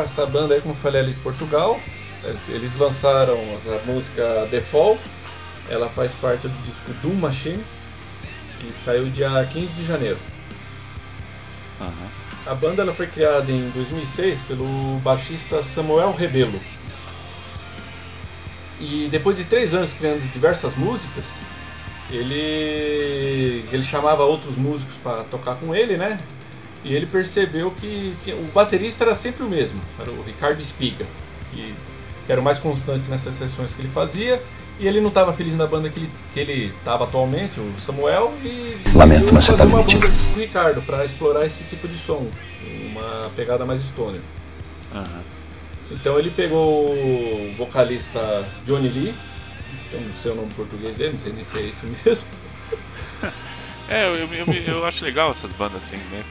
Essa, 0.03 0.25
banda 0.25 0.53
aí, 0.53 0.61
como 0.61 0.73
eu 0.73 0.77
falei 0.77 1.01
ali 1.01 1.13
de 1.13 1.19
Portugal, 1.19 1.79
eles 2.49 2.75
lançaram 2.77 3.35
a 3.35 3.85
música 3.85 4.47
The 4.49 4.61
Fall, 4.61 4.97
ela 5.69 5.89
faz 5.89 6.13
parte 6.13 6.47
do 6.47 6.65
disco 6.65 6.91
Doom 7.01 7.15
Machine, 7.15 7.63
que 8.59 8.73
saiu 8.73 9.09
dia 9.09 9.29
15 9.49 9.73
de 9.73 9.85
janeiro. 9.85 10.17
Uhum. 11.79 12.09
A 12.45 12.55
banda 12.55 12.81
ela 12.81 12.93
foi 12.93 13.07
criada 13.07 13.51
em 13.51 13.69
2006 13.69 14.43
pelo 14.43 14.99
baixista 14.99 15.61
Samuel 15.63 16.11
Rebelo. 16.13 16.59
E 18.79 19.07
depois 19.11 19.37
de 19.37 19.45
três 19.45 19.73
anos 19.73 19.93
criando 19.93 20.21
diversas 20.31 20.75
músicas, 20.75 21.41
ele, 22.09 23.63
ele 23.71 23.83
chamava 23.83 24.23
outros 24.23 24.57
músicos 24.57 24.97
para 24.97 25.23
tocar 25.23 25.55
com 25.55 25.73
ele, 25.73 25.97
né? 25.97 26.19
E 26.83 26.95
ele 26.95 27.05
percebeu 27.05 27.71
que, 27.71 28.15
que, 28.23 28.31
o 28.31 28.49
baterista 28.53 29.03
era 29.03 29.13
sempre 29.13 29.43
o 29.43 29.49
mesmo, 29.49 29.79
era 29.99 30.11
o 30.11 30.21
Ricardo 30.23 30.59
Espiga, 30.59 31.05
que, 31.51 31.75
que 32.25 32.31
era 32.31 32.41
o 32.41 32.43
mais 32.43 32.57
constante 32.57 33.09
nessas 33.09 33.35
sessões 33.35 33.73
que 33.73 33.81
ele 33.81 33.87
fazia. 33.87 34.41
E 34.79 34.87
ele 34.87 34.99
não 34.99 35.09
estava 35.09 35.31
feliz 35.31 35.55
na 35.55 35.67
banda 35.67 35.89
que 35.89 35.99
ele 35.99 36.09
que 36.33 36.39
ele 36.39 36.65
estava 36.65 37.03
atualmente, 37.03 37.59
o 37.59 37.73
Samuel, 37.77 38.33
e 38.43 38.81
Lamento, 38.95 39.31
mas 39.31 39.45
fazer 39.45 39.59
tá 39.59 39.65
uma 39.65 39.83
banda 39.83 40.07
com 40.07 40.39
o 40.39 40.39
Ricardo 40.39 40.81
para 40.81 41.05
explorar 41.05 41.45
esse 41.45 41.63
tipo 41.65 41.87
de 41.87 41.95
som, 41.95 42.27
uma 42.89 43.29
pegada 43.35 43.63
mais 43.63 43.79
stoner. 43.81 44.21
Uhum. 44.91 45.21
Então 45.91 46.17
ele 46.17 46.31
pegou 46.31 46.89
o 46.89 47.53
vocalista 47.57 48.47
Johnny 48.65 48.89
Lee, 48.89 49.15
que 49.89 49.95
eu 49.97 50.01
não 50.01 50.15
sei 50.15 50.31
o 50.31 50.35
nome 50.35 50.51
português 50.53 50.95
dele, 50.95 51.13
não 51.13 51.19
sei 51.19 51.33
nem 51.33 51.43
se 51.43 51.59
é 51.59 51.67
esse 51.67 51.85
mesmo. 52.03 52.27
É, 53.87 54.07
eu, 54.07 54.15
eu, 54.15 54.45
eu, 54.45 54.53
eu 54.53 54.85
acho 54.85 55.03
legal 55.03 55.29
essas 55.29 55.51
bandas 55.51 55.83
assim, 55.83 55.97
né? 55.97 56.23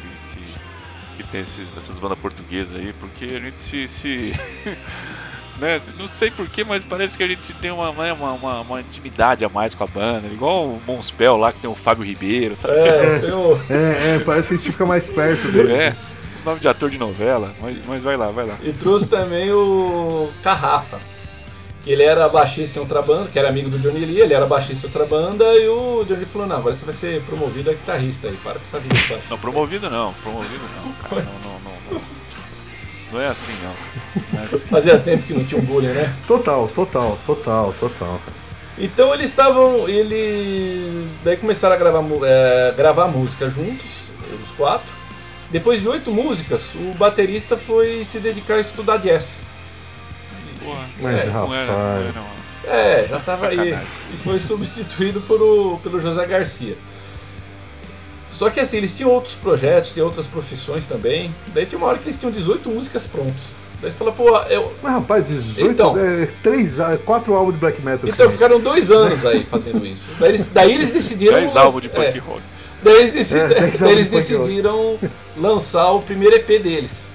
Que 1.22 1.30
tem 1.30 1.40
esses, 1.40 1.68
essas 1.76 1.98
bandas 1.98 2.18
portuguesas 2.18 2.78
aí, 2.78 2.92
porque 2.94 3.24
a 3.24 3.40
gente 3.40 3.58
se. 3.58 3.86
se 3.86 4.32
né, 5.58 5.80
não 5.98 6.06
sei 6.06 6.30
porquê, 6.30 6.64
mas 6.64 6.84
parece 6.84 7.16
que 7.16 7.22
a 7.22 7.28
gente 7.28 7.52
tem 7.54 7.70
uma, 7.70 7.92
né, 7.92 8.12
uma, 8.12 8.32
uma, 8.32 8.60
uma, 8.60 8.80
intimidade 8.80 9.44
a 9.44 9.48
mais 9.48 9.74
com 9.74 9.84
a 9.84 9.86
banda, 9.86 10.26
igual 10.28 10.66
o 10.66 10.82
Monspel 10.86 11.36
lá 11.36 11.52
que 11.52 11.60
tem 11.60 11.70
o 11.70 11.74
Fábio 11.74 12.04
Ribeiro, 12.04 12.56
sabe? 12.56 12.74
É, 12.74 13.20
eu... 13.28 13.60
é, 13.68 14.16
é, 14.16 14.18
parece 14.20 14.48
que 14.48 14.54
a 14.54 14.56
gente 14.56 14.72
fica 14.72 14.86
mais 14.86 15.08
perto 15.08 15.50
dele. 15.50 15.72
É, 15.72 15.96
nome 16.44 16.60
de 16.60 16.68
ator 16.68 16.90
de 16.90 16.98
novela, 16.98 17.54
mas, 17.60 17.78
mas 17.86 18.02
vai 18.02 18.16
lá, 18.16 18.30
vai 18.30 18.46
lá. 18.46 18.56
E 18.62 18.72
trouxe 18.72 19.08
também 19.08 19.52
o 19.52 20.30
Carrafa 20.42 20.98
que 21.82 21.90
ele 21.90 22.02
era 22.02 22.28
baixista 22.28 22.78
em 22.78 22.82
outra 22.82 23.00
banda, 23.00 23.30
que 23.30 23.38
era 23.38 23.48
amigo 23.48 23.70
do 23.70 23.78
Johnny 23.78 24.04
Lee, 24.04 24.20
ele 24.20 24.34
era 24.34 24.46
baixista 24.46 24.86
em 24.86 24.88
outra 24.88 25.06
banda, 25.06 25.44
e 25.56 25.68
o 25.68 26.04
Johnny 26.04 26.24
falou, 26.24 26.46
não, 26.46 26.56
agora 26.56 26.74
você 26.74 26.84
vai 26.84 26.94
ser 26.94 27.22
promovido 27.22 27.70
a 27.70 27.72
guitarrista 27.72 28.28
aí, 28.28 28.36
para 28.36 28.54
com 28.54 28.62
essa 28.62 28.78
vida 28.78 28.94
de 28.94 29.08
baixista. 29.08 29.30
Não, 29.30 29.38
promovido 29.38 29.90
não, 29.90 30.12
promovido 30.14 30.64
não, 30.76 30.92
cara, 30.92 31.22
não, 31.22 31.32
não, 31.32 31.60
não, 31.60 31.92
não. 31.92 32.00
Não 33.12 33.20
é 33.20 33.26
assim 33.26 33.52
não. 33.62 34.22
não 34.32 34.40
é 34.40 34.44
assim. 34.44 34.58
Fazia 34.68 34.98
tempo 34.98 35.26
que 35.26 35.32
não 35.32 35.44
tinha 35.44 35.60
um 35.60 35.64
bullying, 35.64 35.88
né? 35.88 36.14
Total, 36.28 36.68
total, 36.68 37.18
total, 37.26 37.74
total. 37.78 38.20
Então 38.78 39.12
eles 39.12 39.26
estavam. 39.26 39.88
Eles. 39.88 41.18
Daí 41.24 41.36
começaram 41.36 41.74
a 41.74 41.78
gravar, 41.78 42.04
é, 42.24 42.72
gravar 42.76 43.08
música 43.08 43.50
juntos, 43.50 44.10
os 44.42 44.52
quatro. 44.52 44.94
Depois 45.50 45.80
de 45.80 45.88
oito 45.88 46.12
músicas, 46.12 46.74
o 46.76 46.96
baterista 46.96 47.56
foi 47.56 48.04
se 48.04 48.20
dedicar 48.20 48.54
a 48.54 48.60
estudar 48.60 48.98
jazz. 48.98 49.44
Mas, 51.00 51.26
é, 51.26 51.30
rapaz. 51.30 51.52
Era, 51.52 51.72
era 51.72 52.40
é, 52.64 53.06
já 53.08 53.18
tava 53.20 53.48
aí. 53.48 53.72
E 53.72 54.16
foi 54.18 54.38
substituído 54.38 55.20
por 55.22 55.40
o, 55.40 55.78
pelo 55.78 55.98
José 55.98 56.26
Garcia. 56.26 56.76
Só 58.30 58.48
que 58.48 58.60
assim, 58.60 58.76
eles 58.76 58.94
tinham 58.94 59.10
outros 59.10 59.34
projetos, 59.34 59.92
tinham 59.92 60.06
outras 60.06 60.26
profissões 60.26 60.86
também. 60.86 61.34
Daí 61.52 61.66
tinha 61.66 61.78
uma 61.78 61.88
hora 61.88 61.98
que 61.98 62.04
eles 62.04 62.16
tinham 62.16 62.30
18 62.30 62.70
músicas 62.70 63.06
prontas. 63.06 63.56
Daí 63.82 63.90
fala, 63.90 64.12
pô, 64.12 64.36
eu. 64.44 64.72
Mas 64.82 64.92
rapaz, 64.92 65.28
18 65.28 65.70
então, 65.70 65.98
é, 65.98 66.26
três, 66.42 66.76
quatro 67.04 67.34
álbuns 67.34 67.54
de 67.54 67.60
black 67.60 67.82
metal. 67.82 68.08
Então 68.08 68.30
ficaram 68.30 68.60
dois 68.60 68.90
anos 68.90 69.24
aí 69.24 69.42
fazendo 69.42 69.84
isso. 69.84 70.10
Daí 70.20 70.28
eles, 70.28 70.46
daí 70.48 70.72
eles 70.72 70.90
decidiram. 70.90 71.40
Dez 71.40 71.56
álbuns 71.56 71.82
de 71.82 71.88
punk 71.88 72.04
é, 72.04 72.18
rock. 72.18 72.42
Daí 72.82 72.94
eles, 72.94 73.34
é, 73.34 73.48
daí 73.48 73.92
eles 73.92 74.08
decidiram 74.10 74.98
lançar 75.36 75.90
o 75.92 76.00
primeiro 76.00 76.36
EP 76.36 76.62
deles. 76.62 77.10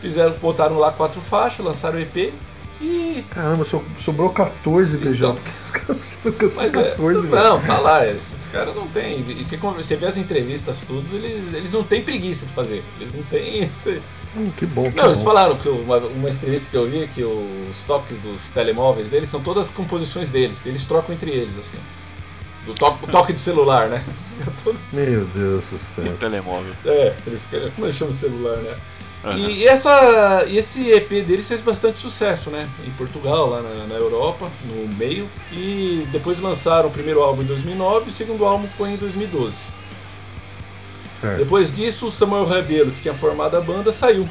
Fizeram, 0.00 0.34
botaram 0.34 0.78
lá 0.78 0.92
quatro 0.92 1.20
faixas, 1.20 1.64
lançaram 1.64 1.98
o 1.98 2.00
EP 2.00 2.32
e. 2.80 3.24
Caramba, 3.30 3.64
sobrou 3.64 4.30
14, 4.30 4.96
beijão. 4.96 5.32
Então, 5.32 5.94
os 6.06 6.56
caras 6.56 6.70
14, 6.70 7.26
é, 7.26 7.30
Não, 7.30 7.60
tá 7.60 7.78
lá, 7.78 8.06
esses 8.06 8.46
caras 8.46 8.74
não 8.74 8.86
tem. 8.88 9.20
E 9.28 9.44
se 9.44 9.56
você 9.56 9.96
vê 9.96 10.06
as 10.06 10.16
entrevistas 10.16 10.82
tudo, 10.86 11.14
eles, 11.16 11.52
eles 11.52 11.72
não 11.72 11.82
têm 11.82 12.02
preguiça 12.02 12.46
de 12.46 12.52
fazer. 12.52 12.84
Eles 12.98 13.12
não 13.12 13.22
têm 13.24 13.60
esse. 13.64 14.00
Hum, 14.36 14.50
que 14.56 14.66
bom. 14.66 14.84
Que 14.84 14.90
não, 14.90 15.04
bom. 15.04 15.10
eles 15.10 15.22
falaram 15.22 15.56
que 15.56 15.68
uma, 15.68 15.96
uma 15.98 16.30
entrevista 16.30 16.70
que 16.70 16.76
eu 16.76 16.88
vi 16.88 17.08
que 17.08 17.24
os 17.24 17.78
toques 17.86 18.20
dos 18.20 18.48
telemóveis 18.50 19.08
deles 19.08 19.28
são 19.28 19.40
todas 19.40 19.70
composições 19.70 20.30
deles. 20.30 20.64
Eles 20.66 20.84
trocam 20.86 21.14
entre 21.14 21.30
eles, 21.30 21.58
assim. 21.58 21.78
Do 22.64 22.74
to 22.74 22.98
o 23.02 23.06
toque 23.06 23.32
de 23.32 23.40
celular, 23.40 23.88
né? 23.88 24.04
Meu 24.92 25.24
Deus 25.26 25.64
do 25.70 25.78
céu. 25.78 26.16
telemóvel. 26.18 26.74
É, 26.84 27.14
eles 27.26 27.46
querem. 27.46 27.70
Como 27.70 27.86
eles 27.86 27.96
chamam 27.96 28.12
celular, 28.12 28.56
né? 28.58 28.76
Uhum. 29.24 29.36
E, 29.36 29.66
essa, 29.66 30.44
e 30.46 30.56
esse 30.56 30.90
EP 30.90 31.08
deles 31.24 31.48
fez 31.48 31.60
bastante 31.60 31.98
sucesso, 31.98 32.50
né? 32.50 32.68
Em 32.86 32.90
Portugal, 32.92 33.50
lá 33.50 33.62
na, 33.62 33.86
na, 33.86 33.94
Europa, 33.94 34.48
no 34.64 34.88
meio. 34.96 35.28
E 35.52 36.06
depois 36.12 36.38
lançaram 36.38 36.88
o 36.88 36.92
primeiro 36.92 37.20
álbum 37.20 37.42
em 37.42 37.46
2009 37.46 38.06
e 38.06 38.08
o 38.08 38.12
segundo 38.12 38.44
álbum 38.44 38.68
foi 38.68 38.90
em 38.90 38.96
2012. 38.96 39.78
Certo. 41.20 41.38
Depois 41.38 41.74
disso, 41.74 42.06
o 42.06 42.10
Samuel 42.10 42.46
Rebelo, 42.46 42.92
que 42.92 43.02
tinha 43.02 43.14
formado 43.14 43.56
a 43.56 43.60
banda, 43.60 43.92
saiu. 43.92 44.28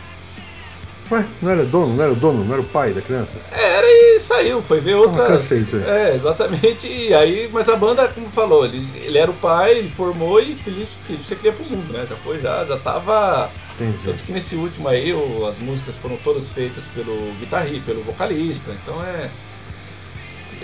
Ué, 1.09 1.25
não 1.41 1.51
era 1.51 1.65
dono, 1.65 1.93
não 1.93 2.03
era 2.03 2.11
o 2.11 2.15
dono, 2.15 2.43
não 2.43 2.53
era 2.53 2.61
o 2.61 2.65
pai 2.65 2.91
da 2.91 3.01
criança? 3.01 3.37
É, 3.51 3.77
era 3.77 3.87
e 3.87 4.19
saiu, 4.19 4.61
foi 4.61 4.81
ver 4.81 4.95
outras. 4.95 5.25
Ah, 5.25 5.27
cansei 5.27 5.59
disso 5.59 5.77
aí. 5.77 5.83
É, 5.83 6.15
exatamente. 6.15 6.87
E 6.87 7.13
aí, 7.13 7.49
mas 7.51 7.69
a 7.69 7.75
banda, 7.75 8.07
como 8.09 8.27
falou, 8.27 8.65
ele, 8.65 8.85
ele 8.95 9.17
era 9.17 9.31
o 9.31 9.33
pai, 9.33 9.77
ele 9.77 9.89
formou 9.89 10.39
e 10.39 10.53
filho, 10.55 10.85
filho 10.85 11.21
você 11.21 11.35
cria 11.35 11.53
pro 11.53 11.63
mundo, 11.63 11.93
né? 11.93 12.05
Já 12.09 12.15
foi, 12.15 12.39
já, 12.39 12.65
já 12.65 12.77
tava. 12.77 13.49
Entendi. 13.79 14.03
Tanto 14.03 14.23
que 14.23 14.31
nesse 14.31 14.55
último 14.55 14.87
aí, 14.87 15.13
o- 15.13 15.45
as 15.47 15.59
músicas 15.59 15.95
foram 15.97 16.17
todas 16.17 16.49
feitas 16.49 16.87
pelo 16.87 17.31
guitarrista, 17.39 17.83
pelo 17.85 18.01
vocalista. 18.01 18.71
Então 18.83 19.01
é. 19.03 19.29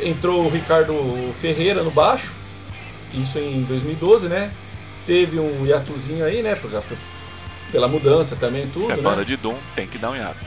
Entrou 0.04 0.46
o 0.46 0.50
Ricardo 0.50 0.94
Ferreira 1.40 1.84
no 1.84 1.92
baixo, 1.92 2.34
isso 3.14 3.38
em 3.38 3.62
2012, 3.64 4.28
né? 4.28 4.52
Teve 5.06 5.40
um 5.40 5.66
hiatuzinho 5.66 6.26
aí, 6.26 6.42
né? 6.42 6.58
Pela 7.72 7.88
mudança 7.88 8.36
também, 8.36 8.68
tudo, 8.68 8.88
Se 8.88 8.92
é 8.94 8.96
né? 8.96 9.02
banda 9.04 9.24
de 9.24 9.36
Doom, 9.38 9.56
tem 9.76 9.86
que 9.88 9.98
dar 10.00 10.10
um 10.12 10.16
hiato. 10.16 10.38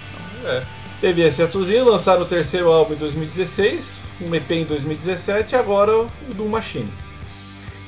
É. 0.44 0.62
Teve 1.00 1.22
esse 1.22 1.42
atuzinho, 1.42 1.84
lançaram 1.84 2.22
o 2.22 2.24
terceiro 2.24 2.72
álbum 2.72 2.94
em 2.94 2.96
2016, 2.96 4.02
um 4.20 4.34
EP 4.34 4.50
em 4.50 4.64
2017 4.64 5.54
e 5.54 5.58
agora 5.58 5.96
o 5.96 6.08
Doom 6.34 6.48
Machine. 6.48 6.92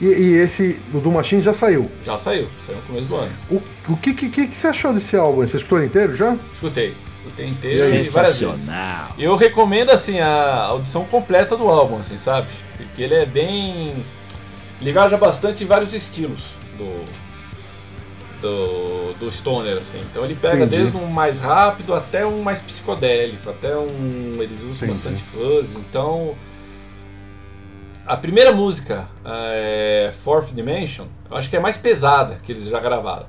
E, 0.00 0.06
e 0.06 0.34
esse 0.36 0.74
do 0.92 1.00
Doom 1.00 1.12
Machine 1.12 1.42
já 1.42 1.52
saiu. 1.52 1.90
Já 2.02 2.16
saiu, 2.16 2.48
saiu 2.56 2.76
no 2.76 2.82
começo 2.84 3.06
do 3.08 3.16
ano. 3.16 3.32
O, 3.50 3.62
o 3.88 3.96
que, 3.96 4.14
que, 4.14 4.28
que, 4.28 4.46
que 4.46 4.56
você 4.56 4.68
achou 4.68 4.92
desse 4.92 5.16
álbum? 5.16 5.46
Você 5.46 5.56
escutou 5.56 5.78
ele 5.78 5.88
inteiro 5.88 6.14
já? 6.14 6.36
Escutei, 6.52 6.94
escutei 7.16 7.48
inteiro 7.48 7.76
e 7.76 7.80
várias 7.80 7.90
vezes. 7.90 8.12
Sensacional. 8.12 9.14
Eu 9.18 9.34
recomendo 9.34 9.90
assim 9.90 10.20
a 10.20 10.66
audição 10.66 11.04
completa 11.04 11.56
do 11.56 11.68
álbum, 11.68 11.98
assim, 11.98 12.16
sabe? 12.16 12.48
Porque 12.76 13.02
ele 13.02 13.14
é 13.14 13.26
bem. 13.26 13.94
Ele 14.80 14.92
viaja 14.92 15.16
bastante 15.16 15.64
em 15.64 15.66
vários 15.66 15.92
estilos 15.92 16.52
do. 16.76 17.28
Do, 18.40 19.14
do 19.14 19.28
Stoner, 19.28 19.78
assim. 19.78 20.00
Então 20.08 20.24
ele 20.24 20.36
pega 20.36 20.58
Entendi. 20.58 20.76
desde 20.76 20.96
um 20.96 21.06
mais 21.08 21.40
rápido 21.40 21.92
até 21.92 22.24
um 22.24 22.40
mais 22.40 22.62
psicodélico, 22.62 23.50
até 23.50 23.76
um. 23.76 24.34
Eles 24.38 24.60
usam 24.60 24.88
Entendi. 24.88 24.92
bastante 24.92 25.22
fuzz, 25.24 25.72
então. 25.74 26.36
A 28.08 28.16
primeira 28.16 28.52
música, 28.52 29.06
é, 29.22 30.10
Fourth 30.24 30.54
Dimension, 30.54 31.04
eu 31.30 31.36
acho 31.36 31.50
que 31.50 31.56
é 31.56 31.58
a 31.58 31.62
mais 31.62 31.76
pesada 31.76 32.36
que 32.42 32.50
eles 32.50 32.66
já 32.66 32.80
gravaram. 32.80 33.26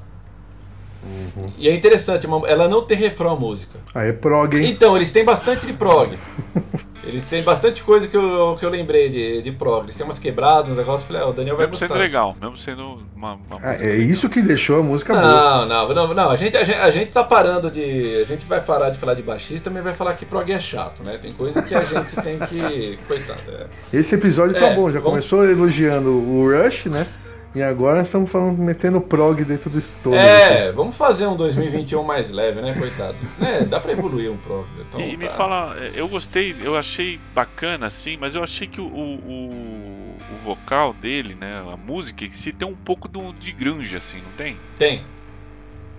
Uhum. 1.04 1.52
E 1.58 1.68
é 1.68 1.76
interessante, 1.76 2.26
ela 2.48 2.70
não 2.70 2.86
tem 2.86 2.98
refrão 2.98 3.32
a 3.32 3.36
música. 3.36 3.78
Ah, 3.94 4.06
é 4.06 4.14
prog, 4.14 4.56
hein? 4.56 4.70
Então, 4.70 4.96
eles 4.96 5.12
têm 5.12 5.26
bastante 5.26 5.68
de 5.68 5.74
prog. 5.74 6.18
Eles 7.04 7.28
têm 7.30 7.41
bastante 7.41 7.82
coisa 7.82 8.08
que 8.08 8.16
eu, 8.18 8.56
que 8.60 8.66
eu 8.66 8.70
lembrei 8.70 9.10
de, 9.10 9.41
de 9.41 9.52
prog. 9.54 9.84
Eles 9.86 9.95
têm 9.95 10.06
umas 10.06 10.20
quebradas, 10.20 10.70
uns 10.70 10.78
negócios. 10.78 11.08
Falei, 11.08 11.22
ah, 11.22 11.28
o 11.28 11.34
Daniel 11.34 11.56
vai 11.56 11.66
Mesmo 11.66 11.80
gostar. 11.80 11.88
sendo 11.88 11.97
legal, 12.00 12.36
mesmo 12.41 12.58
sendo 12.58 13.00
uma, 13.16 13.34
uma 13.50 13.60
É, 13.64 13.76
é 13.76 13.91
legal. 13.93 14.10
isso 14.12 14.30
que 14.30 14.41
deixou 14.41 14.80
a 14.80 14.84
música 14.84 15.14
boa. 15.14 15.66
Não, 15.66 15.86
não, 15.88 15.93
não, 16.08 16.14
não. 16.14 16.30
A 16.30 16.36
gente, 16.36 16.58
a, 16.58 16.64
gente, 16.64 16.78
a 16.78 16.89
gente 16.89 17.12
tá 17.12 17.24
parando 17.24 17.72
de. 17.72 18.22
A 18.22 18.26
gente 18.26 18.45
vai 18.45 18.60
parar 18.62 18.89
de 18.89 18.97
falar 19.00 19.14
de 19.14 19.24
baixista, 19.24 19.70
também 19.70 19.82
vai 19.82 19.93
falar 19.93 20.14
que 20.16 20.26
prog 20.26 20.52
é 20.52 20.60
chato, 20.60 21.02
né? 21.04 21.18
Tem 21.18 21.32
coisa 21.32 21.62
que 21.62 21.74
a 21.74 21.84
gente 21.84 22.16
tem 22.18 22.38
que. 22.39 23.00
Coitado, 23.08 23.39
é. 23.50 23.68
Esse 23.97 24.16
episódio 24.16 24.54
tá 24.60 24.68
É, 24.68 24.76
bom, 24.76 24.91
já 24.91 25.00
vamos- 25.00 25.04
começou 25.30 25.45
elogiando 25.50 26.10
o 26.10 26.45
Rush, 26.52 26.86
né? 26.88 27.08
E 27.56 27.64
agora 27.64 27.97
nós 27.97 28.08
estamos 28.08 28.30
falando, 28.30 28.60
metendo 28.60 29.02
prog 29.02 29.43
dentro 29.43 29.70
do 29.70 29.82
Stoner. 29.82 30.20
É, 30.20 30.72
vamos 30.72 30.95
fazer 30.95 31.26
um 31.26 31.36
2021 31.36 32.04
mais 32.04 32.30
leve, 32.30 32.62
né, 32.62 32.76
coitado? 32.78 33.16
É, 33.41 33.66
dá 33.66 33.80
pra 33.80 33.91
evoluir 33.91 34.32
um 34.32 34.38
prog. 34.38 34.68
Então, 34.80 35.02
E 35.02 35.18
me 35.18 35.28
tá. 35.28 35.34
fala, 35.34 35.76
é, 35.80 35.91
eu 35.95 36.08
gostei, 36.08 36.56
eu 36.62 36.78
achei 36.78 37.20
bacana 37.34 37.88
assim, 37.88 38.18
mas 38.18 38.36
eu 38.36 38.43
achei 38.43 38.68
que 38.68 38.80
o, 38.80 38.86
o, 38.86 40.16
o 40.36 40.38
vocal 40.43 40.93
dele, 40.93 41.36
né, 41.36 41.64
a 41.72 41.76
música 41.76 42.24
em 42.24 42.32
si 42.32 42.52
tem 42.52 42.68
um 42.68 42.76
pouco 42.76 43.08
do, 43.08 43.34
de 43.34 43.52
grunge 43.52 43.95
assim, 43.95 44.20
não 44.22 44.32
tem? 44.38 44.56
Tem. 44.78 45.02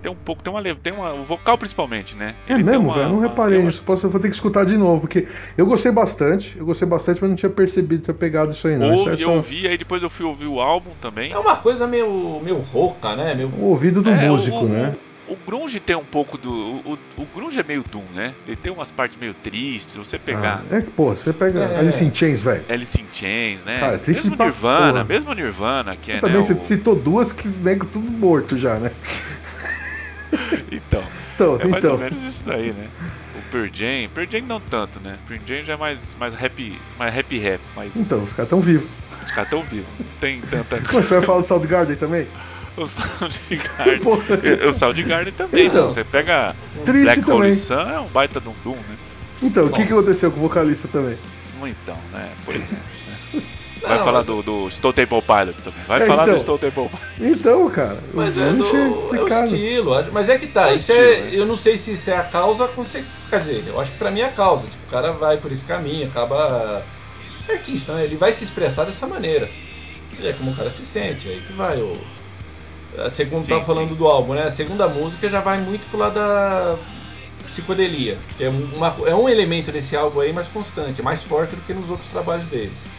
Tem 0.01 0.11
um 0.11 0.15
pouco, 0.15 0.41
tem 0.41 0.51
uma, 0.51 0.61
tem 0.75 0.93
uma, 0.93 1.13
o 1.13 1.23
vocal 1.23 1.57
principalmente, 1.57 2.15
né? 2.15 2.33
É 2.47 2.53
Ele 2.53 2.63
tem 2.63 2.73
mesmo, 2.73 2.87
uma- 2.87 2.93
velho? 2.93 3.05
Eu 3.05 3.09
não 3.09 3.17
uma- 3.19 3.27
reparei 3.27 3.59
eu- 3.59 3.63
nisso. 3.63 3.81
Posso, 3.85 4.05
eu 4.05 4.09
vou 4.09 4.19
ter 4.19 4.29
que 4.29 4.33
escutar 4.35 4.65
de 4.65 4.75
novo, 4.77 5.01
porque 5.01 5.27
eu 5.57 5.65
gostei 5.65 5.91
bastante. 5.91 6.55
Eu 6.57 6.65
gostei 6.65 6.87
bastante, 6.87 7.19
mas 7.21 7.29
não 7.29 7.35
tinha 7.37 7.49
percebido, 7.49 8.03
tinha 8.03 8.13
pegado 8.13 8.51
isso 8.51 8.67
aí, 8.67 8.77
não. 8.77 8.93
Isso 8.93 9.03
Ou 9.03 9.09
é 9.09 9.13
eu 9.13 9.17
só 9.17 9.31
ouvi, 9.35 9.67
aí 9.67 9.77
depois 9.77 10.01
eu 10.01 10.09
fui 10.09 10.25
ouvir 10.25 10.47
o 10.47 10.59
álbum 10.59 10.91
também. 10.99 11.31
É 11.31 11.37
uma 11.37 11.55
coisa 11.55 11.85
meio, 11.87 12.39
meio 12.43 12.57
rouca, 12.57 13.15
né? 13.15 13.35
Meio... 13.35 13.49
o 13.49 13.65
ouvido 13.65 14.01
do 14.01 14.09
É, 14.09 14.27
músico, 14.27 14.57
o, 14.57 14.67
né? 14.67 14.95
O, 15.27 15.33
o 15.33 15.37
grunge 15.47 15.79
tem 15.79 15.95
um 15.95 16.03
pouco 16.03 16.37
do. 16.37 16.51
O, 16.51 16.97
o, 17.17 17.21
o 17.21 17.27
grunge 17.35 17.59
é 17.59 17.63
meio 17.63 17.83
doom, 17.89 18.03
né? 18.13 18.33
Ele 18.47 18.55
tem 18.57 18.73
umas 18.73 18.89
partes 18.91 19.17
meio 19.21 19.33
tristes. 19.35 19.95
Você 19.95 20.17
pegar 20.19 20.61
Ah, 20.69 20.75
é 20.77 20.81
que, 20.81 20.89
pô, 20.89 21.15
você 21.15 21.31
pega 21.31 21.59
É. 21.61 21.77
Alice 21.79 22.03
in 22.03 22.13
Chains, 22.13 22.41
velho. 22.41 22.63
Alice 22.67 22.99
in 22.99 23.05
Chains, 23.13 23.63
né? 23.63 23.79
Cara, 23.79 24.01
mesmo 24.05 24.35
pra 24.35 24.45
Nirvana, 24.47 24.91
porra. 24.91 25.03
mesmo 25.05 25.33
Nirvana, 25.33 25.95
que 25.95 26.11
é 26.11 26.17
Também 26.17 26.37
né, 26.37 26.43
você 26.43 26.53
o- 26.53 26.61
citou 26.63 26.95
duas 26.95 27.31
que 27.31 27.47
os 27.47 27.59
nego 27.59 27.85
tudo 27.85 28.09
morto 28.11 28.57
já, 28.57 28.75
né? 28.79 28.91
Então, 30.71 31.03
Então, 31.35 31.55
é 31.59 31.65
mais 31.65 31.83
então. 31.83 31.93
ou 31.93 31.97
menos 31.99 32.23
isso 32.23 32.43
daí, 32.45 32.71
né? 32.71 32.87
O 33.35 33.51
Pearl 33.51 33.67
Jam, 33.73 34.09
Pearl 34.13 34.27
Jam 34.29 34.41
não 34.47 34.59
tanto, 34.59 34.99
né? 34.99 35.17
Pearl 35.27 35.41
Jam 35.45 35.65
já 35.65 35.73
é 35.73 35.77
mais, 35.77 36.15
mais 36.19 36.33
rap, 36.33 36.79
mais 36.97 37.13
rap 37.13 37.37
rap, 37.37 37.61
mas 37.75 37.95
Então, 37.95 38.23
os 38.23 38.33
caras 38.33 38.49
tão 38.49 38.61
vivos. 38.61 38.89
os 39.25 39.31
caras 39.31 39.49
tão 39.49 39.63
vivos, 39.63 39.87
não 39.99 40.05
tem 40.19 40.41
tanta 40.41 40.79
Mas 40.93 41.05
você 41.05 41.15
vai 41.15 41.23
falar 41.23 41.41
do 41.41 41.45
Soundgarden 41.47 41.95
também? 41.97 42.27
O 42.77 42.85
Soundgarden, 42.87 44.65
o 44.69 44.73
Soundgarden 44.73 45.33
também, 45.33 45.65
Então. 45.67 45.91
você 45.91 46.03
pega 46.03 46.55
triste 46.85 47.03
Black 47.03 47.21
também. 47.23 47.35
Hole 47.49 47.55
Sun, 47.55 47.79
é 47.79 47.99
um 47.99 48.07
baita 48.07 48.39
de 48.39 48.47
um 48.47 48.53
doom, 48.63 48.75
né? 48.75 48.95
Então, 49.43 49.65
o 49.65 49.71
que, 49.71 49.85
que 49.85 49.91
aconteceu 49.91 50.31
com 50.31 50.37
o 50.37 50.41
vocalista 50.43 50.87
também? 50.87 51.17
Então, 51.63 51.97
né? 52.13 52.29
Pois 52.45 52.57
é. 52.57 52.75
Vai 53.81 53.97
Não, 53.97 54.05
falar 54.05 54.17
mas- 54.19 54.27
do, 54.27 54.43
do 54.43 54.69
Stone 54.75 54.93
Temple 54.93 55.21
Pilots 55.23 55.63
também. 55.63 55.83
Vai 55.87 56.01
É, 56.03 56.05
falar 56.05 56.23
então. 56.23 56.35
do 56.35 56.41
Stone 56.41 56.59
Temple 56.59 56.89
Pilots. 56.89 57.07
Então, 57.39 57.69
cara. 57.71 57.97
Mas 58.13 58.37
eu 58.37 58.43
é, 58.43 58.53
do, 58.53 59.15
é 59.15 59.21
o 59.21 59.27
estilo, 59.45 59.91
mas 60.11 60.29
é 60.29 60.37
que 60.37 60.47
tá, 60.47 60.69
É 60.69 60.75
isso 60.75 60.91
estilo, 60.91 61.35
é, 61.35 61.39
eu 61.39 61.45
não 61.47 61.57
sei 61.57 61.77
se 61.77 61.93
isso 61.93 62.11
é 62.11 62.15
a 62.15 62.23
causa, 62.23 62.69
quer 63.29 63.39
dizer, 63.39 63.63
eu 63.67 63.79
acho 63.81 63.91
que 63.91 63.97
pra 63.97 64.11
mim 64.11 64.19
é 64.19 64.25
a 64.25 64.31
causa, 64.31 64.67
tipo, 64.67 64.85
o 64.87 64.89
cara 64.91 65.11
vai 65.13 65.37
por 65.37 65.51
esse 65.51 65.65
caminho, 65.65 66.07
acaba 66.07 66.83
artista, 67.49 67.93
né, 67.93 68.03
ele 68.03 68.15
vai 68.15 68.31
se 68.31 68.43
expressar 68.43 68.83
dessa 68.85 69.07
maneira, 69.07 69.49
e 70.19 70.27
é 70.27 70.33
como 70.33 70.51
o 70.51 70.55
cara 70.55 70.69
se 70.69 70.85
sente, 70.85 71.27
aí 71.27 71.41
que 71.41 71.51
vai, 71.53 71.77
o, 71.81 71.97
a 72.99 73.09
segunda, 73.09 73.41
Sim, 73.43 73.49
tava 73.49 73.63
falando 73.65 73.89
sim. 73.89 73.95
do 73.95 74.05
álbum, 74.07 74.33
né, 74.35 74.43
a 74.43 74.51
segunda 74.51 74.87
música 74.87 75.27
já 75.27 75.41
vai 75.41 75.57
muito 75.59 75.87
pro 75.87 75.97
lado 75.97 76.13
da 76.13 76.77
psicodelia, 77.45 78.17
que 78.37 78.43
é, 78.43 78.49
uma, 78.49 78.93
é 79.07 79.15
um 79.15 79.27
elemento 79.27 79.71
desse 79.71 79.97
álbum 79.97 80.19
aí 80.19 80.31
mais 80.31 80.47
constante, 80.47 81.01
é 81.01 81.03
mais 81.03 81.23
forte 81.23 81.55
do 81.55 81.61
que 81.63 81.73
nos 81.73 81.89
outros 81.89 82.07
trabalhos 82.09 82.47
deles. 82.47 82.89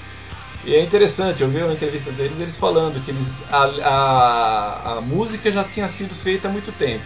E 0.64 0.74
é 0.74 0.82
interessante, 0.82 1.42
eu 1.42 1.48
vi 1.48 1.60
uma 1.62 1.72
entrevista 1.72 2.10
deles, 2.12 2.38
eles 2.38 2.56
falando 2.56 3.02
que 3.04 3.10
eles, 3.10 3.42
a, 3.50 3.64
a, 3.82 4.92
a 4.92 5.00
música 5.00 5.50
já 5.50 5.64
tinha 5.64 5.88
sido 5.88 6.14
feita 6.14 6.46
há 6.48 6.50
muito 6.50 6.70
tempo. 6.72 7.04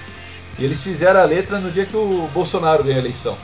E 0.59 0.64
eles 0.64 0.82
fizeram 0.82 1.20
a 1.20 1.24
letra 1.24 1.59
no 1.59 1.70
dia 1.70 1.86
que 1.86 1.96
o 1.96 2.28
Bolsonaro 2.34 2.82
ganhou 2.84 2.98
a 2.98 3.02
eleição. 3.02 3.36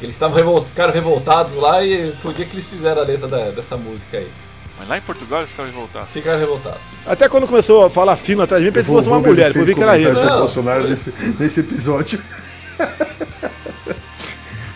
Eles 0.00 0.14
estavam 0.14 0.36
revol- 0.36 0.64
ficaram 0.64 0.92
revoltados 0.92 1.56
lá 1.56 1.82
e 1.84 2.12
foi 2.20 2.30
o 2.30 2.34
dia 2.34 2.46
que 2.46 2.54
eles 2.54 2.70
fizeram 2.70 3.02
a 3.02 3.04
letra 3.04 3.26
da- 3.28 3.50
dessa 3.50 3.76
música 3.76 4.18
aí. 4.18 4.30
Mas 4.78 4.88
lá 4.88 4.96
em 4.98 5.02
Portugal 5.02 5.40
eles 5.40 5.50
ficaram 5.50 5.68
revoltados. 5.68 6.10
Ficaram 6.10 6.38
revoltados. 6.38 6.80
Até 7.04 7.28
quando 7.28 7.46
começou 7.46 7.84
a 7.84 7.90
falar 7.90 8.16
fino 8.16 8.40
atrás 8.42 8.62
de 8.62 8.68
mim, 8.68 8.72
pensei 8.72 8.88
que 8.88 8.96
fosse 8.96 9.08
uma 9.08 9.20
mulher, 9.20 9.54
eu 9.54 9.64
vi 9.64 9.74
que 9.74 9.82
era 9.82 9.98
ele. 9.98 10.10
Não, 10.12 10.38
Bolsonaro 10.40 10.80
foi- 10.82 10.90
nesse, 10.90 11.12
nesse 11.38 11.60
episódio. 11.60 12.22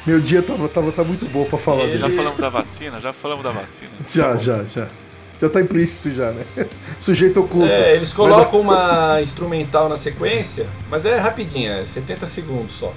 Meu 0.07 0.21
dia 0.21 0.43
tava, 0.43 0.69
tava, 0.69 0.93
tá 0.93 1.03
muito 1.03 1.27
bom 1.31 1.45
pra 1.47 1.59
falar 1.59 1.87
Já 1.87 2.07
dele. 2.07 2.17
falamos 2.17 2.39
da 2.39 2.49
vacina? 2.51 3.01
Já 3.01 3.13
falamos 3.13 3.43
da 3.43 3.51
vacina. 3.51 3.91
Já, 4.07 4.37
já, 4.37 4.65
já. 4.65 4.89
Já 5.41 5.49
tá 5.49 5.61
implícito 5.61 6.11
já, 6.15 6.31
né? 6.31 6.45
Sujeito 7.01 7.41
oculto. 7.41 7.67
É, 7.71 7.97
eles 7.97 8.13
colocam 8.13 8.61
uma 8.61 9.19
instrumental 9.23 9.89
na 9.89 9.97
sequência, 9.97 10.67
mas 10.89 11.05
é 11.05 11.19
rapidinha, 11.19 11.79
é 11.79 11.85
70 11.85 12.27
segundos 12.27 12.73
só. 12.75 12.93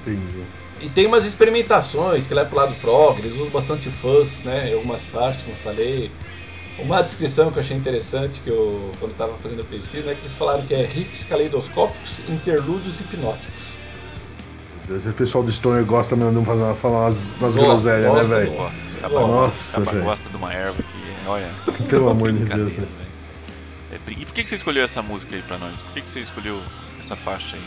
Entendi. 0.00 0.42
E 0.80 0.88
tem 0.88 1.06
umas 1.06 1.26
experimentações 1.26 2.26
que 2.26 2.32
leva 2.32 2.48
pro 2.48 2.56
lado 2.56 2.74
prog, 2.76 3.18
eles 3.18 3.34
usam 3.34 3.50
bastante 3.50 3.90
fuzz, 3.90 4.42
né? 4.44 4.70
Em 4.70 4.74
algumas 4.74 5.04
partes, 5.06 5.42
como 5.42 5.52
eu 5.54 5.58
falei. 5.60 6.10
Uma 6.78 7.02
descrição 7.02 7.50
que 7.50 7.58
eu 7.58 7.62
achei 7.62 7.76
interessante, 7.76 8.40
que 8.40 8.48
eu, 8.48 8.90
quando 8.98 9.12
estava 9.12 9.34
fazendo 9.34 9.60
a 9.60 9.64
pesquisa, 9.64 10.06
né, 10.06 10.14
que 10.14 10.22
eles 10.22 10.34
falaram 10.34 10.62
que 10.62 10.72
é 10.72 10.86
riffs 10.86 11.24
caleidoscópicos, 11.24 12.22
interlúdios 12.26 13.00
hipnóticos. 13.00 13.80
O 14.90 15.12
pessoal 15.12 15.44
do 15.44 15.52
Stoner 15.52 15.84
gosta 15.84 16.16
mesmo 16.16 16.40
de 16.40 16.46
fazer, 16.46 16.74
falar 16.74 17.00
umas, 17.06 17.18
umas 17.38 17.54
groselhas, 17.54 18.28
né, 18.28 18.36
velho? 18.36 18.52
Pô, 18.56 18.70
Capa, 19.00 19.20
Nossa, 19.20 19.38
gosta, 19.38 19.78
capa 19.80 19.90
velho. 19.92 20.04
gosta 20.04 20.28
de 20.28 20.36
uma 20.36 20.52
erva 20.52 20.82
que, 20.82 21.28
olha. 21.28 21.48
Pelo 21.88 22.10
amor 22.10 22.32
de 22.32 22.44
Deus, 22.44 22.72
velho. 22.72 22.88
É 23.92 24.10
e 24.10 24.26
por 24.26 24.34
que 24.34 24.42
que 24.42 24.48
você 24.50 24.56
escolheu 24.56 24.82
essa 24.84 25.00
música 25.00 25.36
aí 25.36 25.42
pra 25.42 25.58
nós? 25.58 25.80
Por 25.80 25.92
que 25.92 26.00
que 26.02 26.10
você 26.10 26.20
escolheu 26.20 26.60
essa 26.98 27.14
faixa 27.14 27.56
aí? 27.56 27.62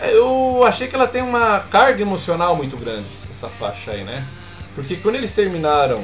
É, 0.00 0.16
Eu 0.16 0.64
achei 0.66 0.88
que 0.88 0.94
ela 0.96 1.06
tem 1.06 1.22
uma 1.22 1.60
carga 1.60 2.02
emocional 2.02 2.56
muito 2.56 2.76
grande, 2.76 3.06
essa 3.30 3.48
faixa 3.48 3.92
aí, 3.92 4.02
né? 4.02 4.26
Porque 4.74 4.96
quando 4.96 5.16
eles 5.16 5.32
terminaram 5.34 6.02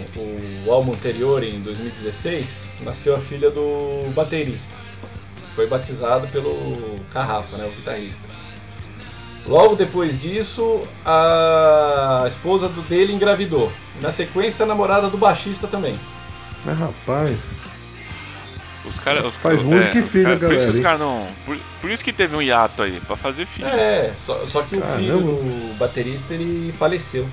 o 0.65 0.73
álbum 0.73 0.93
anterior, 0.93 1.43
em 1.43 1.61
2016, 1.61 2.73
nasceu 2.83 3.17
a 3.17 3.19
filha 3.19 3.51
do 3.51 4.13
baterista. 4.15 4.77
Foi 5.57 5.67
batizado 5.67 6.29
pelo 6.29 7.01
Carrafa, 7.11 7.57
né, 7.57 7.65
o 7.67 7.71
guitarrista. 7.71 8.29
Logo 9.47 9.75
depois 9.77 10.19
disso, 10.21 10.83
a 11.05 12.25
esposa 12.27 12.69
do- 12.69 12.83
dele 12.83 13.13
engravidou. 13.13 13.73
Na 14.01 14.13
sequência, 14.13 14.65
a 14.65 14.67
namorada 14.67 15.09
do 15.09 15.17
baixista 15.17 15.67
também. 15.67 15.99
Mas 16.65 16.79
rapaz. 16.79 17.39
Os 18.85 18.99
cara, 19.01 19.27
os, 19.27 19.37
Faz 19.37 19.63
música 19.63 19.99
e 19.99 20.03
filho, 20.03 20.25
cara, 20.25 20.37
galera. 20.37 20.59
Por 20.61 20.69
isso, 20.69 20.77
os 20.79 20.81
cara 20.81 20.99
não, 20.99 21.27
por, 21.45 21.59
por 21.81 21.91
isso 21.91 22.03
que 22.05 22.13
teve 22.13 22.35
um 22.37 22.41
hiato 22.43 22.83
aí, 22.83 23.01
pra 23.07 23.17
fazer 23.17 23.45
filho. 23.47 23.69
É, 23.69 24.13
só, 24.17 24.45
só 24.47 24.63
que 24.63 24.77
o 24.77 24.81
Caramba. 24.81 24.97
filho 24.99 25.19
do 25.19 25.75
baterista 25.79 26.33
ele 26.35 26.73
faleceu. 26.73 27.29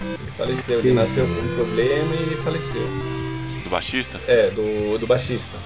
Ele 0.00 0.30
faleceu, 0.36 0.78
ele 0.80 0.88
Que- 0.90 0.94
nasceu 0.94 1.26
com 1.26 1.32
um 1.40 1.54
problema 1.54 2.14
e 2.14 2.22
ele 2.22 2.36
faleceu. 2.36 2.82
Do 3.64 3.70
baixista? 3.70 4.20
É, 4.28 4.50
do, 4.50 4.98
do 4.98 5.06
baixista. 5.06 5.56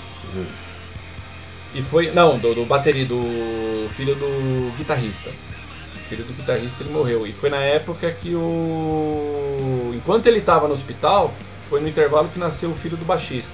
E 1.74 1.82
foi. 1.82 2.10
Não, 2.12 2.38
do, 2.38 2.54
do 2.54 2.64
bateria, 2.64 3.04
do 3.04 3.86
filho 3.90 4.14
do 4.14 4.72
guitarrista. 4.78 5.30
Filho 6.08 6.24
do 6.24 6.32
guitarrista 6.32 6.82
ele 6.84 6.92
morreu. 6.92 7.26
E 7.26 7.32
foi 7.32 7.50
na 7.50 7.58
época 7.58 8.10
que 8.12 8.34
o. 8.34 9.92
Enquanto 9.94 10.26
ele 10.26 10.38
estava 10.38 10.66
no 10.68 10.72
hospital, 10.74 11.32
foi 11.52 11.80
no 11.80 11.88
intervalo 11.88 12.28
que 12.28 12.38
nasceu 12.38 12.70
o 12.70 12.74
filho 12.74 12.96
do 12.96 13.04
baixista. 13.04 13.52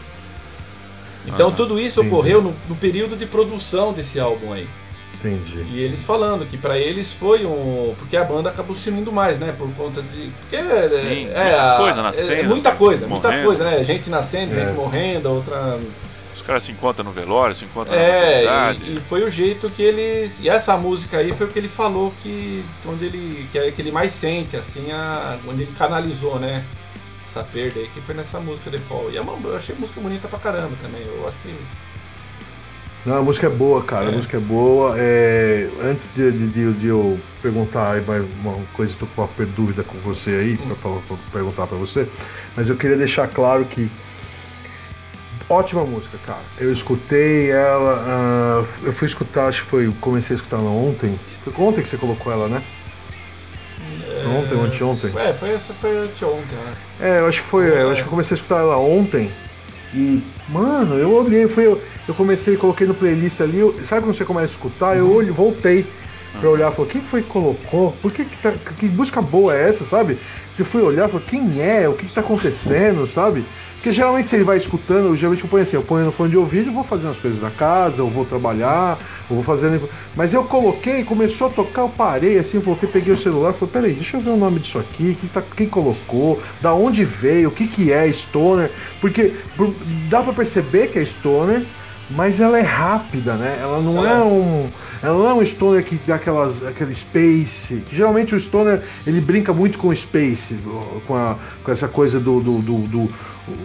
Então 1.26 1.48
Ah, 1.48 1.52
tudo 1.52 1.78
isso 1.78 2.00
entendi. 2.00 2.14
ocorreu 2.14 2.42
no, 2.42 2.54
no 2.68 2.74
período 2.76 3.16
de 3.16 3.26
produção 3.26 3.92
desse 3.92 4.18
álbum 4.18 4.52
aí. 4.52 4.68
Entendi. 5.14 5.64
E 5.70 5.78
eles 5.80 6.02
falando 6.04 6.44
que 6.44 6.56
pra 6.58 6.76
eles 6.76 7.12
foi 7.12 7.46
um. 7.46 7.94
Porque 7.96 8.16
a 8.16 8.24
banda 8.24 8.50
acabou 8.50 8.74
se 8.74 8.90
unindo 8.90 9.12
mais, 9.12 9.38
né? 9.38 9.54
Por 9.56 9.72
conta 9.74 10.02
de. 10.02 10.32
Porque 10.40 10.56
é, 10.56 10.88
Sim, 10.88 11.28
é, 11.32 11.42
muita 11.44 11.74
a- 11.74 11.76
coisa 11.78 12.02
na 12.02 12.10
é- 12.10 12.40
é 12.40 12.42
muita 12.42 12.72
coisa, 12.72 13.06
muita 13.06 13.28
morrendo. 13.28 13.46
coisa, 13.46 13.64
né? 13.64 13.84
Gente 13.84 14.10
nascendo, 14.10 14.54
É. 14.58 14.60
gente 14.66 14.72
morrendo, 14.74 15.30
outra. 15.30 15.78
Os 16.42 16.46
caras 16.46 16.64
se 16.64 16.72
encontram 16.72 17.04
no 17.04 17.12
velório, 17.12 17.54
se 17.54 17.64
encontram 17.64 17.94
na 17.96 18.02
É, 18.02 18.44
maternidade. 18.44 18.90
e, 18.92 18.96
e 18.96 19.00
foi 19.00 19.22
o 19.24 19.30
jeito 19.30 19.70
que 19.70 19.80
eles. 19.82 20.40
E 20.40 20.48
essa 20.48 20.76
música 20.76 21.18
aí 21.18 21.32
foi 21.34 21.46
o 21.46 21.48
que 21.48 21.58
ele 21.58 21.68
falou 21.68 22.12
que. 22.20 22.64
Onde 22.84 23.04
ele. 23.06 23.48
Que 23.52 23.58
é 23.58 23.70
que 23.70 23.80
ele 23.80 23.92
mais 23.92 24.12
sente, 24.12 24.56
assim, 24.56 24.90
a, 24.90 25.38
onde 25.46 25.62
ele 25.62 25.72
canalizou, 25.78 26.40
né? 26.40 26.64
Essa 27.24 27.44
perda 27.44 27.78
aí, 27.78 27.88
que 27.94 28.00
foi 28.00 28.14
nessa 28.14 28.40
música 28.40 28.70
The 28.70 28.78
Fall. 28.78 29.08
E 29.12 29.16
é 29.16 29.20
uma, 29.20 29.38
eu 29.48 29.56
achei 29.56 29.74
a 29.74 29.78
música 29.78 30.00
bonita 30.00 30.26
pra 30.26 30.38
caramba 30.38 30.72
também. 30.82 31.00
Eu 31.06 31.26
acho 31.28 31.38
que. 31.38 31.54
Não, 33.06 33.16
a 33.18 33.22
música 33.22 33.46
é 33.46 33.50
boa, 33.50 33.82
cara. 33.82 34.06
A 34.06 34.12
É. 34.12 34.14
música 34.16 34.36
é 34.36 34.40
boa. 34.40 34.94
É, 34.98 35.68
Antes 35.84 36.14
de, 36.14 36.30
de- 36.32 36.46
de- 36.48 36.72
de 36.74 36.86
eu 36.88 37.18
perguntar 37.40 37.92
aí 37.92 38.00
mais 38.00 38.24
uma 38.40 38.54
coisa, 38.72 38.94
tô 38.98 39.06
com 39.06 39.22
uma 39.22 39.28
per- 39.28 39.46
dúvida 39.46 39.82
com 39.82 39.96
você 39.98 40.30
aí, 40.30 40.56
pra, 40.56 40.74
falar, 40.76 41.00
pra 41.08 41.16
perguntar 41.32 41.66
pra 41.68 41.76
você. 41.78 42.06
Mas 42.56 42.68
eu 42.68 42.76
queria 42.76 42.96
deixar 42.96 43.28
claro 43.28 43.64
que. 43.64 43.88
Ótima 45.52 45.84
música, 45.84 46.16
cara. 46.26 46.40
Eu 46.58 46.72
escutei 46.72 47.50
ela. 47.50 48.02
ah, 48.06 48.64
eu 48.82 48.92
fui 48.92 49.06
escutar, 49.06 49.48
acho 49.48 49.62
que 49.62 49.68
foi. 49.68 49.92
Comecei 50.00 50.34
a 50.34 50.36
escutar 50.36 50.56
ela 50.56 50.70
ontem. 50.70 51.18
Foi 51.44 51.52
ontem 51.58 51.82
que 51.82 51.88
você 51.88 51.98
colocou 51.98 52.32
ela, 52.32 52.48
né? 52.48 52.62
Foi 54.22 54.30
Ontem 54.32 54.60
anteontem? 54.60 55.12
É, 55.18 55.34
foi, 55.34 55.50
essa 55.50 55.74
foi 55.74 55.94
anteontem, 55.98 56.56
eu 56.56 56.72
acho. 56.72 56.80
É, 57.00 57.18
eu 57.20 57.26
acho 57.26 57.42
que 57.42 57.46
foi. 57.46 57.68
Eu 57.68 57.90
acho 57.90 58.02
que 58.02 58.06
eu 58.06 58.10
comecei 58.10 58.34
a 58.34 58.36
escutar 58.36 58.58
ela 58.60 58.78
ontem. 58.78 59.30
E, 59.92 60.22
mano, 60.48 60.94
eu 60.96 61.12
olhei, 61.12 61.46
foi. 61.46 61.66
Eu, 61.66 61.82
eu 62.08 62.14
comecei, 62.14 62.56
coloquei 62.56 62.86
no 62.86 62.94
playlist 62.94 63.40
ali. 63.42 63.58
eu- 63.58 63.76
sabe 63.84 64.06
quando 64.06 64.16
você 64.16 64.24
começa 64.24 64.46
a 64.46 64.56
escutar? 64.56 64.96
Eu 64.96 65.12
olhei, 65.14 65.30
voltei 65.30 65.84
pra 66.40 66.48
olhar 66.48 66.72
falei, 66.72 66.90
quem 66.90 67.02
foi 67.02 67.20
que 67.22 67.28
colocou? 67.28 67.92
Por 68.00 68.10
que, 68.10 68.24
que, 68.24 68.38
tá, 68.38 68.52
que 68.52 68.86
música 68.86 69.20
boa 69.20 69.54
é 69.54 69.68
essa, 69.68 69.84
sabe? 69.84 70.18
Você 70.50 70.64
fui 70.64 70.80
olhar 70.80 71.08
falei, 71.08 71.26
quem 71.26 71.60
é? 71.60 71.86
O 71.86 71.92
que, 71.92 72.06
que 72.06 72.12
tá 72.12 72.22
acontecendo, 72.22 73.06
sabe? 73.06 73.44
Porque 73.82 73.92
geralmente 73.92 74.30
você 74.30 74.44
vai 74.44 74.56
escutando, 74.56 75.06
eu 75.08 75.16
geralmente 75.16 75.42
eu 75.42 75.50
ponho 75.50 75.64
assim, 75.64 75.74
eu 75.74 75.82
ponho 75.82 76.04
no 76.04 76.12
fone 76.12 76.30
de 76.30 76.36
ouvido 76.36 76.70
e 76.70 76.72
vou 76.72 76.84
fazendo 76.84 77.10
as 77.10 77.18
coisas 77.18 77.40
da 77.40 77.50
casa, 77.50 78.00
eu 78.00 78.08
vou 78.08 78.24
trabalhar, 78.24 78.96
eu 79.28 79.34
vou 79.34 79.42
fazendo. 79.42 79.88
Mas 80.14 80.32
eu 80.32 80.44
coloquei, 80.44 81.02
começou 81.02 81.48
a 81.48 81.50
tocar, 81.50 81.82
eu 81.82 81.88
parei 81.88 82.38
assim, 82.38 82.60
voltei, 82.60 82.88
peguei 82.88 83.12
o 83.12 83.16
celular 83.16 83.52
falei, 83.52 83.72
peraí, 83.72 83.92
deixa 83.92 84.16
eu 84.16 84.20
ver 84.20 84.30
o 84.30 84.36
nome 84.36 84.60
disso 84.60 84.78
aqui, 84.78 85.16
quem, 85.20 85.28
tá, 85.28 85.42
quem 85.56 85.68
colocou, 85.68 86.40
da 86.60 86.72
onde 86.72 87.04
veio, 87.04 87.48
o 87.48 87.50
que, 87.50 87.66
que 87.66 87.90
é 87.90 88.06
Stoner. 88.12 88.70
Porque 89.00 89.34
por- 89.56 89.74
dá 90.08 90.22
pra 90.22 90.32
perceber 90.32 90.86
que 90.86 91.00
é 91.00 91.04
Stoner, 91.04 91.64
mas 92.10 92.40
ela 92.40 92.58
é 92.60 92.62
rápida, 92.62 93.34
né? 93.34 93.56
Ela 93.60 93.80
não 93.80 94.06
é, 94.06 94.12
É. 94.12 94.22
um. 94.22 94.68
Ela 95.02 95.18
não 95.18 95.28
é 95.28 95.34
um 95.34 95.44
stoner 95.44 95.82
que 95.82 95.98
dá 96.06 96.14
aquelas, 96.16 96.64
aquele 96.64 96.94
space. 96.94 97.82
Geralmente 97.90 98.34
o 98.34 98.38
stoner 98.38 98.82
ele 99.04 99.20
brinca 99.20 99.52
muito 99.52 99.76
com 99.78 99.88
o 99.88 99.96
space, 99.96 100.56
com, 101.06 101.16
a, 101.16 101.36
com 101.64 101.72
essa 101.72 101.88
coisa 101.88 102.20
do, 102.20 102.38
do, 102.38 102.58
do- 102.60 102.86
do- 102.86 103.08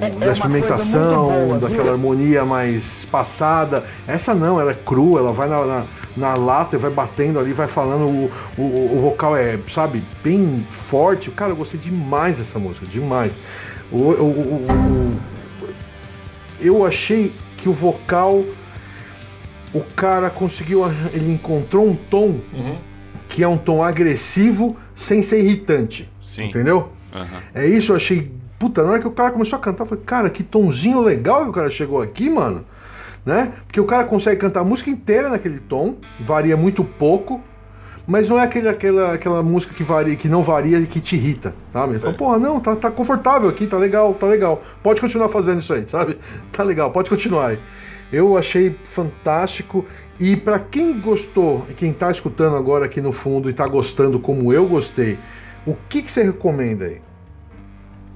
É- 0.01 0.05
é 0.05 0.09
da 0.09 0.15
uma 0.25 0.31
experimentação, 0.31 1.27
boa, 1.27 1.59
daquela 1.59 1.83
viu? 1.83 1.91
harmonia 1.93 2.43
mais 2.45 2.99
espaçada. 2.99 3.85
Essa 4.07 4.33
não, 4.33 4.59
ela 4.59 4.71
é 4.71 4.73
crua, 4.73 5.19
ela 5.19 5.31
vai 5.31 5.47
na, 5.47 5.65
na, 5.65 5.85
na 6.17 6.33
lata 6.35 6.75
e 6.75 6.79
vai 6.79 6.89
batendo 6.91 7.39
ali, 7.39 7.53
vai 7.53 7.67
falando. 7.67 8.05
O, 8.07 8.31
o, 8.57 8.95
o 8.97 8.99
vocal 9.01 9.35
é, 9.35 9.59
sabe, 9.67 10.01
bem 10.23 10.65
forte. 10.71 11.29
Cara, 11.31 11.51
eu 11.51 11.55
gostei 11.55 11.79
demais 11.79 12.39
dessa 12.39 12.57
música, 12.57 12.85
demais. 12.87 13.37
O, 13.91 13.97
o, 13.97 14.01
o- 14.01 14.65
o- 14.71 15.17
eu 16.59 16.85
achei 16.85 17.31
que 17.57 17.69
o 17.69 17.73
vocal. 17.73 18.43
O 19.73 19.81
cara 19.95 20.29
conseguiu. 20.29 20.83
Ele 21.13 21.31
encontrou 21.33 21.87
um 21.87 21.95
tom 21.95 22.39
Uhum. 22.53 22.77
que 23.29 23.43
é 23.43 23.47
um 23.47 23.57
tom 23.57 23.83
agressivo 23.83 24.75
sem 24.95 25.21
ser 25.21 25.43
irritante. 25.43 26.09
Sim. 26.29 26.45
Entendeu? 26.45 26.89
Aham. 27.13 27.25
É 27.53 27.65
isso, 27.67 27.91
eu 27.91 27.95
achei. 27.97 28.31
Puta, 28.59 28.83
na 28.83 28.91
hora 28.91 28.99
que 28.99 29.07
o 29.07 29.11
cara 29.11 29.31
começou 29.31 29.57
a 29.57 29.61
cantar, 29.61 29.83
eu 29.83 29.87
falei, 29.87 30.03
cara, 30.05 30.29
que 30.29 30.43
tonzinho 30.43 31.01
legal 31.01 31.43
que 31.43 31.49
o 31.49 31.53
cara 31.53 31.69
chegou 31.69 32.01
aqui, 32.01 32.29
mano. 32.29 32.65
Né? 33.25 33.51
Porque 33.65 33.79
o 33.79 33.85
cara 33.85 34.05
consegue 34.05 34.39
cantar 34.39 34.61
a 34.61 34.63
música 34.63 34.89
inteira 34.89 35.29
naquele 35.29 35.59
tom, 35.59 35.95
varia 36.19 36.55
muito 36.55 36.83
pouco, 36.83 37.41
mas 38.07 38.29
não 38.29 38.39
é 38.39 38.43
aquele, 38.43 38.69
aquela, 38.69 39.13
aquela 39.13 39.43
música 39.43 39.73
que 39.73 39.83
varia, 39.83 40.15
que 40.15 40.29
não 40.29 40.41
varia 40.41 40.79
e 40.79 40.85
que 40.85 41.01
te 41.01 41.17
irrita, 41.17 41.53
sabe? 41.73 41.99
Fala, 41.99 42.13
porra, 42.13 42.39
não, 42.39 42.57
tá, 42.57 42.73
tá 42.73 42.89
confortável 42.89 43.49
aqui, 43.49 43.67
tá 43.67 43.77
legal, 43.77 44.13
tá 44.13 44.25
legal. 44.27 44.61
Pode 44.81 45.01
continuar 45.01 45.27
fazendo 45.27 45.59
isso 45.59 45.73
aí, 45.73 45.83
sabe? 45.87 46.17
Tá 46.53 46.63
legal, 46.63 46.89
pode 46.89 47.09
continuar 47.09 47.47
aí. 47.47 47.59
Eu 48.11 48.37
achei 48.37 48.73
fantástico. 48.85 49.85
E 50.17 50.37
pra 50.37 50.57
quem 50.57 50.97
gostou, 50.99 51.67
quem 51.75 51.91
tá 51.91 52.09
escutando 52.09 52.55
agora 52.55 52.85
aqui 52.85 53.01
no 53.01 53.11
fundo 53.11 53.49
e 53.49 53.53
tá 53.53 53.67
gostando 53.67 54.19
como 54.19 54.53
eu 54.53 54.65
gostei, 54.65 55.19
o 55.65 55.75
que, 55.89 56.01
que 56.01 56.09
você 56.09 56.23
recomenda 56.23 56.85
aí? 56.85 57.01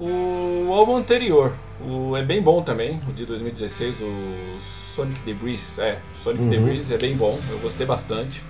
O 0.04 0.72
álbum 0.72 0.96
anterior, 0.96 1.52
o, 1.80 2.16
é 2.16 2.22
bem 2.24 2.42
bom 2.42 2.60
também, 2.60 3.00
o 3.08 3.12
de 3.12 3.24
2016, 3.24 4.00
o 4.00 4.58
Sonic 4.58 5.20
Debris. 5.20 5.78
É, 5.78 5.98
Sonic 6.24 6.42
Uhum. 6.44 6.50
Debris 6.50 6.90
é 6.90 6.98
bem 6.98 7.16
bom, 7.16 7.38
eu 7.50 7.58
gostei 7.60 7.86
bastante. 7.86 8.42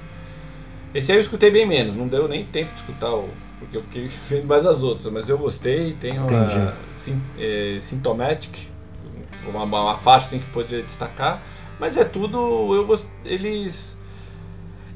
Esse 0.94 1.12
aí 1.12 1.18
eu 1.18 1.22
escutei 1.22 1.50
bem 1.50 1.66
menos, 1.66 1.94
não 1.94 2.08
deu 2.08 2.26
nem 2.26 2.44
tempo 2.46 2.72
de 2.72 2.80
escutar, 2.80 3.12
o, 3.14 3.28
porque 3.58 3.76
eu 3.76 3.82
fiquei 3.82 4.08
vendo 4.30 4.46
mais 4.46 4.64
as 4.64 4.82
outras, 4.82 5.12
mas 5.12 5.28
eu 5.28 5.36
gostei. 5.36 5.92
Tem 5.92 6.18
uma 6.18 6.26
Entendi. 6.26 6.72
Sim- 6.94 7.20
é, 7.38 7.76
Symptomatic, 7.80 8.54
uma, 9.46 9.64
uma 9.64 9.96
faixa 9.98 10.26
assim, 10.28 10.38
que 10.38 10.46
poderia 10.46 10.82
destacar, 10.82 11.42
mas 11.78 11.96
é 11.98 12.04
tudo. 12.04 12.38
Eu. 12.74 12.98
Eles. 13.26 14.00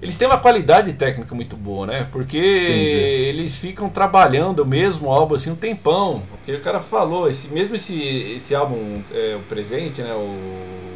Eles 0.02 0.16
têm 0.16 0.28
uma 0.28 0.38
qualidade 0.38 0.92
técnica 0.92 1.34
muito 1.34 1.56
boa, 1.56 1.86
né? 1.86 2.06
Porque 2.12 2.36
eles 2.36 3.58
ficam 3.58 3.88
trabalhando 3.88 4.60
o 4.60 4.66
mesmo 4.66 5.10
álbum 5.10 5.34
assim 5.34 5.50
um 5.50 5.56
tempão. 5.56 6.22
Porque 6.30 6.52
o 6.52 6.60
cara 6.60 6.80
falou, 6.80 7.28
esse, 7.28 7.48
mesmo 7.48 7.76
esse, 7.76 7.98
esse 8.34 8.54
álbum, 8.54 9.02
é, 9.12 9.36
o 9.36 9.40
presente, 9.44 10.02
né? 10.02 10.12
O 10.12 10.86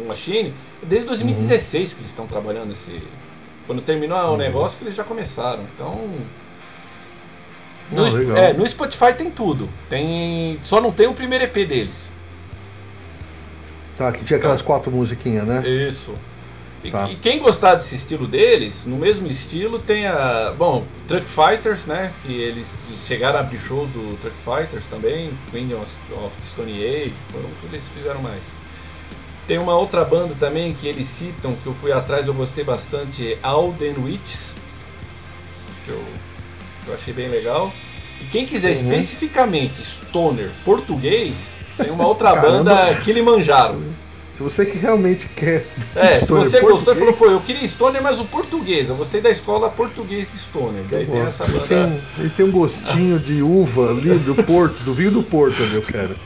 do 0.00 0.06
Machine, 0.06 0.54
desde 0.82 1.06
2016 1.06 1.94
que 1.94 2.00
eles 2.00 2.10
estão 2.10 2.26
trabalhando 2.26 2.72
esse. 2.72 3.02
Quando 3.66 3.82
terminou 3.82 4.18
o 4.34 4.36
negócio 4.36 4.78
que 4.78 4.84
eles 4.84 4.94
já 4.94 5.04
começaram. 5.04 5.64
Então. 5.74 6.10
No, 7.90 8.08
Não, 8.08 8.36
é, 8.36 8.52
no 8.52 8.66
Spotify 8.66 9.12
tem 9.16 9.30
tudo. 9.30 9.68
Tem. 9.88 10.58
Só 10.62 10.80
não 10.80 10.92
tem 10.92 11.06
o 11.06 11.12
primeiro 11.12 11.44
EP 11.44 11.54
deles. 11.68 12.12
Tá, 13.96 14.10
que 14.12 14.24
tinha 14.24 14.38
aquelas 14.38 14.62
quatro 14.62 14.90
musiquinhas, 14.90 15.46
né? 15.46 15.68
Isso. 15.68 16.14
E, 16.82 16.90
Tá. 16.90 17.08
e 17.10 17.14
quem 17.16 17.38
gostar 17.40 17.74
desse 17.74 17.94
estilo 17.94 18.26
deles, 18.26 18.86
no 18.86 18.96
mesmo 18.96 19.26
estilo 19.26 19.78
tem 19.78 20.06
a. 20.06 20.54
Bom, 20.56 20.86
Truck 21.06 21.26
Fighters, 21.26 21.84
né? 21.86 22.10
Que 22.24 22.32
eles 22.32 22.88
chegaram 23.06 23.36
a 23.38 23.40
abrir 23.40 23.58
shows 23.58 23.88
do 23.90 24.16
Truck 24.18 24.36
Fighters 24.36 24.86
também, 24.86 25.30
Queen 25.50 25.74
of 25.74 25.86
the 26.36 26.42
Stone 26.42 26.72
Age, 26.72 27.12
foram 27.30 27.44
o 27.48 27.52
que 27.60 27.66
eles 27.66 27.86
fizeram 27.88 28.22
mais. 28.22 28.52
Tem 29.46 29.58
uma 29.58 29.76
outra 29.76 30.04
banda 30.04 30.34
também 30.38 30.72
que 30.72 30.86
eles 30.88 31.06
citam, 31.08 31.54
que 31.56 31.66
eu 31.66 31.74
fui 31.74 31.92
atrás 31.92 32.28
eu 32.28 32.34
gostei 32.34 32.64
bastante, 32.64 33.36
Alden 33.42 33.96
Witches, 33.98 34.56
que 35.84 35.90
eu, 35.90 36.02
que 36.84 36.88
eu 36.90 36.94
achei 36.94 37.12
bem 37.12 37.28
legal. 37.28 37.70
E 38.20 38.24
quem 38.24 38.46
quiser 38.46 38.68
Uhum. 38.68 38.72
especificamente 38.74 39.82
Stoner 39.82 40.50
português, 40.64 41.60
tem 41.76 41.90
uma 41.90 42.06
outra 42.06 42.34
banda, 42.36 42.94
Kilimanjaro. 43.02 43.82
Se 44.40 44.44
você 44.44 44.64
que 44.64 44.78
realmente 44.78 45.28
quer. 45.36 45.66
É, 45.94 46.18
se 46.18 46.32
você 46.32 46.62
gostou 46.62 46.94
e 46.94 46.96
falou, 46.96 47.12
pô, 47.12 47.26
eu 47.26 47.40
queria 47.42 47.62
Stoner, 47.66 48.02
mas 48.02 48.18
o 48.18 48.24
português. 48.24 48.88
Eu 48.88 48.96
gostei 48.96 49.20
da 49.20 49.28
escola 49.28 49.68
português 49.68 50.30
de 50.30 50.38
Stoner. 50.38 50.82
Daí 50.90 51.04
tem 51.04 51.20
essa 51.20 51.44
Ele 51.44 51.52
banda. 51.52 51.66
tem, 51.66 52.00
ele 52.18 52.30
tem 52.30 52.46
um 52.46 52.50
gostinho 52.50 53.18
de 53.18 53.42
uva 53.42 53.90
ali 53.90 54.18
do 54.20 54.34
Porto, 54.46 54.82
do 54.82 54.94
vinho 54.94 55.10
do 55.10 55.22
Porto 55.22 55.62
ali, 55.62 55.74
eu 55.74 55.82
quero. 55.82 56.16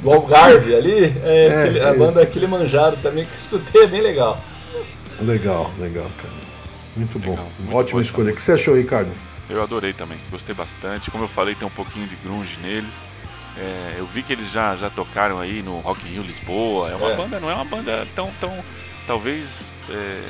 Do 0.00 0.10
Algarve 0.12 0.74
ali, 0.74 1.04
é, 1.22 1.46
É, 1.46 1.60
aquele- 1.62 1.80
a 1.84 1.90
isso. 1.90 1.98
banda 2.00 2.26
Kilimanjaro 2.26 2.96
também, 2.96 3.24
que 3.24 3.30
eu 3.30 3.38
escutei, 3.38 3.82
é 3.84 3.86
bem 3.86 4.00
legal. 4.00 4.42
Legal, 5.20 5.70
legal, 5.78 6.10
cara. 6.16 6.34
Muito 6.96 7.16
bom. 7.20 7.30
Legal, 7.30 7.46
muito 7.60 7.76
Ótima 7.76 7.92
boa 7.92 8.02
escolha. 8.02 8.32
O 8.32 8.34
que 8.34 8.42
você 8.42 8.52
achou, 8.52 8.74
Ricardo? 8.76 9.12
Eu 9.48 9.62
adorei 9.62 9.92
também, 9.92 10.18
gostei 10.32 10.52
bastante. 10.52 11.12
Como 11.12 11.22
eu 11.22 11.28
falei, 11.28 11.54
tem 11.54 11.68
um 11.68 11.70
pouquinho 11.70 12.08
de 12.08 12.16
grunge 12.16 12.58
neles. 12.60 12.94
É, 13.56 13.96
eu 13.98 14.06
vi 14.06 14.22
que 14.22 14.32
eles 14.32 14.50
já, 14.50 14.74
já 14.76 14.88
tocaram 14.88 15.38
aí 15.38 15.62
no 15.62 15.80
Rock 15.80 16.06
in 16.08 16.12
Rio 16.12 16.22
Lisboa. 16.22 16.90
É 16.90 16.96
uma 16.96 17.10
É. 17.10 17.16
banda, 17.16 17.38
não 17.40 17.50
é 17.50 17.54
uma 17.54 17.64
banda 17.64 18.06
tão, 18.14 18.32
tão 18.40 18.64
talvez 19.06 19.70
é, 19.90 20.22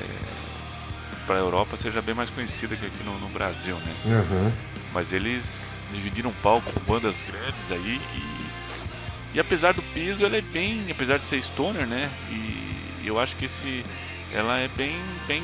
para 1.26 1.36
a 1.36 1.38
Europa 1.38 1.76
seja 1.76 2.02
bem 2.02 2.14
mais 2.14 2.30
conhecida 2.30 2.74
que 2.76 2.84
aqui 2.86 3.04
no, 3.04 3.16
no 3.18 3.28
Brasil, 3.28 3.76
né? 3.76 3.94
Aham. 4.06 4.52
Mas 4.92 5.12
eles 5.12 5.86
dividiram 5.92 6.32
palco 6.42 6.70
com 6.72 6.80
bandas 6.80 7.22
grandes 7.22 7.70
aí 7.70 8.00
e, 8.14 9.36
e 9.36 9.40
apesar 9.40 9.72
do 9.72 9.82
peso, 9.82 10.24
ela 10.26 10.36
é 10.36 10.40
bem, 10.42 10.84
apesar 10.90 11.18
de 11.18 11.26
ser 11.26 11.40
stoner, 11.42 11.86
né? 11.86 12.10
E 12.30 13.06
eu 13.06 13.18
acho 13.20 13.36
que 13.36 13.44
esse, 13.44 13.84
ela 14.32 14.58
é 14.58 14.68
bem, 14.68 14.96
bem, 15.28 15.42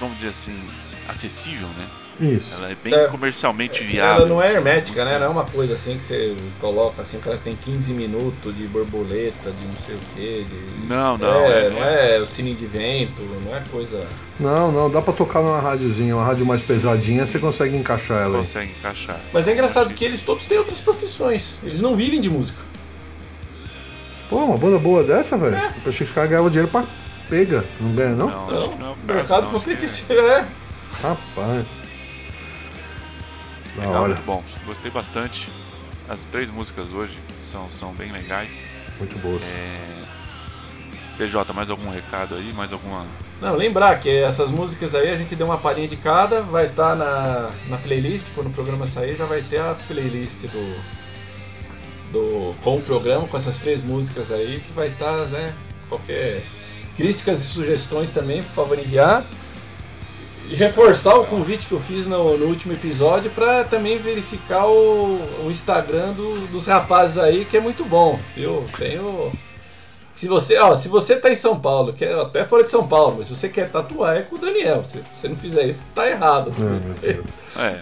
vamos 0.00 0.16
dizer 0.16 0.28
assim, 0.30 0.68
acessível, 1.08 1.68
né? 1.68 1.88
Isso. 2.20 2.54
Ela 2.54 2.70
é 2.70 2.76
bem 2.82 2.94
É. 2.94 3.06
comercialmente 3.08 3.84
viável. 3.84 4.16
Ela 4.22 4.26
não 4.26 4.40
é 4.42 4.46
assim, 4.48 4.56
hermética, 4.56 5.00
muito 5.04 5.12
né? 5.12 5.18
Não 5.18 5.26
é 5.26 5.28
uma 5.30 5.44
coisa 5.44 5.74
assim 5.74 5.96
que 5.98 6.04
você 6.04 6.34
coloca 6.58 7.02
assim, 7.02 7.18
o 7.18 7.20
cara 7.20 7.36
tem 7.36 7.54
15 7.56 7.92
minutos 7.92 8.56
de 8.56 8.66
borboleta, 8.66 9.50
de 9.52 9.64
não 9.66 9.76
sei 9.76 9.94
o 9.94 9.98
que. 10.14 10.44
De... 10.44 10.86
Não, 10.88 11.18
não, 11.18 11.44
É, 11.44 11.66
é- 11.66 11.70
não 11.70 11.84
é 11.84 12.18
o 12.20 12.26
sininho 12.26 12.56
de 12.56 12.64
vento, 12.66 13.22
não 13.44 13.54
é 13.54 13.62
coisa. 13.70 14.06
Não, 14.40 14.70
não, 14.72 14.90
dá 14.90 15.02
pra 15.02 15.12
tocar 15.12 15.42
numa 15.42 15.60
rádiozinha, 15.60 16.14
uma 16.16 16.24
rádio 16.24 16.46
mais 16.46 16.62
pesadinha, 16.62 17.26
você 17.26 17.38
consegue 17.38 17.76
encaixar 17.76 18.22
ela 18.22 18.38
aí. 18.38 18.44
Consegue 18.44 18.70
encaixar. 18.78 19.20
Mas 19.32 19.46
é 19.48 19.52
engraçado 19.52 19.92
que 19.92 20.04
eles 20.04 20.22
todos 20.22 20.46
têm 20.46 20.58
outras 20.58 20.80
profissões. 20.80 21.58
Eles 21.62 21.80
não 21.80 21.94
vivem 21.96 22.20
de 22.20 22.30
música. 22.30 22.62
Pô, 24.28 24.38
uma 24.44 24.56
banda 24.56 24.78
boa 24.78 25.02
dessa, 25.04 25.36
velho. 25.38 25.54
Eu 25.56 25.62
achei 25.86 25.92
que 25.98 26.02
os 26.04 26.12
caras 26.12 26.30
ganhavam 26.30 26.50
dinheiro 26.50 26.70
pra 26.70 26.84
pega. 27.28 27.64
Não 27.80 27.92
ganha, 27.94 28.14
não? 28.14 28.28
Não, 28.28 28.46
Não, 28.50 28.76
não 28.76 28.92
é 29.08 29.12
mercado 29.14 29.46
é- 29.46 29.50
competitivo, 29.50 30.12
é. 30.14 30.44
Rapaz. 31.02 31.64
Legal, 33.78 34.06
muito 34.06 34.22
bom. 34.22 34.42
Gostei 34.64 34.90
bastante. 34.90 35.48
As 36.08 36.22
três 36.24 36.50
músicas 36.50 36.86
hoje 36.92 37.18
são, 37.44 37.70
são 37.72 37.92
bem 37.92 38.12
legais. 38.12 38.64
Muito 38.98 39.18
boas. 39.18 39.42
É... 39.42 40.06
PJ, 41.16 41.52
mais 41.52 41.70
algum 41.70 41.90
recado 41.90 42.34
aí? 42.34 42.52
Mais 42.52 42.72
alguma. 42.72 43.06
Não, 43.40 43.54
lembrar 43.54 43.98
que 44.00 44.10
essas 44.10 44.50
músicas 44.50 44.94
aí 44.94 45.10
a 45.10 45.16
gente 45.16 45.34
deu 45.34 45.46
uma 45.46 45.58
palhinha 45.58 45.88
de 45.88 45.96
cada, 45.96 46.42
vai 46.42 46.66
estar 46.66 46.94
na, 46.94 47.50
na 47.68 47.78
playlist, 47.78 48.28
quando 48.34 48.48
o 48.48 48.50
programa 48.50 48.86
sair 48.86 49.16
já 49.16 49.24
vai 49.24 49.42
ter 49.42 49.58
a 49.58 49.74
playlist 49.88 50.46
do, 50.46 50.76
do 52.12 52.54
com 52.62 52.76
o 52.76 52.82
programa, 52.82 53.26
com 53.26 53.36
essas 53.36 53.58
três 53.58 53.82
músicas 53.82 54.30
aí, 54.30 54.60
que 54.60 54.72
vai 54.72 54.88
estar, 54.88 55.26
né, 55.26 55.54
qualquer 55.88 56.42
críticas 56.96 57.40
e 57.40 57.46
sugestões 57.46 58.10
também, 58.10 58.42
por 58.42 58.52
favor 58.52 58.78
enviar. 58.78 59.26
E 60.48 60.54
reforçar 60.54 61.14
o 61.16 61.24
convite 61.26 61.66
que 61.66 61.72
eu 61.72 61.80
fiz 61.80 62.06
no, 62.06 62.36
no 62.38 62.46
último 62.46 62.72
episódio 62.72 63.30
para 63.30 63.64
também 63.64 63.98
verificar 63.98 64.66
o, 64.66 65.18
o 65.44 65.50
Instagram 65.50 66.12
do- 66.12 66.46
dos 66.48 66.66
rapazes 66.66 67.18
aí, 67.18 67.44
que 67.44 67.56
é 67.56 67.60
muito 67.60 67.84
bom, 67.84 68.18
viu? 68.34 68.64
Tem 68.78 68.98
o, 69.00 69.32
se 70.14 70.28
você, 70.28 70.56
ó, 70.58 70.74
se 70.76 70.88
você 70.88 71.16
tá 71.16 71.28
em 71.30 71.34
São 71.34 71.58
Paulo, 71.60 71.92
que 71.92 72.04
é 72.04 72.18
até 72.20 72.42
fora 72.44 72.64
de 72.64 72.70
São 72.70 72.86
Paulo, 72.86 73.16
mas 73.18 73.26
se 73.26 73.36
você 73.36 73.48
quer 73.50 73.70
tatuar 73.70 74.16
é 74.16 74.22
com 74.22 74.36
o 74.36 74.38
Daniel. 74.38 74.82
Se 74.82 75.02
você 75.12 75.28
não 75.28 75.36
fizer 75.36 75.64
isso, 75.66 75.82
tá 75.94 76.08
errado. 76.08 76.50
assim. 76.50 76.80
É. 77.58 77.80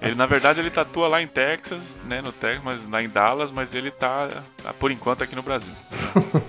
ele, 0.00 0.14
na 0.14 0.24
verdade, 0.24 0.58
ele 0.60 0.70
tatua 0.70 1.06
lá 1.06 1.20
em 1.20 1.26
Texas, 1.26 2.00
né? 2.06 2.22
No 2.22 2.32
Texas, 2.32 2.62
mas 2.64 2.86
lá 2.90 3.02
em 3.02 3.08
Dallas, 3.08 3.50
mas 3.50 3.74
ele 3.74 3.90
tá, 3.90 4.28
por 4.78 4.90
enquanto, 4.90 5.22
aqui 5.22 5.34
no 5.36 5.42
Brasil. 5.42 5.68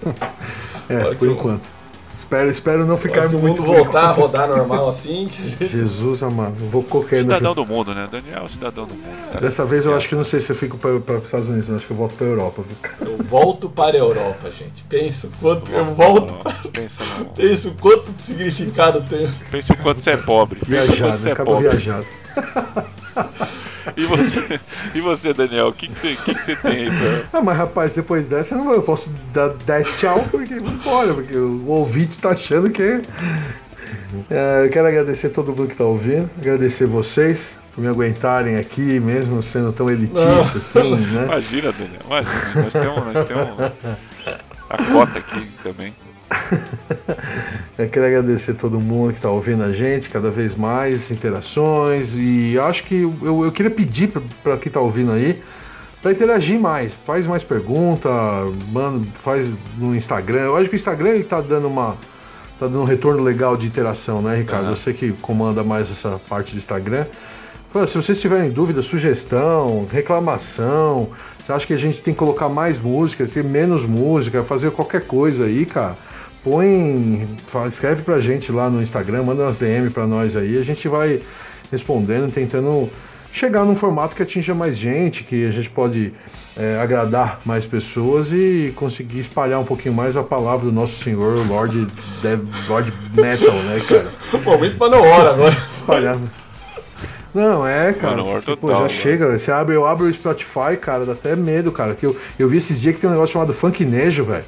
É, 0.90 1.14
por 1.14 1.28
enquanto. 1.28 1.70
Espero, 2.30 2.52
espero 2.52 2.86
não 2.86 2.96
ficar 2.96 3.26
o 3.26 3.40
muito 3.40 3.64
mundo 3.64 3.74
voltar 3.74 4.04
a 4.04 4.12
rodar 4.12 4.48
normal 4.48 4.88
assim. 4.88 5.28
a 5.60 5.66
Jesus 5.66 6.22
amado, 6.22 6.54
vou 6.70 6.84
qualquer 6.84 7.22
Cidadão 7.22 7.56
do 7.56 7.66
mundo, 7.66 7.96
né? 7.96 8.08
Daniel 8.12 8.42
é 8.42 8.44
o 8.44 8.48
cidadão 8.48 8.86
do 8.86 8.94
mundo. 8.94 9.08
cara. 9.30 9.42
Dessa 9.42 9.66
vez 9.66 9.88
eu 9.88 9.96
acho 9.96 10.08
que 10.08 10.14
não 10.14 10.24
sei 10.24 10.40
se 10.40 10.52
eu 10.52 10.56
fico 10.56 10.78
para 10.78 11.18
os 11.18 11.24
Estados 11.24 11.50
Unidos, 11.50 11.68
não, 11.70 11.78
acho 11.78 11.88
que 11.88 11.92
eu 11.92 11.98
volto 11.98 12.14
pra 12.14 12.28
Europa, 12.28 12.62
viu? 12.62 13.10
Eu 13.10 13.18
volto 13.24 13.68
para 13.68 13.96
a 13.96 14.00
Europa, 14.00 14.48
gente. 14.52 14.84
Pensa 14.84 15.26
o 15.26 15.32
quanto 15.42 15.72
eu 15.72 15.86
volto. 15.86 16.36
Pensa, 16.70 17.04
no, 17.18 17.26
Pensa 17.32 17.70
o 17.70 17.74
quanto 17.74 18.14
de 18.14 18.22
significado 18.22 19.02
tem. 19.10 19.28
pensa 19.50 19.74
o 19.74 19.78
quanto 19.78 20.04
você 20.04 20.12
é 20.12 20.18
pobre. 20.18 20.60
Viajado, 20.64 21.18
você 21.18 21.26
né? 21.26 21.30
é 21.32 21.34
acaba 21.34 21.52
pobre. 21.52 21.68
viajado. 21.68 22.06
E 23.96 24.06
você, 24.06 24.60
e 24.94 25.02
você 25.02 25.34
Daniel, 25.34 25.68
o 25.70 25.74
que, 25.74 25.88
que, 25.88 25.98
você, 25.98 26.16
que, 26.16 26.36
que 26.36 26.44
você 26.44 26.56
tem 26.56 26.72
aí 26.72 26.86
pra. 26.88 27.40
Ah, 27.40 27.42
mas 27.42 27.58
rapaz, 27.58 27.94
depois 27.94 28.28
dessa 28.28 28.56
eu 28.56 28.64
não 28.64 28.72
eu 28.72 28.82
posso 28.82 29.10
dar, 29.34 29.50
dar 29.66 29.84
tchau 29.84 30.22
porque 30.30 30.56
embora, 30.56 31.14
porque 31.14 31.36
o 31.36 31.68
ouvinte 31.68 32.18
tá 32.20 32.32
achando 32.32 32.70
que. 32.70 33.02
É, 34.30 34.66
eu 34.66 34.70
quero 34.70 34.88
agradecer 34.88 35.30
todo 35.30 35.48
mundo 35.48 35.68
que 35.68 35.76
tá 35.76 35.84
ouvindo, 35.84 36.30
agradecer 36.38 36.86
vocês 36.86 37.58
por 37.74 37.82
me 37.82 37.88
aguentarem 37.88 38.58
aqui, 38.58 39.00
mesmo 39.00 39.42
sendo 39.42 39.72
tão 39.72 39.90
elitista 39.90 40.58
assim, 40.58 40.96
né? 40.96 41.26
Imagina, 41.26 41.72
Daniel, 41.72 42.02
imagina. 42.06 42.64
Nós 42.64 42.74
temos, 42.74 43.14
nós 43.14 43.28
temos 43.28 43.72
a 44.70 44.84
cota 44.92 45.20
aqui 45.20 45.48
também. 45.64 45.94
Eu 47.78 47.90
quero 47.90 48.06
agradecer 48.06 48.54
todo 48.54 48.80
mundo 48.80 49.12
que 49.12 49.18
está 49.18 49.30
ouvindo 49.30 49.64
a 49.64 49.72
gente, 49.72 50.10
cada 50.10 50.30
vez 50.30 50.56
mais 50.56 51.12
interações. 51.12 52.14
E 52.16 52.58
acho 52.60 52.84
que 52.84 53.02
eu, 53.02 53.46
eu 53.46 53.52
queria 53.52 53.72
pedir 53.72 54.12
para 54.44 54.58
quem 54.58 54.70
está 54.70 54.80
ouvindo 54.80 55.12
aí 55.12 55.42
para 56.02 56.12
interagir 56.12 56.60
mais. 56.60 56.96
Faz 57.06 57.28
mais 57.28 57.44
pergunta, 57.44 58.10
manda, 58.72 59.06
faz 59.14 59.52
no 59.78 59.96
Instagram. 59.96 60.42
Eu 60.42 60.56
acho 60.56 60.70
que 60.70 60.76
o 60.76 60.78
Instagram 60.78 61.10
ele 61.10 61.24
tá 61.24 61.42
dando 61.42 61.68
uma. 61.68 61.98
tá 62.60 62.68
dando 62.68 62.82
um 62.82 62.86
retorno 62.86 63.22
legal 63.22 63.58
de 63.58 63.68
interação, 63.68 64.22
né, 64.22 64.36
Ricardo? 64.36 64.66
Aham. 64.66 64.76
Você 64.76 64.94
que 64.94 65.12
comanda 65.14 65.64
mais 65.64 65.92
essa 65.92 66.20
parte 66.30 66.54
do 66.54 66.58
Instagram. 66.58 67.06
Fala, 67.70 67.86
se 67.86 67.96
vocês 67.96 68.20
tiverem 68.20 68.50
dúvida, 68.50 68.82
sugestão, 68.82 69.88
reclamação, 69.92 71.10
você 71.38 71.54
acha 71.54 71.68
que 71.68 71.74
a 71.74 71.78
gente 71.78 72.02
tem 72.02 72.16
que 72.16 72.18
colocar 72.18 72.50
mais 72.50 72.80
música, 72.80 73.28
ter 73.28 73.44
menos 73.44 73.86
música, 73.86 74.44
fazer 74.44 74.72
qualquer 74.72 75.06
coisa 75.06 75.46
aí, 75.46 75.68
cara, 75.68 75.96
põe, 76.44 77.28
fala, 77.48 77.68
escreve 77.68 78.02
pra 78.02 78.20
gente 78.20 78.52
lá 78.52 78.70
no 78.70 78.82
Instagram, 78.82 79.24
manda 79.24 79.44
umas 79.44 79.58
DM 79.58 79.90
pra 79.90 80.08
nós 80.08 80.36
aí, 80.36 80.58
a 80.58 80.64
gente 80.64 80.88
vai 80.88 81.22
respondendo, 81.72 82.32
tentando 82.32 82.90
chegar 83.32 83.64
num 83.64 83.76
formato 83.76 84.16
que 84.16 84.24
atinja 84.24 84.56
mais 84.56 84.78
gente, 84.78 85.24
que 85.24 85.46
a 85.46 85.52
gente 85.52 85.70
pode 85.70 86.14
é, 86.58 86.80
agradar 86.82 87.40
mais 87.46 87.66
pessoas 87.66 88.34
e 88.34 88.74
conseguir 88.76 89.20
espalhar 89.20 89.60
um 89.60 89.66
pouquinho 89.66 89.94
mais 89.94 90.18
a 90.18 90.24
palavra 90.24 90.66
do 90.66 90.72
nosso 90.72 91.04
senhor 91.04 91.46
Lord, 91.48 91.88
Dev, 92.22 92.42
Lord 92.68 92.92
Metal, 93.14 93.56
né, 93.56 93.80
cara? 93.88 94.08
Momento 94.44 94.78
Manowar 94.78 95.26
agora. 95.28 95.54
espalhar. 95.54 96.18
Não, 97.34 97.66
é, 97.66 97.94
cara. 97.94 98.18
Manowar 98.18 98.42
porque, 98.42 98.60
pô, 98.60 98.68
total, 98.68 98.88
já 98.90 98.96
né? 98.96 99.02
chega. 99.02 99.38
Você 99.38 99.52
abre, 99.52 99.76
eu 99.76 99.86
abro 99.86 100.08
o 100.08 100.14
Spotify, 100.14 100.76
cara, 100.82 101.06
dá 101.06 101.14
até 101.14 101.36
medo, 101.36 101.72
cara. 101.72 101.94
Que 101.94 102.06
eu, 102.06 102.16
eu 102.38 102.50
vi 102.50 102.58
esses 102.58 102.82
dias 102.82 102.96
que 102.96 103.02
tem 103.02 103.10
um 103.10 103.14
negócio 103.14 103.34
chamado 103.34 103.54
Funknejo, 103.54 104.24
velho. 104.24 104.46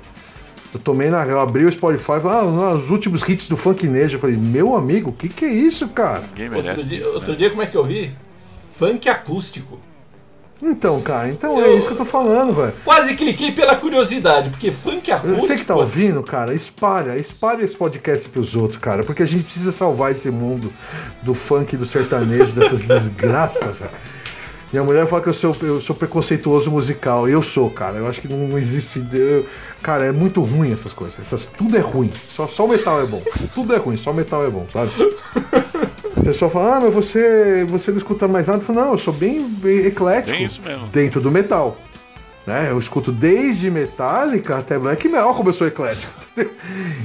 Eu 0.73 0.79
tomei 0.79 1.09
na. 1.09 1.25
Eu 1.25 1.39
abri 1.39 1.65
o 1.65 1.71
Spotify 1.71 2.13
e 2.17 2.19
falei, 2.21 2.37
ah, 2.37 2.73
os 2.73 2.89
últimos 2.89 3.27
hits 3.27 3.47
do 3.47 3.57
Funknejo. 3.57 4.15
Eu 4.15 4.19
falei, 4.19 4.37
meu 4.37 4.75
amigo, 4.75 5.09
o 5.09 5.13
que, 5.13 5.27
que 5.27 5.45
é 5.45 5.51
isso, 5.51 5.87
cara? 5.89 6.23
Ninguém 6.29 6.49
merece. 6.49 6.67
Outro 6.67 6.83
dia, 6.83 6.99
isso, 6.99 7.13
outro 7.13 7.31
né? 7.31 7.37
dia, 7.37 7.49
como 7.49 7.61
é 7.61 7.65
que 7.65 7.75
eu 7.75 7.83
vi? 7.83 8.15
Funk 8.77 9.09
acústico. 9.09 9.79
Então, 10.63 11.01
cara, 11.01 11.27
então 11.27 11.59
é 11.59 11.73
isso 11.73 11.87
que 11.87 11.93
eu 11.93 11.97
tô 11.97 12.05
falando, 12.05 12.53
velho. 12.53 12.73
Quase 12.85 13.15
cliquei 13.15 13.51
pela 13.51 13.75
curiosidade, 13.75 14.51
porque 14.51 14.71
funk 14.71 15.11
acústico. 15.11 15.41
Você 15.41 15.55
que 15.55 15.65
tá 15.65 15.75
ouvindo, 15.75 16.21
cara, 16.21 16.53
espalha, 16.53 17.17
espalha 17.17 17.63
esse 17.63 17.75
podcast 17.75 18.29
pros 18.29 18.55
outros, 18.55 18.79
cara, 18.79 19.03
porque 19.03 19.23
a 19.23 19.25
gente 19.25 19.43
precisa 19.43 19.71
salvar 19.71 20.11
esse 20.11 20.29
mundo 20.29 20.71
do 21.23 21.33
funk 21.33 21.73
e 21.73 21.77
do 21.77 21.85
sertanejo, 21.85 22.51
dessas 22.51 22.83
desgraças, 22.85 23.75
velho. 23.75 23.91
Minha 24.71 24.83
mulher 24.83 25.05
fala 25.05 25.21
que 25.21 25.27
eu 25.27 25.33
sou, 25.33 25.55
eu 25.61 25.81
sou 25.81 25.93
preconceituoso 25.95 26.71
musical, 26.71 27.27
eu 27.27 27.41
sou, 27.41 27.69
cara. 27.69 27.97
Eu 27.97 28.07
acho 28.07 28.21
que 28.21 28.27
não 28.27 28.57
existe. 28.57 29.03
eu- 29.13 29.45
cara, 29.81 30.05
é 30.05 30.11
muito 30.11 30.41
ruim 30.41 30.71
essas 30.71 30.93
coisas. 30.93 31.19
Essas, 31.19 31.45
tudo 31.57 31.75
é 31.75 31.81
ruim. 31.81 32.09
Só, 32.29 32.47
só 32.47 32.65
o 32.65 32.69
metal 32.69 33.01
é 33.01 33.05
bom. 33.05 33.21
Tudo 33.53 33.73
é 33.73 33.77
ruim, 33.77 33.97
só 33.97 34.11
o 34.11 34.13
metal 34.13 34.45
é 34.45 34.49
bom, 34.49 34.65
sabe? 34.71 34.91
O 36.15 36.23
pessoal 36.23 36.49
fala, 36.51 36.77
ah, 36.77 36.79
mas 36.81 36.93
você, 36.93 37.65
você 37.67 37.91
não 37.91 37.97
escuta 37.97 38.27
mais 38.27 38.47
nada. 38.47 38.59
Eu 38.59 38.65
falo, 38.65 38.79
não, 38.79 38.91
eu 38.91 38.97
sou 38.97 39.13
bem, 39.13 39.41
bem 39.43 39.79
eclético 39.87 40.37
Bem 40.37 40.45
isso 40.45 40.61
mesmo. 40.61 40.87
dentro 40.87 41.19
do 41.19 41.31
metal. 41.31 41.77
Né? 42.45 42.67
Eu 42.71 42.79
escuto 42.79 43.11
desde 43.11 43.69
Metallica 43.69 44.57
até 44.57 44.77
Black 44.79 45.07
Metal. 45.07 45.27
Olha 45.27 45.37
como 45.37 45.49
eu 45.49 45.53
sou 45.53 45.67
eclético. 45.67 46.11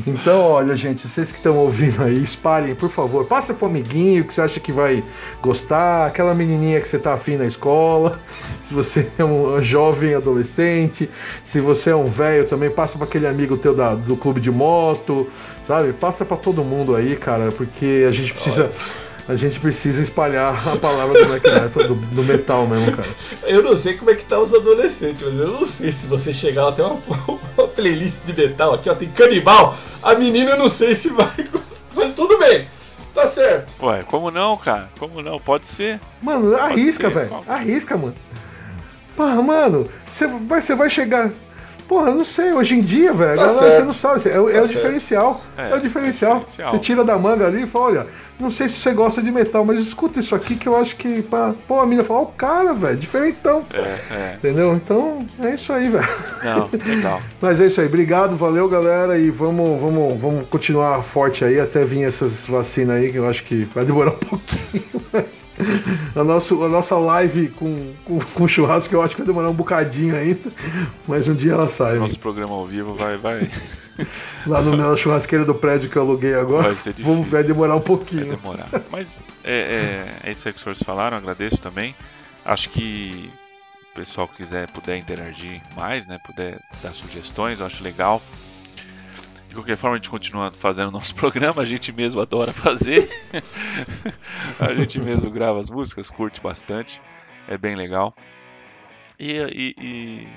Então, 0.07 0.41
olha, 0.41 0.76
gente, 0.76 1.07
vocês 1.07 1.32
que 1.32 1.39
estão 1.39 1.57
ouvindo 1.57 2.01
aí, 2.01 2.22
espalhem, 2.22 2.76
por 2.76 2.89
favor. 2.89 3.24
Passa 3.24 3.53
pro 3.53 3.66
amiguinho 3.66 4.24
que 4.24 4.32
você 4.32 4.41
acha 4.41 4.61
que 4.61 4.70
vai 4.70 5.03
gostar, 5.43 6.07
aquela 6.07 6.32
menininha 6.32 6.80
que 6.80 6.87
você 6.87 6.97
tá 6.97 7.14
afim 7.14 7.37
na 7.37 7.45
escola. 7.45 8.20
Se 8.62 8.72
você 8.72 9.11
é 9.18 9.24
um 9.24 9.61
jovem 9.61 10.14
adolescente, 10.14 11.11
se 11.43 11.61
você 11.61 11.91
é 11.91 11.97
um 11.97 12.07
velho 12.07 12.47
também, 12.47 12.70
passa 12.70 12.97
para 12.99 13.07
aquele 13.07 13.26
amigo 13.26 13.57
teu 13.57 13.74
da, 13.74 13.95
do 13.95 14.16
clube 14.16 14.41
de 14.41 14.51
moto, 14.51 15.28
sabe? 15.62 15.93
Passa 15.93 16.24
para 16.24 16.37
todo 16.37 16.64
mundo 16.64 16.95
aí, 16.95 17.16
cara, 17.16 17.53
porque 17.53 18.05
a 18.09 18.12
gente 18.12 18.32
precisa. 18.32 18.70
A 19.29 19.35
gente 19.35 19.59
precisa 19.59 20.01
espalhar 20.01 20.55
a 20.68 20.77
palavra 20.77 21.20
do 21.20 21.27
black 21.29 21.51
metal, 21.51 21.89
do, 21.89 21.95
do 21.97 22.22
metal 22.22 22.66
mesmo, 22.68 22.95
cara. 22.97 23.09
Eu 23.43 23.61
não 23.61 23.77
sei 23.77 23.95
como 23.95 24.11
é 24.11 24.14
que 24.14 24.24
tá 24.24 24.39
os 24.39 24.55
adolescentes, 24.55 25.20
mas 25.22 25.41
eu 25.41 25.49
não 25.49 25.64
sei 25.66 25.91
se 25.91 26.07
você 26.07 26.33
chegar 26.33 26.66
lá, 26.66 26.72
tem 26.72 26.85
uma, 26.85 27.01
uma 27.59 27.66
playlist 27.68 28.24
de 28.24 28.33
metal 28.33 28.74
aqui, 28.74 28.89
ó, 28.89 28.95
tem 28.95 29.09
canibal. 29.11 29.74
A 30.01 30.14
menina 30.14 30.53
eu 30.53 30.59
não 30.59 30.68
sei 30.68 30.95
se 30.95 31.09
vai 31.09 31.27
gostar, 31.51 31.87
mas 31.97 32.14
tudo 32.14 32.39
bem, 32.39 32.68
tá 33.12 33.27
certo. 33.27 33.74
Ué, 33.85 34.05
como 34.05 34.31
não, 34.31 34.57
cara? 34.59 34.91
Como 34.97 35.20
não? 35.20 35.41
Pode 35.41 35.64
ser. 35.77 36.01
Mano, 36.22 36.55
arrisca, 36.57 37.09
ser, 37.11 37.14
velho. 37.27 37.45
Arrisca, 37.49 37.97
mano. 37.97 38.14
Porra, 39.16 39.43
mano, 39.43 39.89
você 40.09 40.29
vai, 40.29 40.61
vai 40.61 40.89
chegar. 40.91 41.33
Porra, 41.89 42.11
eu 42.11 42.14
não 42.16 42.24
sei, 42.24 42.53
hoje 42.53 42.74
em 42.74 42.81
dia, 42.81 43.12
velho, 43.12 43.39
Tá 43.39 43.49
você 43.49 43.83
não 43.83 43.93
sabe, 43.93 44.29
é, 44.29 44.41
o- 44.41 44.49
é 44.51 44.55
Tá 44.55 44.62
o 44.62 44.68
diferencial. 44.68 45.41
É, 45.57 45.70
É, 45.70 45.74
o 45.74 45.81
diferencial. 45.81 46.35
é 46.35 46.39
o 46.41 46.41
diferencial. 46.41 46.70
Você 46.70 46.79
tira 46.81 47.05
da 47.05 47.16
manga 47.16 47.47
ali 47.47 47.62
e 47.62 47.66
fala, 47.66 47.85
olha, 47.87 48.07
não 48.39 48.51
sei 48.51 48.68
se 48.68 48.76
você 48.76 48.93
gosta 48.93 49.22
de 49.22 49.30
metal, 49.32 49.64
mas 49.64 49.80
escuta 49.80 50.20
isso 50.20 50.34
aqui 50.34 50.57
que 50.57 50.68
eu 50.68 50.76
acho 50.76 50.97
que. 50.97 51.22
Pá, 51.22 51.55
pô, 51.66 51.80
a 51.80 51.87
mina 51.87 52.05
fala, 52.05 52.20
ó, 52.20 52.22
o 52.24 52.26
cara, 52.26 52.74
velho, 52.74 52.97
diferentão. 52.97 53.64
É, 53.72 53.78
é. 54.14 54.34
Entendeu? 54.37 54.74
Então, 54.74 55.26
é 55.43 55.55
isso 55.55 55.72
aí, 55.72 55.89
velho. 55.89 56.09
Não, 56.45 56.68
legal. 56.87 57.22
Mas 57.41 57.61
é 57.61 57.66
isso 57.66 57.80
aí, 57.80 57.87
obrigado, 57.87 58.37
valeu 58.37 58.68
galera 58.68 59.18
e 59.18 59.30
vamos, 59.30 59.80
vamos, 59.80 60.20
vamos 60.20 60.49
continuar 60.49 61.03
forte 61.03 61.45
aí 61.45 61.59
até 61.59 61.84
vir 61.84 62.05
essas 62.05 62.47
vacinas 62.47 62.97
aí 62.97 63.11
que 63.11 63.16
eu 63.16 63.28
acho 63.28 63.43
que 63.45 63.64
vai 63.74 63.84
demorar 63.84 64.11
um 64.11 64.18
pouquinho. 64.18 64.84
Mas 65.12 65.45
a, 66.14 66.22
nosso, 66.22 66.62
a 66.62 66.68
nossa 66.68 66.97
live 66.97 67.49
com, 67.51 67.93
com, 68.05 68.18
com 68.18 68.49
churrasco 68.49 68.95
eu 68.95 69.01
acho 69.01 69.14
que 69.14 69.22
vai 69.22 69.26
demorar 69.26 69.49
um 69.49 69.55
bocadinho 69.55 70.14
ainda, 70.14 70.51
mas 71.09 71.26
um 71.26 71.34
dia 71.34 71.53
ela 71.53 71.68
sai. 71.68 71.97
Nosso 71.97 72.18
programa 72.18 72.53
ao 72.55 72.66
vivo 72.66 72.95
vai, 72.99 73.16
vai, 73.16 73.51
Lá 74.47 74.61
no, 74.62 74.76
na 74.76 74.94
churrasqueira 74.97 75.44
do 75.44 75.55
prédio 75.55 75.88
que 75.90 75.97
eu 75.97 76.03
aluguei 76.03 76.34
agora, 76.34 76.72
Vai 76.72 76.92
vamos, 76.99 77.28
vai 77.28 77.42
demorar 77.42 77.74
um 77.74 77.78
vai 77.78 77.86
pouquinho. 77.86 78.36
demorar. 78.36 78.68
Mas 78.90 79.22
é, 79.44 80.09
é, 80.24 80.28
é 80.28 80.32
isso 80.32 80.47
aí 80.47 80.53
que 80.53 80.59
os 80.59 80.62
senhores 80.62 80.82
falaram, 80.82 81.16
agradeço 81.16 81.59
também. 81.61 81.94
Acho 82.44 82.70
que 82.70 83.30
o 83.92 83.97
pessoal 83.97 84.28
que 84.28 84.36
quiser, 84.36 84.70
puder 84.70 84.97
interagir 84.99 85.61
mais, 85.76 86.07
né? 86.07 86.18
Puder 86.24 86.61
dar 86.82 86.92
sugestões, 86.92 87.61
eu 87.61 87.66
acho 87.66 87.82
legal. 87.82 88.22
De 89.49 89.55
qualquer 89.55 89.76
forma, 89.76 89.94
a 89.97 89.99
gente 89.99 90.11
continua 90.11 90.51
fazendo 90.51 90.90
nosso 90.90 91.14
programa, 91.16 91.62
a 91.62 91.64
gente 91.64 91.90
mesmo 91.92 92.20
adora 92.20 92.53
fazer. 92.53 93.09
a 94.61 94.72
gente 94.74 94.99
mesmo 94.99 95.30
grava 95.30 95.59
as 95.59 95.70
músicas, 95.70 96.11
curte 96.11 96.40
bastante, 96.40 97.01
é 97.49 97.57
bem 97.57 97.74
legal. 97.74 98.14
E, 99.18 99.32
e, 99.32 99.74
e- 99.78 100.28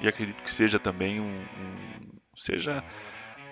e 0.00 0.06
acredito 0.08 0.40
que 0.44 0.50
seja 0.50 0.78
também 0.78 1.18
um, 1.20 1.24
um- 1.24 2.08
seja 2.36 2.84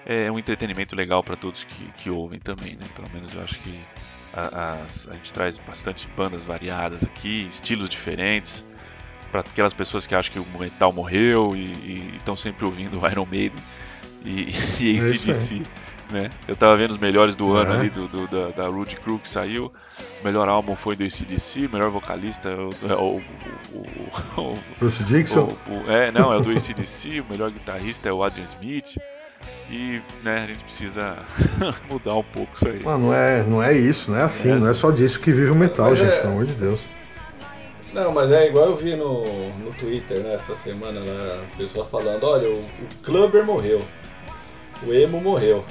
é, 0.07 0.30
um 0.30 0.38
entretenimento 0.38 0.94
legal 0.96 1.22
para 1.22 1.36
todos 1.36 1.64
que, 1.64 1.84
que 1.98 2.09
ouvem 2.11 2.38
também, 2.38 2.72
né? 2.74 2.86
Pelo 2.94 3.09
menos 3.12 3.34
eu 3.34 3.42
acho 3.42 3.59
que 3.61 3.78
a, 4.32 4.82
as- 4.84 5.09
a 5.09 5.14
gente 5.14 5.32
traz 5.32 5.59
bastante 5.59 6.09
bandas 6.16 6.44
variadas 6.44 7.02
aqui, 7.04 7.46
estilos 7.50 7.88
diferentes, 7.88 8.64
para 9.32 9.40
aquelas 9.40 9.72
pessoas 9.74 10.07
que 10.07 10.14
acham 10.14 10.32
que 10.32 10.38
o 10.40 10.59
metal 10.59 10.92
morreu 10.92 11.52
e 11.54 12.14
estão 12.16 12.36
sempre 12.36 12.64
ouvindo 12.64 13.00
o 13.00 13.07
Iron 13.11 13.26
Maiden 13.26 13.59
e, 14.24 14.48
e 14.80 14.96
É 14.96 15.00
ACDC. 15.00 15.62
Né? 16.09 16.30
Eu 16.46 16.54
tava 16.54 16.76
vendo 16.76 16.92
os 16.92 16.98
melhores 16.98 17.34
do 17.34 17.52
ano 17.57 17.72
É. 17.74 17.78
ali 17.80 17.90
do, 17.90 18.07
do- 18.07 18.28
da, 18.28 18.50
da 18.50 18.68
Rude 18.68 18.94
Crew 18.94 19.18
que 19.18 19.28
saiu. 19.28 19.72
O 20.20 20.24
melhor 20.24 20.48
álbum 20.48 20.76
foi 20.76 20.94
do 20.94 21.02
ACDC, 21.02 21.66
o 21.66 21.72
melhor 21.72 21.90
vocalista 21.90 22.48
é 22.48 22.54
o, 22.54 22.70
é 22.88 22.94
o, 22.94 24.54
Bruce 24.78 25.02
Dixon, 25.04 25.48
é, 25.88 26.11
não, 26.12 26.32
é 26.32 26.36
o 26.36 26.40
do 26.40 26.50
ACDC, 26.52 27.20
o 27.20 27.24
melhor 27.30 27.50
guitarrista 27.50 28.09
é 28.09 28.12
o 28.12 28.22
Adrian 28.22 28.44
Smith. 28.44 28.96
E 29.70 30.01
né, 30.22 30.44
a 30.44 30.47
gente 30.47 30.62
precisa 30.64 31.16
mudar 31.90 32.14
um 32.14 32.22
pouco 32.22 32.53
isso 32.55 32.68
aí. 32.68 32.82
mano, 32.84 33.07
não 33.07 33.14
é, 33.14 33.42
não 33.42 33.62
é 33.62 33.72
isso, 33.76 34.11
não 34.12 34.18
é 34.18 34.22
assim, 34.22 34.53
É. 34.53 34.55
não 34.55 34.68
é 34.68 34.74
só 34.74 34.90
disso 34.92 35.18
que 35.18 35.32
vive 35.32 35.51
o 35.51 35.55
metal, 35.57 35.88
Mas 35.90 35.99
gente, 35.99 36.12
é- 36.12 36.20
pelo 36.20 36.32
amor 36.34 36.47
de 36.47 36.55
Deus. 36.55 36.80
Não, 37.92 38.12
mas 38.12 38.30
é 38.30 38.47
igual 38.47 38.66
eu 38.66 38.76
vi 38.76 38.94
no, 38.94 39.24
no 39.59 39.72
Twitter, 39.72 40.18
né, 40.20 40.34
essa 40.34 40.55
semana, 40.55 41.01
lá, 41.01 41.40
a 41.42 41.57
pessoa 41.57 41.84
falando, 41.84 42.22
olha, 42.24 42.47
o, 42.49 42.59
o 42.59 42.88
Clubber 43.03 43.44
morreu, 43.44 43.80
o 44.86 44.92
Emo 44.92 45.20
morreu, 45.20 45.64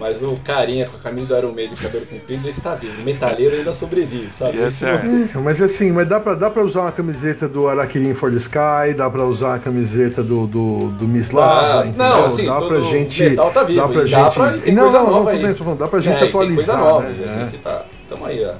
mas 0.00 0.22
o 0.22 0.34
carinha 0.38 0.86
com 0.86 0.96
a 0.96 1.00
camisa 1.00 1.28
do 1.28 1.36
Iron 1.38 1.52
Maiden 1.52 1.74
e 1.78 1.82
cabelo 1.82 2.06
comprido 2.06 2.48
esse 2.48 2.60
tá 2.62 2.74
vivo, 2.74 3.00
o 3.00 3.04
metaleiro 3.04 3.54
ainda 3.54 3.72
sobrevive, 3.72 4.32
sabe? 4.32 4.56
Esse 4.58 4.86
é- 4.86 5.28
Mas 5.44 5.60
assim, 5.62 5.92
mas 5.92 6.08
dá 6.08 6.18
pra, 6.18 6.34
dá 6.34 6.48
pra 6.50 6.64
usar 6.64 6.80
uma 6.80 6.92
camiseta 6.92 7.46
do 7.46 7.68
Araquirim 7.68 8.14
for 8.14 8.30
the 8.30 8.38
Sky, 8.38 8.94
dá 8.96 9.08
pra 9.10 9.24
usar 9.24 9.56
a 9.56 9.58
camiseta 9.58 10.22
do, 10.22 10.46
do, 10.46 10.88
do 10.92 11.06
Miss 11.06 11.30
Lava, 11.30 11.82
Ah, 11.82 11.86
entendeu? 11.86 12.06
não, 12.08 12.24
assim, 12.24 12.46
dá 12.46 12.60
pra 12.62 12.80
gente. 12.80 13.22
metal 13.22 13.50
tá 13.52 13.62
vivo, 13.62 13.80
dá 13.82 13.88
pra 13.88 14.00
gente. 14.06 14.10
dá 14.12 14.30
pra- 14.30 14.56
e 14.56 14.60
tem 14.62 14.74
não, 14.74 14.82
coisa 14.84 14.98
não, 15.02 15.10
não, 15.10 15.28
aí. 15.28 15.54
falando, 15.54 15.78
dá 15.78 15.86
pra 15.88 16.00
gente 16.00 16.14
É, 16.16 16.18
tem 16.18 16.28
atualizar. 16.28 16.76
coisa 16.78 16.90
nova, 16.90 17.08
né? 17.08 17.24
a 17.28 17.30
É. 17.44 17.48
gente 17.48 17.58
tá, 17.62 17.84
tamo 18.08 18.24
aí, 18.24 18.44
ó. 18.44 18.54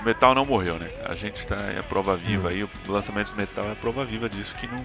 O 0.00 0.04
metal 0.04 0.34
não 0.34 0.44
morreu, 0.44 0.74
né? 0.78 0.88
A 1.04 1.14
gente 1.14 1.46
tá 1.46 1.56
é 1.74 1.78
a 1.78 1.82
prova 1.82 2.14
viva 2.16 2.48
aí, 2.50 2.62
o 2.62 2.68
lançamento 2.88 3.32
do 3.32 3.36
metal 3.36 3.64
é 3.66 3.72
a 3.72 3.74
prova 3.74 4.04
viva 4.04 4.28
disso 4.28 4.54
que 4.54 4.66
não, 4.66 4.80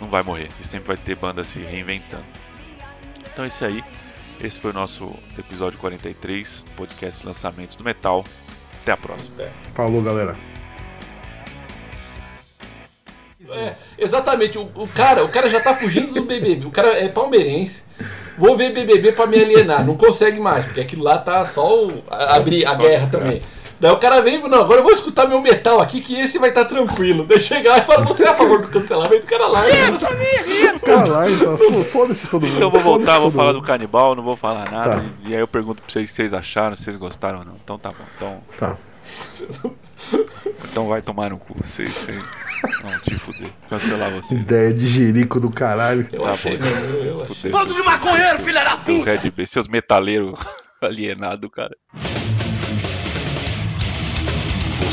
não 0.00 0.08
vai 0.08 0.22
morrer. 0.22 0.48
E 0.60 0.66
sempre 0.66 0.88
vai 0.88 0.96
ter 0.96 1.14
banda 1.16 1.44
se 1.44 1.58
reinventando. 1.60 2.24
Então 3.32 3.44
é 3.44 3.48
isso 3.48 3.64
aí. 3.64 3.82
Esse 4.40 4.58
foi 4.58 4.70
o 4.70 4.74
nosso 4.74 5.10
episódio 5.38 5.78
43, 5.78 6.66
podcast 6.76 7.26
Lançamentos 7.26 7.76
do 7.76 7.84
Metal. 7.84 8.24
Até 8.82 8.92
a 8.92 8.96
próxima. 8.96 9.36
Falou, 9.74 10.02
galera. 10.02 10.36
É, 13.50 13.74
exatamente, 13.98 14.58
o, 14.58 14.70
o 14.74 14.88
cara, 14.88 15.22
o 15.24 15.28
cara 15.28 15.50
já 15.50 15.60
tá 15.60 15.74
fugindo 15.74 16.12
do 16.14 16.22
BBB, 16.22 16.66
o 16.66 16.70
cara 16.70 16.98
é 16.98 17.08
palmeirense. 17.08 17.84
Vou 18.36 18.56
ver 18.56 18.72
BBB 18.72 19.12
pra 19.12 19.26
me 19.26 19.38
alienar, 19.38 19.84
não 19.84 19.96
consegue 19.96 20.40
mais, 20.40 20.64
porque 20.64 20.80
aquilo 20.80 21.04
lá 21.04 21.18
tá 21.18 21.44
só 21.44 21.86
o, 21.86 22.02
a, 22.10 22.36
abrir 22.36 22.66
a 22.66 22.74
guerra 22.74 23.08
também. 23.10 23.42
Daí 23.84 23.92
o 23.92 23.98
cara 23.98 24.22
vem, 24.22 24.40
não, 24.48 24.60
agora 24.62 24.80
eu 24.80 24.82
vou 24.82 24.94
escutar 24.94 25.28
meu 25.28 25.42
metal 25.42 25.78
aqui 25.78 26.00
que 26.00 26.18
esse 26.18 26.38
vai 26.38 26.48
estar 26.48 26.64
tranquilo. 26.64 27.26
Daí 27.26 27.38
chegar 27.38 27.76
e 27.78 27.82
falar, 27.84 28.02
você 28.06 28.24
é 28.24 28.28
a 28.28 28.32
favor 28.34 28.62
do 28.62 28.68
cancelamento, 28.68 29.26
o 29.26 29.28
cara 29.28 29.46
lá. 29.46 29.60
Caralho, 30.82 31.34
então, 31.34 31.58
fo- 31.58 31.84
foda-se 31.84 32.26
todo 32.28 32.46
mundo. 32.46 32.54
Então 32.56 32.68
eu 32.68 32.70
vou 32.70 32.80
voltar, 32.80 33.18
vou 33.18 33.30
falar 33.30 33.52
mundo. 33.52 33.60
do 33.60 33.66
canibal, 33.66 34.14
não 34.16 34.22
vou 34.22 34.36
falar 34.38 34.70
nada. 34.70 34.96
Tá. 34.96 35.04
E, 35.26 35.28
e 35.32 35.34
aí 35.34 35.40
eu 35.42 35.46
pergunto 35.46 35.82
pra 35.82 35.92
vocês 35.92 36.08
se 36.08 36.16
vocês 36.16 36.32
acharam, 36.32 36.74
se 36.74 36.84
vocês 36.84 36.96
gostaram 36.96 37.40
ou 37.40 37.44
não. 37.44 37.56
Então 37.62 37.78
tá 37.78 37.90
bom. 37.90 38.04
Então, 38.16 38.42
Tá. 38.56 38.76
então 40.70 40.88
vai 40.88 41.02
tomar 41.02 41.28
no 41.28 41.36
cu. 41.38 41.54
Vocês, 41.62 41.92
vocês 41.92 42.24
não 42.82 42.98
te 43.00 43.14
fuder. 43.16 43.48
Cancelar 43.68 44.10
você. 44.12 44.34
Ideia 44.34 44.72
de 44.72 44.86
jerico 44.86 45.38
do 45.38 45.50
caralho. 45.50 46.08
Eu 46.10 46.22
Tá 46.22 46.30
achei, 46.30 46.56
bom. 46.56 46.64
mano, 46.64 47.04
eu 47.04 47.26
achei. 47.30 47.50
Bando 47.50 47.74
de 47.74 47.82
maconheiro, 47.82 48.38
filha 48.38 48.64
da 48.64 48.76
puta! 48.78 49.04
Red 49.14 49.30
B, 49.30 49.46
seus 49.46 49.68
metaleiros 49.68 50.38
alienados, 50.80 51.50
cara. 51.52 51.76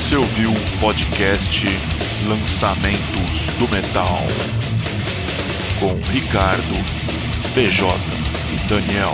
Você 0.02 0.18
ouviu 0.18 0.52
o 0.52 0.80
podcast 0.80 1.64
Lançamentos 2.28 3.46
do 3.60 3.70
Metal 3.70 4.26
com 5.80 5.94
Ricardo, 6.12 6.74
PJ 7.54 7.88
e 8.52 8.68
Daniel. 8.68 9.14